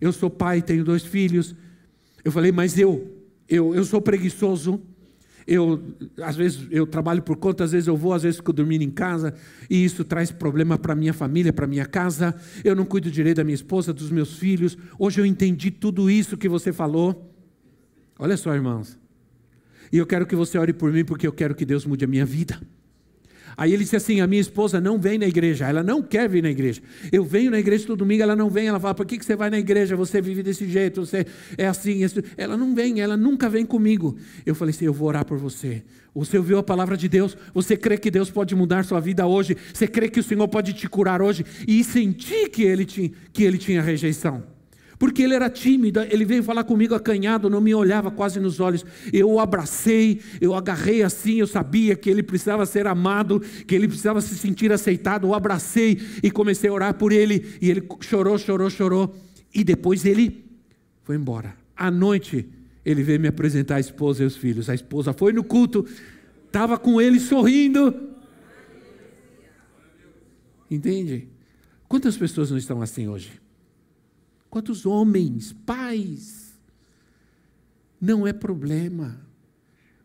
Eu 0.00 0.12
sou 0.12 0.30
pai, 0.30 0.62
tenho 0.62 0.84
dois 0.84 1.04
filhos. 1.04 1.54
Eu 2.24 2.32
falei, 2.32 2.52
mas 2.52 2.78
eu, 2.78 3.22
eu, 3.48 3.74
eu 3.74 3.84
sou 3.84 4.00
preguiçoso 4.00 4.82
eu, 5.46 5.80
às 6.22 6.34
vezes, 6.34 6.66
eu 6.70 6.86
trabalho 6.86 7.22
por 7.22 7.36
conta, 7.36 7.62
às 7.62 7.72
vezes 7.72 7.86
eu 7.86 7.96
vou, 7.96 8.12
às 8.12 8.24
vezes 8.24 8.38
fico 8.38 8.52
dormindo 8.52 8.82
em 8.82 8.90
casa, 8.90 9.32
e 9.70 9.84
isso 9.84 10.04
traz 10.04 10.32
problema 10.32 10.76
para 10.76 10.94
minha 10.94 11.12
família, 11.12 11.52
para 11.52 11.66
minha 11.66 11.86
casa. 11.86 12.34
Eu 12.64 12.74
não 12.74 12.84
cuido 12.84 13.10
direito 13.10 13.36
da 13.36 13.44
minha 13.44 13.54
esposa, 13.54 13.92
dos 13.92 14.10
meus 14.10 14.38
filhos. 14.38 14.76
Hoje 14.98 15.20
eu 15.20 15.26
entendi 15.26 15.70
tudo 15.70 16.10
isso 16.10 16.36
que 16.36 16.48
você 16.48 16.72
falou. 16.72 17.32
Olha 18.18 18.36
só, 18.36 18.54
irmãos. 18.54 18.98
E 19.92 19.98
eu 19.98 20.06
quero 20.06 20.26
que 20.26 20.34
você 20.34 20.58
ore 20.58 20.72
por 20.72 20.92
mim, 20.92 21.04
porque 21.04 21.26
eu 21.26 21.32
quero 21.32 21.54
que 21.54 21.64
Deus 21.64 21.86
mude 21.86 22.04
a 22.04 22.08
minha 22.08 22.26
vida. 22.26 22.60
Aí 23.56 23.72
ele 23.72 23.84
disse 23.84 23.96
assim: 23.96 24.20
a 24.20 24.26
minha 24.26 24.40
esposa 24.40 24.80
não 24.80 24.98
vem 24.98 25.18
na 25.18 25.26
igreja, 25.26 25.66
ela 25.66 25.82
não 25.82 26.02
quer 26.02 26.28
vir 26.28 26.42
na 26.42 26.50
igreja. 26.50 26.82
Eu 27.10 27.24
venho 27.24 27.50
na 27.50 27.58
igreja 27.58 27.86
todo 27.86 27.98
domingo, 27.98 28.22
ela 28.22 28.36
não 28.36 28.50
vem. 28.50 28.66
Ela 28.66 28.78
fala: 28.78 28.94
por 28.94 29.06
que, 29.06 29.16
que 29.16 29.24
você 29.24 29.34
vai 29.34 29.48
na 29.48 29.58
igreja? 29.58 29.96
Você 29.96 30.20
vive 30.20 30.42
desse 30.42 30.68
jeito, 30.68 31.06
você 31.06 31.24
é 31.56 31.66
assim. 31.66 32.00
Ela 32.36 32.56
não 32.56 32.74
vem, 32.74 33.00
ela 33.00 33.16
nunca 33.16 33.48
vem 33.48 33.64
comigo. 33.64 34.16
Eu 34.44 34.54
falei 34.54 34.74
assim: 34.74 34.84
eu 34.84 34.92
vou 34.92 35.08
orar 35.08 35.24
por 35.24 35.38
você. 35.38 35.82
Você 36.14 36.38
ouviu 36.38 36.58
a 36.58 36.62
palavra 36.62 36.96
de 36.96 37.08
Deus? 37.08 37.36
Você 37.52 37.76
crê 37.76 37.98
que 37.98 38.10
Deus 38.10 38.30
pode 38.30 38.54
mudar 38.54 38.84
sua 38.84 39.00
vida 39.00 39.26
hoje? 39.26 39.56
Você 39.72 39.86
crê 39.86 40.08
que 40.08 40.20
o 40.20 40.22
Senhor 40.22 40.48
pode 40.48 40.72
te 40.72 40.88
curar 40.88 41.22
hoje? 41.22 41.44
E 41.66 41.82
senti 41.84 42.48
que 42.48 42.62
ele 42.62 42.84
tinha, 42.84 43.10
que 43.32 43.44
ele 43.44 43.58
tinha 43.58 43.82
rejeição. 43.82 44.55
Porque 44.98 45.22
ele 45.22 45.34
era 45.34 45.50
tímido, 45.50 46.00
ele 46.00 46.24
veio 46.24 46.42
falar 46.42 46.64
comigo 46.64 46.94
acanhado, 46.94 47.50
não 47.50 47.60
me 47.60 47.74
olhava 47.74 48.10
quase 48.10 48.40
nos 48.40 48.60
olhos. 48.60 48.84
Eu 49.12 49.30
o 49.30 49.40
abracei, 49.40 50.20
eu 50.40 50.54
agarrei 50.54 51.02
assim, 51.02 51.40
eu 51.40 51.46
sabia 51.46 51.94
que 51.94 52.08
ele 52.08 52.22
precisava 52.22 52.64
ser 52.64 52.86
amado, 52.86 53.40
que 53.66 53.74
ele 53.74 53.88
precisava 53.88 54.20
se 54.20 54.34
sentir 54.34 54.72
aceitado. 54.72 55.26
Eu 55.26 55.34
abracei 55.34 56.00
e 56.22 56.30
comecei 56.30 56.70
a 56.70 56.72
orar 56.72 56.94
por 56.94 57.12
ele. 57.12 57.56
E 57.60 57.70
ele 57.70 57.86
chorou, 58.00 58.38
chorou, 58.38 58.70
chorou. 58.70 59.14
E 59.54 59.62
depois 59.62 60.04
ele 60.06 60.44
foi 61.02 61.16
embora. 61.16 61.54
À 61.76 61.90
noite, 61.90 62.48
ele 62.84 63.02
veio 63.02 63.20
me 63.20 63.28
apresentar 63.28 63.76
a 63.76 63.80
esposa 63.80 64.22
e 64.22 64.26
os 64.26 64.36
filhos. 64.36 64.70
A 64.70 64.74
esposa 64.74 65.12
foi 65.12 65.32
no 65.32 65.44
culto, 65.44 65.86
estava 66.46 66.78
com 66.78 67.00
ele 67.00 67.20
sorrindo. 67.20 67.94
Entende? 70.70 71.28
Quantas 71.86 72.16
pessoas 72.16 72.50
não 72.50 72.56
estão 72.58 72.80
assim 72.80 73.06
hoje? 73.06 73.45
Quantos 74.56 74.86
homens, 74.86 75.54
pais? 75.66 76.58
Não 78.00 78.26
é 78.26 78.32
problema. 78.32 79.20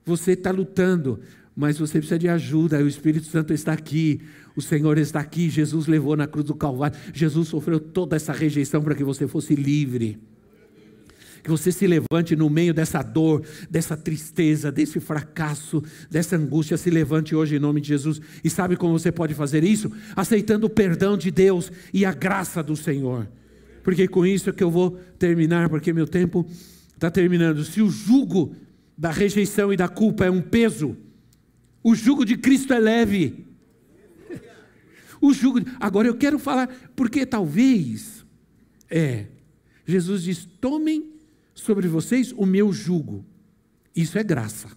Você 0.06 0.34
está 0.34 0.52
lutando, 0.52 1.22
mas 1.56 1.80
você 1.80 2.00
precisa 2.00 2.20
de 2.20 2.28
ajuda. 2.28 2.84
O 2.84 2.88
Espírito 2.90 3.28
Santo 3.28 3.54
está 3.54 3.72
aqui, 3.72 4.20
o 4.54 4.62
Senhor 4.62 4.98
está 4.98 5.22
aqui. 5.22 5.50
Jesus 5.50 5.88
levou 5.88 6.18
na 6.18 6.28
cruz 6.28 6.46
do 6.46 6.54
Calvário. 6.54 7.00
Jesus 7.14 7.48
sofreu 7.48 7.80
toda 7.80 8.18
essa 8.18 8.34
rejeição 8.34 8.84
para 8.84 8.94
que 8.94 9.06
você 9.06 9.26
fosse 9.26 9.56
livre. 9.56 10.20
Que 11.42 11.50
você 11.50 11.72
se 11.72 11.88
levante 11.88 12.36
no 12.36 12.50
meio 12.50 12.74
dessa 12.74 13.02
dor, 13.02 13.46
dessa 13.70 13.96
tristeza, 13.96 14.70
desse 14.70 15.00
fracasso, 15.00 15.82
dessa 16.10 16.36
angústia. 16.36 16.76
Se 16.76 16.90
levante 16.90 17.34
hoje 17.34 17.56
em 17.56 17.60
nome 17.60 17.80
de 17.80 17.88
Jesus. 17.88 18.20
E 18.44 18.50
sabe 18.50 18.76
como 18.76 19.00
você 19.00 19.14
pode 19.14 19.34
fazer 19.34 19.64
isso? 19.64 19.90
Aceitando 20.14 20.68
o 20.68 20.70
perdão 20.70 21.18
de 21.18 21.32
Deus 21.32 21.72
e 21.94 22.04
a 22.04 22.12
graça 22.12 22.62
do 22.62 22.76
Senhor. 22.76 23.30
Porque 23.84 24.08
com 24.08 24.26
isso 24.26 24.50
é 24.50 24.54
que 24.54 24.64
eu 24.64 24.72
vou 24.72 24.92
terminar, 25.18 25.70
porque 25.70 25.94
meu 25.94 26.08
tempo 26.08 26.46
está 26.94 27.10
terminando. 27.10 27.64
Se 27.64 27.82
o 27.82 27.90
jugo 27.90 28.56
da 28.98 29.12
rejeição 29.12 29.74
e 29.74 29.78
da 29.78 29.88
culpa 29.88 30.26
é 30.26 30.32
um 30.32 30.42
peso, 30.42 30.96
o 31.84 31.96
jugo 31.96 32.24
de 32.24 32.38
Cristo 32.38 32.74
é 32.74 32.80
leve. 32.80 33.46
O 35.20 35.34
jugo. 35.34 35.60
Agora 35.80 36.08
eu 36.08 36.16
quero 36.16 36.40
falar, 36.40 36.68
porque 36.96 37.26
talvez, 37.26 38.26
é, 38.90 39.28
Jesus 39.86 40.24
diz: 40.24 40.46
tomem 40.60 41.14
sobre 41.54 41.88
vocês 41.88 42.32
o 42.32 42.46
meu 42.46 42.72
jugo. 42.74 43.26
Isso 43.96 44.18
é 44.18 44.24
graça. 44.24 44.70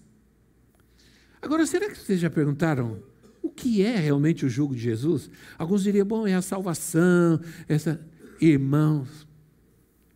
Agora, 1.41 1.67
será 1.67 1.91
que 1.91 1.99
vocês 1.99 2.21
já 2.21 2.31
perguntaram 2.31 3.03
o 3.43 3.51
que 3.51 3.83
é 3.83 3.97
realmente 3.97 4.47
o 4.47 4.49
jugo 4.49 4.75
de 4.75 4.81
Jesus? 4.81 5.31
Alguns 5.59 5.83
diriam, 5.83 6.07
bom, 6.07 6.27
é 6.27 6.35
a 6.35 6.43
salvação, 6.43 7.41
essa. 7.69 8.01
Irmãos, 8.41 9.27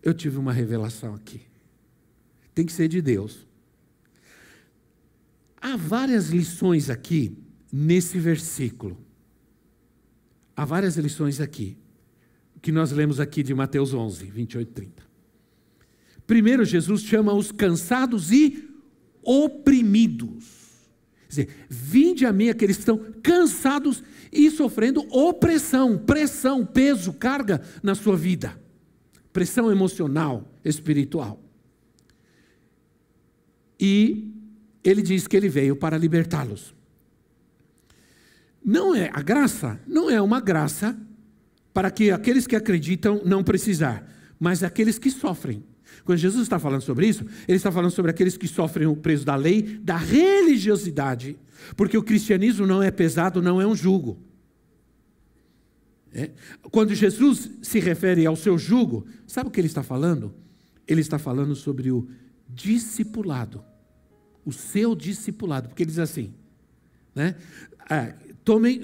eu 0.03 0.15
tive 0.15 0.39
uma 0.39 0.53
revelação 0.53 1.15
aqui. 1.15 1.43
Tem 2.55 2.65
que 2.67 2.73
ser 2.73 2.89
de 2.89 3.01
Deus. 3.01 3.47
Há 5.61 5.77
várias 5.77 6.29
lições 6.31 6.89
aqui 6.91 7.37
nesse 7.73 8.19
versículo. 8.19 8.97
Há 10.57 10.65
várias 10.65 10.97
lições 10.97 11.41
aqui, 11.41 11.77
que 12.61 12.73
nós 12.73 12.91
lemos 12.91 13.21
aqui 13.21 13.43
de 13.43 13.55
Mateus 13.55 13.95
11, 13.95 14.25
28 14.25 14.69
e 14.69 14.73
30. 14.73 15.03
Primeiro, 16.27 16.65
Jesus 16.65 17.03
chama 17.03 17.33
os 17.33 17.53
cansados 17.53 18.33
e 18.33 18.69
oprimidos. 19.23 20.45
Quer 21.23 21.29
dizer, 21.29 21.49
vinde 21.69 22.27
a 22.27 22.33
mim 22.33 22.49
aqueles 22.49 22.77
que 22.77 22.83
estão 22.83 22.99
cansados 23.23 24.03
e 24.33 24.51
sofrendo 24.51 25.07
opressão, 25.11 25.97
pressão, 25.99 26.65
peso, 26.65 27.13
carga 27.13 27.63
na 27.83 27.95
sua 27.95 28.17
vida. 28.17 28.61
Pressão 29.33 29.71
emocional, 29.71 30.53
espiritual. 30.65 31.43
E 33.79 34.33
ele 34.83 35.03
diz 35.03 35.27
que 35.27 35.37
ele 35.37 35.49
veio 35.49 35.77
para 35.77 35.97
libertá-los. 35.97 36.75
Não 38.65 38.95
é 38.95 39.11
a 39.13 39.23
graça, 39.23 39.81
não 39.87 40.11
é 40.11 40.21
uma 40.21 40.41
graça 40.41 40.99
para 41.73 41.91
que 41.91 42.11
aqueles 42.11 42.47
que 42.47 42.57
acreditam 42.57 43.23
não 43.25 43.45
precisar, 43.45 44.07
mas 44.39 44.63
aqueles 44.63 44.99
que 44.99 45.11
sofrem. 45.11 45.65
Quando 46.05 46.19
Jesus 46.19 46.43
está 46.43 46.59
falando 46.59 46.83
sobre 46.83 47.07
isso, 47.07 47.25
ele 47.47 47.57
está 47.57 47.71
falando 47.71 47.91
sobre 47.91 48.11
aqueles 48.11 48.37
que 48.37 48.49
sofrem 48.49 48.87
o 48.87 48.97
preso 48.97 49.25
da 49.25 49.37
lei, 49.37 49.63
da 49.63 49.97
religiosidade, 49.97 51.39
porque 51.77 51.97
o 51.97 52.03
cristianismo 52.03 52.67
não 52.67 52.83
é 52.83 52.91
pesado, 52.91 53.43
não 53.43 53.61
é 53.61 53.67
um 53.67 53.75
jugo. 53.75 54.19
É? 56.13 56.31
Quando 56.71 56.95
Jesus 56.95 57.51
se 57.63 57.79
refere 57.81 58.25
ao 58.25 58.37
seu 58.37 58.57
jugo, 58.57 59.07
sabe 59.27 59.49
o 59.49 59.53
que 59.53 59.61
ele 59.61 59.67
está 59.67 59.83
falando? 59.83 60.35
Ele 60.87 61.01
está 61.01 61.19
falando 61.19 61.55
sobre 61.55 61.91
o 61.91 62.09
discipulado, 62.49 63.63
o 64.45 64.53
seu 64.53 64.95
discipulado, 64.95 65.69
porque 65.69 65.83
ele 65.83 65.91
diz 65.91 65.99
assim, 65.99 66.33
né? 67.15 67.37
Ah, 67.91 68.15
Tomem, 68.49 68.81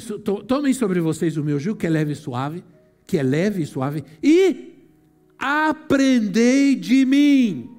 tomem 0.47 0.75
sobre 0.75 1.01
vocês 1.01 1.39
o 1.39 1.43
meu 1.43 1.59
jugo, 1.59 1.81
que 1.81 1.87
é 1.87 1.89
leve 1.91 2.13
e 2.13 2.15
suave, 2.15 2.63
que 3.07 3.17
é 3.17 3.23
leve 3.23 3.63
e 3.63 3.67
suave, 3.67 4.05
e 4.23 4.74
aprendei 5.39 6.75
de 6.75 7.05
mim. 7.05 7.71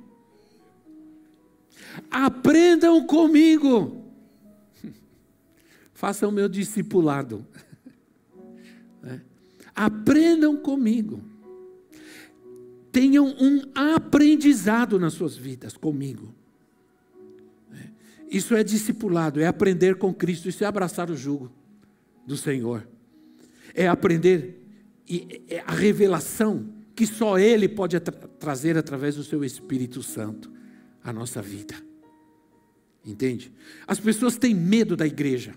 Aprendam 2.09 3.05
comigo. 3.05 4.05
Façam 5.93 6.31
meu 6.31 6.47
discipulado. 6.47 7.45
É. 9.07 9.19
Aprendam 9.75 10.57
comigo. 10.57 11.21
Tenham 12.91 13.27
um 13.39 13.61
aprendizado 13.75 14.97
nas 14.97 15.13
suas 15.13 15.37
vidas 15.37 15.77
comigo. 15.77 16.33
É. 17.71 17.89
Isso 18.31 18.55
é 18.55 18.63
discipulado, 18.63 19.39
é 19.39 19.45
aprender 19.45 19.97
com 19.97 20.11
Cristo, 20.11 20.49
isso 20.49 20.63
é 20.63 20.67
abraçar 20.67 21.11
o 21.11 21.15
jugo 21.15 21.51
do 22.25 22.35
Senhor. 22.35 22.87
É 23.75 23.87
aprender 23.87 24.65
é 25.47 25.59
a 25.59 25.71
revelação 25.71 26.74
que 26.95 27.05
só 27.05 27.37
Ele 27.37 27.67
pode 27.67 27.99
tra 27.99 28.13
trazer 28.39 28.77
através 28.77 29.15
do 29.15 29.23
Seu 29.23 29.43
Espírito 29.43 30.01
Santo 30.01 30.51
à 31.03 31.11
nossa 31.11 31.41
vida. 31.41 31.75
Entende? 33.05 33.51
As 33.85 33.99
pessoas 33.99 34.37
têm 34.37 34.55
medo 34.55 34.95
da 34.95 35.05
igreja, 35.05 35.53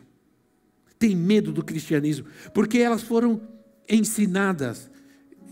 têm 0.98 1.16
medo 1.16 1.52
do 1.52 1.64
cristianismo, 1.64 2.26
porque 2.52 2.78
elas 2.78 3.02
foram 3.02 3.40
ensinadas 3.88 4.90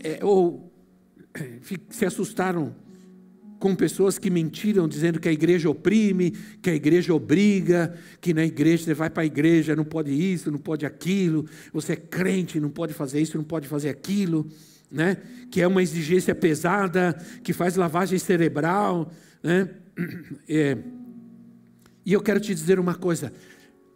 é, 0.03 0.23
ou 0.23 0.71
é, 1.33 1.59
se 1.89 2.05
assustaram 2.05 2.75
com 3.59 3.75
pessoas 3.75 4.19
que 4.19 4.29
mentiram 4.29 4.87
dizendo 4.87 5.19
que 5.19 5.27
a 5.27 5.31
igreja 5.31 5.69
oprime, 5.69 6.31
que 6.61 6.69
a 6.69 6.75
igreja 6.75 7.13
obriga, 7.13 7.97
que 8.21 8.33
na 8.33 8.45
igreja 8.45 8.85
você 8.85 8.93
vai 8.93 9.09
para 9.09 9.23
a 9.23 9.25
igreja, 9.25 9.75
não 9.75 9.85
pode 9.85 10.11
isso, 10.11 10.51
não 10.51 10.59
pode 10.59 10.85
aquilo, 10.85 11.45
você 11.73 11.93
é 11.93 11.95
crente, 11.95 12.59
não 12.59 12.69
pode 12.69 12.93
fazer 12.93 13.19
isso, 13.19 13.37
não 13.37 13.43
pode 13.43 13.67
fazer 13.67 13.89
aquilo, 13.89 14.47
né? 14.91 15.17
que 15.49 15.61
é 15.61 15.67
uma 15.67 15.81
exigência 15.81 16.33
pesada, 16.35 17.13
que 17.43 17.53
faz 17.53 17.75
lavagem 17.75 18.19
cerebral. 18.19 19.11
Né? 19.43 19.69
É. 20.47 20.77
E 22.05 22.13
eu 22.13 22.21
quero 22.21 22.39
te 22.39 22.53
dizer 22.55 22.79
uma 22.79 22.95
coisa. 22.95 23.33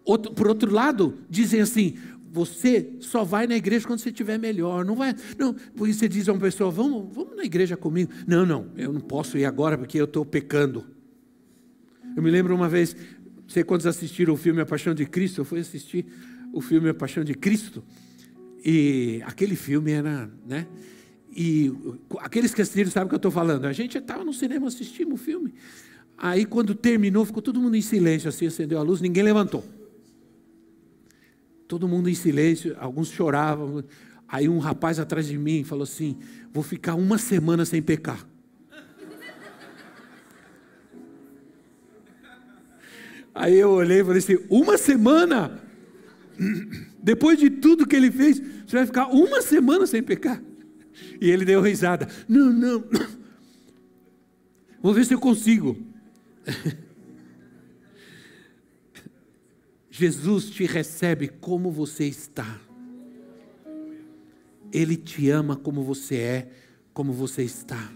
Outro, 0.03 0.33
por 0.33 0.47
outro 0.47 0.69
lado, 0.73 1.19
dizem 1.29 1.61
assim: 1.61 1.95
você 2.31 2.93
só 3.01 3.23
vai 3.23 3.45
na 3.45 3.55
igreja 3.55 3.85
quando 3.85 3.99
você 3.99 4.09
estiver 4.09 4.39
melhor. 4.39 4.85
Não 4.85 4.95
vai, 4.95 5.13
não, 5.37 5.53
porque 5.53 5.93
você 5.93 6.07
diz 6.07 6.27
a 6.29 6.33
uma 6.33 6.39
pessoa, 6.39 6.71
vamos, 6.71 7.13
vamos 7.13 7.35
na 7.35 7.43
igreja 7.43 7.75
comigo. 7.75 8.11
Não, 8.25 8.45
não, 8.45 8.67
eu 8.77 8.93
não 8.93 9.01
posso 9.01 9.37
ir 9.37 9.45
agora 9.45 9.77
porque 9.77 9.99
eu 9.99 10.05
estou 10.05 10.25
pecando. 10.25 10.85
Eu 12.15 12.23
me 12.23 12.31
lembro 12.31 12.55
uma 12.55 12.69
vez, 12.69 12.95
sei 13.47 13.63
quantos 13.63 13.85
assistiram 13.85 14.33
o 14.33 14.37
filme 14.37 14.61
A 14.61 14.65
Paixão 14.65 14.93
de 14.93 15.05
Cristo, 15.05 15.41
eu 15.41 15.45
fui 15.45 15.59
assistir 15.59 16.05
o 16.53 16.61
filme 16.61 16.89
A 16.89 16.93
Paixão 16.93 17.23
de 17.23 17.33
Cristo, 17.33 17.83
e 18.63 19.21
aquele 19.25 19.55
filme 19.55 19.91
era, 19.91 20.29
né? 20.45 20.67
E 21.35 21.71
aqueles 22.19 22.53
que 22.53 22.61
assistiram 22.61 22.91
sabem 22.91 23.07
o 23.07 23.09
que 23.09 23.15
eu 23.15 23.17
estou 23.17 23.31
falando. 23.31 23.65
A 23.65 23.73
gente 23.73 23.97
estava 23.97 24.23
no 24.23 24.33
cinema, 24.33 24.67
assistimos 24.67 25.19
o 25.19 25.23
filme. 25.23 25.53
Aí 26.17 26.45
quando 26.45 26.75
terminou, 26.75 27.25
ficou 27.25 27.41
todo 27.41 27.59
mundo 27.59 27.75
em 27.75 27.81
silêncio, 27.81 28.29
assim, 28.29 28.45
acendeu 28.45 28.77
a 28.77 28.83
luz, 28.83 29.01
ninguém 29.01 29.23
levantou. 29.23 29.63
Todo 31.67 31.87
mundo 31.87 32.09
em 32.09 32.13
silêncio, 32.13 32.75
alguns 32.79 33.09
choravam. 33.09 33.83
Aí 34.27 34.47
um 34.47 34.59
rapaz 34.59 34.99
atrás 34.99 35.25
de 35.25 35.37
mim 35.37 35.63
falou 35.63 35.83
assim: 35.83 36.17
Vou 36.53 36.63
ficar 36.63 36.95
uma 36.95 37.17
semana 37.17 37.65
sem 37.65 37.81
pecar. 37.81 38.27
Aí 43.33 43.57
eu 43.57 43.71
olhei 43.71 44.01
e 44.01 44.03
falei 44.03 44.19
assim: 44.19 44.37
Uma 44.49 44.77
semana? 44.77 45.59
Depois 47.01 47.39
de 47.39 47.49
tudo 47.49 47.87
que 47.87 47.95
ele 47.95 48.11
fez, 48.11 48.39
você 48.39 48.77
vai 48.77 48.85
ficar 48.85 49.07
uma 49.07 49.41
semana 49.41 49.87
sem 49.87 50.03
pecar? 50.03 50.41
E 51.19 51.29
ele 51.29 51.45
deu 51.45 51.61
risada: 51.61 52.07
Não, 52.27 52.51
não. 52.51 52.83
Vou 54.81 54.93
ver 54.93 55.05
se 55.05 55.13
eu 55.13 55.19
consigo. 55.19 55.77
Jesus 59.89 60.49
te 60.49 60.65
recebe 60.65 61.27
como 61.27 61.69
você 61.69 62.05
está. 62.05 62.59
Ele 64.71 64.95
te 64.95 65.29
ama 65.29 65.55
como 65.55 65.83
você 65.83 66.15
é, 66.15 66.51
como 66.93 67.11
você 67.11 67.43
está. 67.43 67.91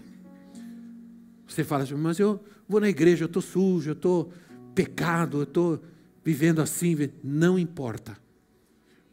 Você 1.46 1.64
fala 1.64 1.84
assim, 1.84 1.94
mas 1.94 2.18
eu 2.18 2.38
vou 2.68 2.80
na 2.80 2.88
igreja, 2.88 3.24
eu 3.24 3.26
estou 3.26 3.40
sujo, 3.40 3.90
eu 3.90 3.94
estou 3.94 4.30
pecado, 4.74 5.38
eu 5.38 5.44
estou 5.44 5.82
vivendo 6.22 6.60
assim. 6.60 7.10
Não 7.24 7.58
importa. 7.58 8.25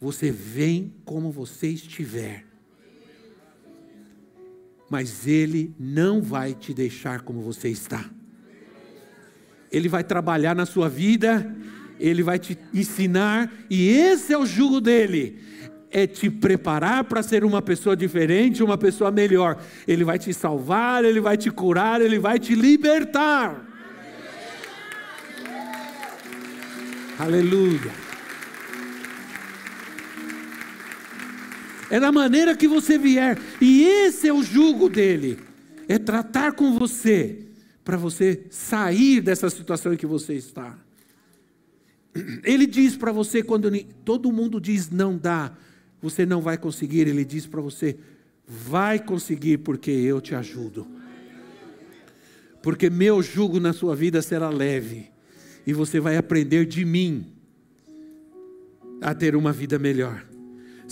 Você 0.03 0.29
vem 0.29 0.93
como 1.05 1.31
você 1.31 1.67
estiver. 1.67 2.45
Mas 4.89 5.25
Ele 5.25 5.73
não 5.79 6.21
vai 6.21 6.53
te 6.53 6.73
deixar 6.73 7.21
como 7.21 7.41
você 7.41 7.69
está. 7.69 8.09
Ele 9.71 9.89
vai 9.89 10.03
trabalhar 10.03 10.53
na 10.53 10.65
sua 10.65 10.87
vida 10.87 11.55
ele 11.99 12.21
vai 12.21 12.37
te 12.37 12.57
ensinar, 12.73 13.49
e 13.69 13.87
esse 13.87 14.33
é 14.33 14.37
o 14.37 14.45
jugo 14.45 14.81
dele. 14.81 15.39
É 15.89 16.05
te 16.05 16.29
preparar 16.29 17.05
para 17.05 17.23
ser 17.23 17.45
uma 17.45 17.61
pessoa 17.61 17.95
diferente, 17.95 18.61
uma 18.61 18.77
pessoa 18.77 19.09
melhor. 19.09 19.57
Ele 19.87 20.03
vai 20.03 20.19
te 20.19 20.33
salvar, 20.33 21.05
ele 21.05 21.21
vai 21.21 21.37
te 21.37 21.49
curar, 21.49 22.01
ele 22.01 22.19
vai 22.19 22.39
te 22.39 22.55
libertar. 22.55 23.65
Aleluia. 27.17 28.02
É 31.93 31.99
da 31.99 32.11
maneira 32.11 32.57
que 32.57 32.67
você 32.67 32.97
vier, 32.97 33.37
e 33.61 33.83
esse 33.83 34.27
é 34.27 34.33
o 34.33 34.41
jugo 34.41 34.89
dele: 34.89 35.37
é 35.87 35.99
tratar 35.99 36.53
com 36.53 36.73
você 36.73 37.45
para 37.85 37.95
você 37.95 38.47
sair 38.49 39.21
dessa 39.21 39.47
situação 39.47 39.93
em 39.93 39.95
que 39.95 40.07
você 40.07 40.33
está. 40.33 40.75
Ele 42.43 42.65
diz 42.65 42.95
para 42.97 43.11
você 43.11 43.43
quando 43.43 43.71
todo 44.03 44.31
mundo 44.31 44.59
diz 44.59 44.89
não 44.89 45.15
dá, 45.15 45.55
você 46.01 46.25
não 46.25 46.41
vai 46.41 46.57
conseguir, 46.57 47.07
ele 47.07 47.23
diz 47.23 47.45
para 47.45 47.61
você 47.61 47.95
vai 48.47 48.97
conseguir 48.97 49.59
porque 49.59 49.91
eu 49.91 50.19
te 50.19 50.33
ajudo. 50.33 50.87
Porque 52.63 52.89
meu 52.89 53.21
jugo 53.21 53.59
na 53.59 53.71
sua 53.71 53.95
vida 53.95 54.19
será 54.23 54.49
leve 54.49 55.11
e 55.63 55.73
você 55.73 55.99
vai 55.99 56.17
aprender 56.17 56.65
de 56.65 56.83
mim 56.85 57.27
a 58.99 59.13
ter 59.13 59.35
uma 59.35 59.53
vida 59.53 59.77
melhor. 59.77 60.32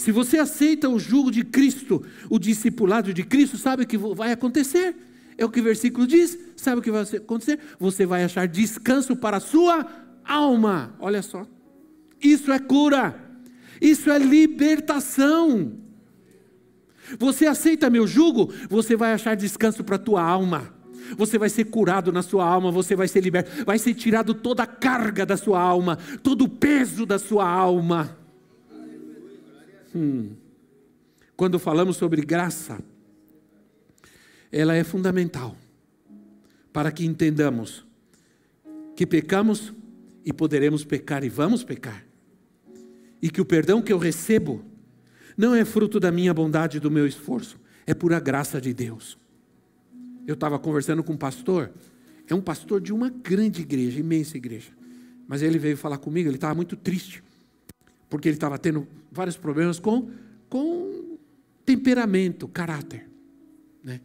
Se 0.02 0.12
você 0.12 0.40
aceita 0.40 0.90
o 0.90 0.98
jugo 0.98 1.30
de 1.30 1.44
Cristo, 1.44 2.04
o 2.28 2.40
discipulado 2.40 3.14
de 3.14 3.24
Cristo, 3.24 3.56
sabe 3.56 3.84
o 3.84 3.88
que 3.88 4.00
vai 4.00 4.32
acontecer? 4.32 4.96
É 5.38 5.46
o 5.46 5.50
que 5.50 5.60
o 5.60 5.64
versículo 5.64 6.08
diz. 6.08 6.36
Sabe 6.56 6.80
o 6.80 6.82
que 6.82 6.90
vai 6.90 7.04
acontecer? 7.04 7.60
Você 7.80 8.04
vai 8.04 8.24
achar 8.24 8.48
descanso 8.48 9.16
para 9.16 9.38
a 9.38 9.40
sua 9.40 9.86
alma. 10.26 10.96
Olha 11.00 11.22
só. 11.22 11.46
Isso 12.20 12.52
é 12.52 12.58
cura. 12.58 13.14
Isso 13.80 14.10
é 14.10 14.18
libertação. 14.18 15.74
Você 17.20 17.46
aceita 17.46 17.88
meu 17.88 18.08
jugo, 18.08 18.52
você 18.72 18.96
vai 18.96 19.14
achar 19.14 19.36
descanso 19.36 19.84
para 19.84 19.98
a 19.98 20.00
tua 20.00 20.24
alma. 20.24 20.74
Você 21.16 21.38
vai 21.38 21.50
ser 21.50 21.66
curado 21.66 22.12
na 22.12 22.24
sua 22.24 22.44
alma, 22.44 22.72
você 22.72 22.96
vai 22.96 23.08
ser 23.08 23.22
liberto, 23.22 23.64
vai 23.66 23.78
ser 23.78 23.94
tirado 23.94 24.34
toda 24.34 24.64
a 24.64 24.68
carga 24.68 25.28
da 25.28 25.38
sua 25.38 25.62
alma, 25.62 26.00
todo 26.24 26.46
o 26.46 26.50
peso 26.50 27.06
da 27.06 27.20
sua 27.20 27.48
alma. 27.48 28.21
Hum. 29.96 30.32
Quando 31.36 31.58
falamos 31.60 31.98
sobre 31.98 32.22
graça, 32.22 32.80
ela 34.52 34.76
é 34.76 34.84
fundamental 34.84 35.56
para 36.72 36.92
que 36.92 37.06
entendamos 37.06 37.86
que 38.96 39.06
pecamos 39.06 39.74
e 40.24 40.32
poderemos 40.32 40.84
pecar 40.84 41.24
e 41.24 41.30
vamos 41.30 41.64
pecar. 41.64 42.06
E 43.22 43.30
que 43.30 43.42
o 43.42 43.46
perdão 43.46 43.82
que 43.82 43.92
eu 43.92 43.98
recebo 43.98 44.64
não 45.38 45.56
é 45.56 45.66
fruto 45.66 46.00
da 46.00 46.12
minha 46.12 46.34
bondade 46.34 46.78
e 46.78 46.80
do 46.80 46.92
meu 46.92 47.08
esforço, 47.08 47.60
é 47.86 47.94
pura 47.94 48.20
graça 48.20 48.62
de 48.62 48.74
Deus. 48.74 49.18
Eu 50.28 50.36
estava 50.36 50.60
conversando 50.60 51.04
com 51.04 51.14
um 51.14 51.18
pastor, 51.18 51.72
é 52.28 52.36
um 52.36 52.42
pastor 52.42 52.80
de 52.80 52.94
uma 52.94 53.10
grande 53.10 53.62
igreja, 53.62 54.00
imensa 54.00 54.38
igreja. 54.38 54.72
Mas 55.28 55.42
ele 55.42 55.58
veio 55.58 55.78
falar 55.78 55.98
comigo, 55.98 56.30
ele 56.30 56.36
estava 56.36 56.54
muito 56.54 56.76
triste, 56.76 57.24
porque 58.10 58.28
ele 58.28 58.36
estava 58.36 58.58
tendo 58.58 58.88
vários 59.12 59.38
problemas 59.38 59.80
com, 59.80 60.10
com 60.50 61.18
temperamento, 61.66 62.48
caráter. 62.48 63.10
Né? 63.84 64.00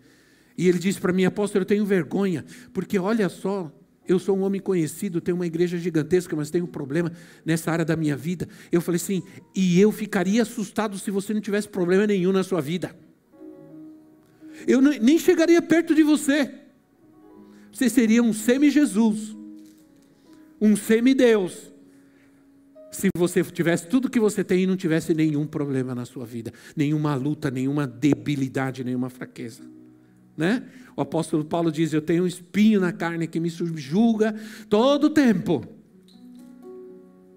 E 0.59 0.69
ele 0.69 0.79
disse 0.79 1.01
para 1.01 1.13
mim, 1.13 1.25
apóstolo, 1.25 1.63
eu 1.63 1.67
tenho 1.67 1.85
vergonha, 1.85 2.45
porque 2.73 2.99
olha 2.99 3.29
só, 3.29 3.73
eu 4.09 4.19
sou 4.19 4.37
um 4.37 4.43
homem 4.43 4.61
conhecido, 4.61 5.21
tenho 5.21 5.37
uma 5.37 5.47
igreja 5.47 5.77
gigantesca, 5.77 6.35
mas 6.35 6.51
tenho 6.51 6.65
um 6.65 6.69
problema 6.69 7.13
nessa 7.45 7.71
área 7.71 7.85
da 7.85 7.97
minha 7.97 8.17
vida. 8.17 8.49
Eu 8.71 8.81
falei 8.81 8.97
assim, 8.97 9.23
e 9.55 9.81
eu 9.81 9.93
ficaria 9.93 10.43
assustado 10.43 10.99
se 10.99 11.11
você 11.11 11.35
não 11.35 11.41
tivesse 11.41 11.69
problema 11.69 12.07
nenhum 12.07 12.33
na 12.33 12.43
sua 12.43 12.61
vida. 12.61 12.97
Eu 14.67 14.81
nem 14.81 15.19
chegaria 15.19 15.61
perto 15.61 15.95
de 15.95 16.03
você. 16.03 16.53
Você 17.71 17.91
seria 17.91 18.23
um 18.23 18.33
semi-Jesus, 18.33 19.37
um 20.61 20.75
semi-Deus. 20.75 21.73
Se 22.97 23.09
você 23.17 23.43
tivesse 23.45 23.87
tudo 23.87 24.11
que 24.11 24.19
você 24.19 24.43
tem 24.43 24.63
e 24.63 24.67
não 24.67 24.77
tivesse 24.77 25.13
nenhum 25.13 25.47
problema 25.47 25.95
na 25.95 26.05
sua 26.05 26.25
vida, 26.25 26.53
nenhuma 26.75 27.15
luta, 27.15 27.51
nenhuma 27.51 27.87
debilidade, 27.87 28.83
nenhuma 28.83 29.11
fraqueza 29.11 29.63
né? 30.37 30.63
O 30.95 31.01
apóstolo 31.01 31.45
Paulo 31.45 31.73
diz: 31.73 31.93
Eu 31.93 32.03
tenho 32.03 32.25
um 32.25 32.27
espinho 32.27 32.81
na 32.81 32.93
carne 32.93 33.27
que 33.27 33.41
me 33.41 33.49
subjuga 33.49 34.35
todo 34.69 35.05
o 35.05 35.11
tempo 35.11 35.65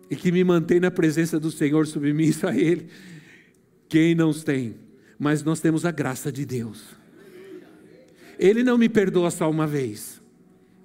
e 0.10 0.16
que 0.16 0.32
me 0.32 0.44
mantém 0.44 0.80
na 0.80 0.92
presença 0.92 1.40
do 1.40 1.52
Senhor 1.52 1.88
submisso 1.88 2.48
a 2.48 2.56
Ele. 2.56 2.88
Quem 3.88 4.14
não 4.14 4.34
tem? 4.34 4.76
Mas 5.18 5.44
nós 5.44 5.60
temos 5.60 5.86
a 5.86 5.92
graça 5.92 6.32
de 6.32 6.46
Deus. 6.46 6.84
Ele 8.38 8.64
não 8.64 8.78
me 8.78 8.90
perdoa 8.90 9.32
só 9.32 9.50
uma 9.50 9.68
vez. 9.68 10.19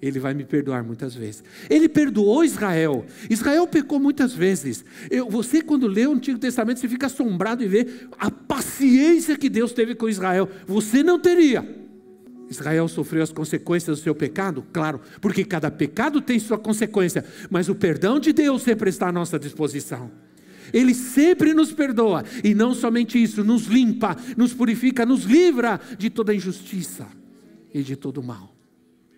Ele 0.01 0.19
vai 0.19 0.33
me 0.33 0.43
perdoar 0.43 0.83
muitas 0.83 1.15
vezes. 1.15 1.43
Ele 1.69 1.87
perdoou 1.87 2.43
Israel. 2.43 3.05
Israel 3.29 3.65
pecou 3.65 3.99
muitas 3.99 4.33
vezes. 4.33 4.83
Eu, 5.09 5.29
você, 5.29 5.61
quando 5.61 5.87
lê 5.87 6.05
o 6.05 6.11
Antigo 6.11 6.37
Testamento, 6.37 6.79
você 6.79 6.87
fica 6.87 7.07
assombrado 7.07 7.63
e 7.63 7.67
vê 7.67 7.87
a 8.19 8.29
paciência 8.29 9.37
que 9.37 9.49
Deus 9.49 9.71
teve 9.71 9.95
com 9.95 10.07
Israel. 10.09 10.49
Você 10.67 11.01
não 11.01 11.19
teria. 11.19 11.85
Israel 12.49 12.87
sofreu 12.87 13.23
as 13.23 13.31
consequências 13.31 13.99
do 13.99 14.03
seu 14.03 14.13
pecado? 14.13 14.63
Claro, 14.71 15.01
porque 15.19 15.43
cada 15.43 15.71
pecado 15.71 16.21
tem 16.21 16.37
sua 16.39 16.57
consequência, 16.57 17.25
mas 17.49 17.69
o 17.69 17.75
perdão 17.75 18.19
de 18.19 18.31
Deus 18.31 18.61
sempre 18.61 18.89
está 18.89 19.07
à 19.07 19.11
nossa 19.11 19.39
disposição. 19.39 20.11
Ele 20.73 20.93
sempre 20.93 21.53
nos 21.53 21.71
perdoa, 21.71 22.23
e 22.43 22.53
não 22.53 22.73
somente 22.73 23.21
isso, 23.21 23.43
nos 23.43 23.65
limpa, 23.65 24.15
nos 24.35 24.53
purifica, 24.53 25.05
nos 25.05 25.23
livra 25.23 25.79
de 25.97 26.09
toda 26.09 26.33
injustiça 26.33 27.07
e 27.73 27.81
de 27.81 27.95
todo 27.95 28.21
mal. 28.21 28.54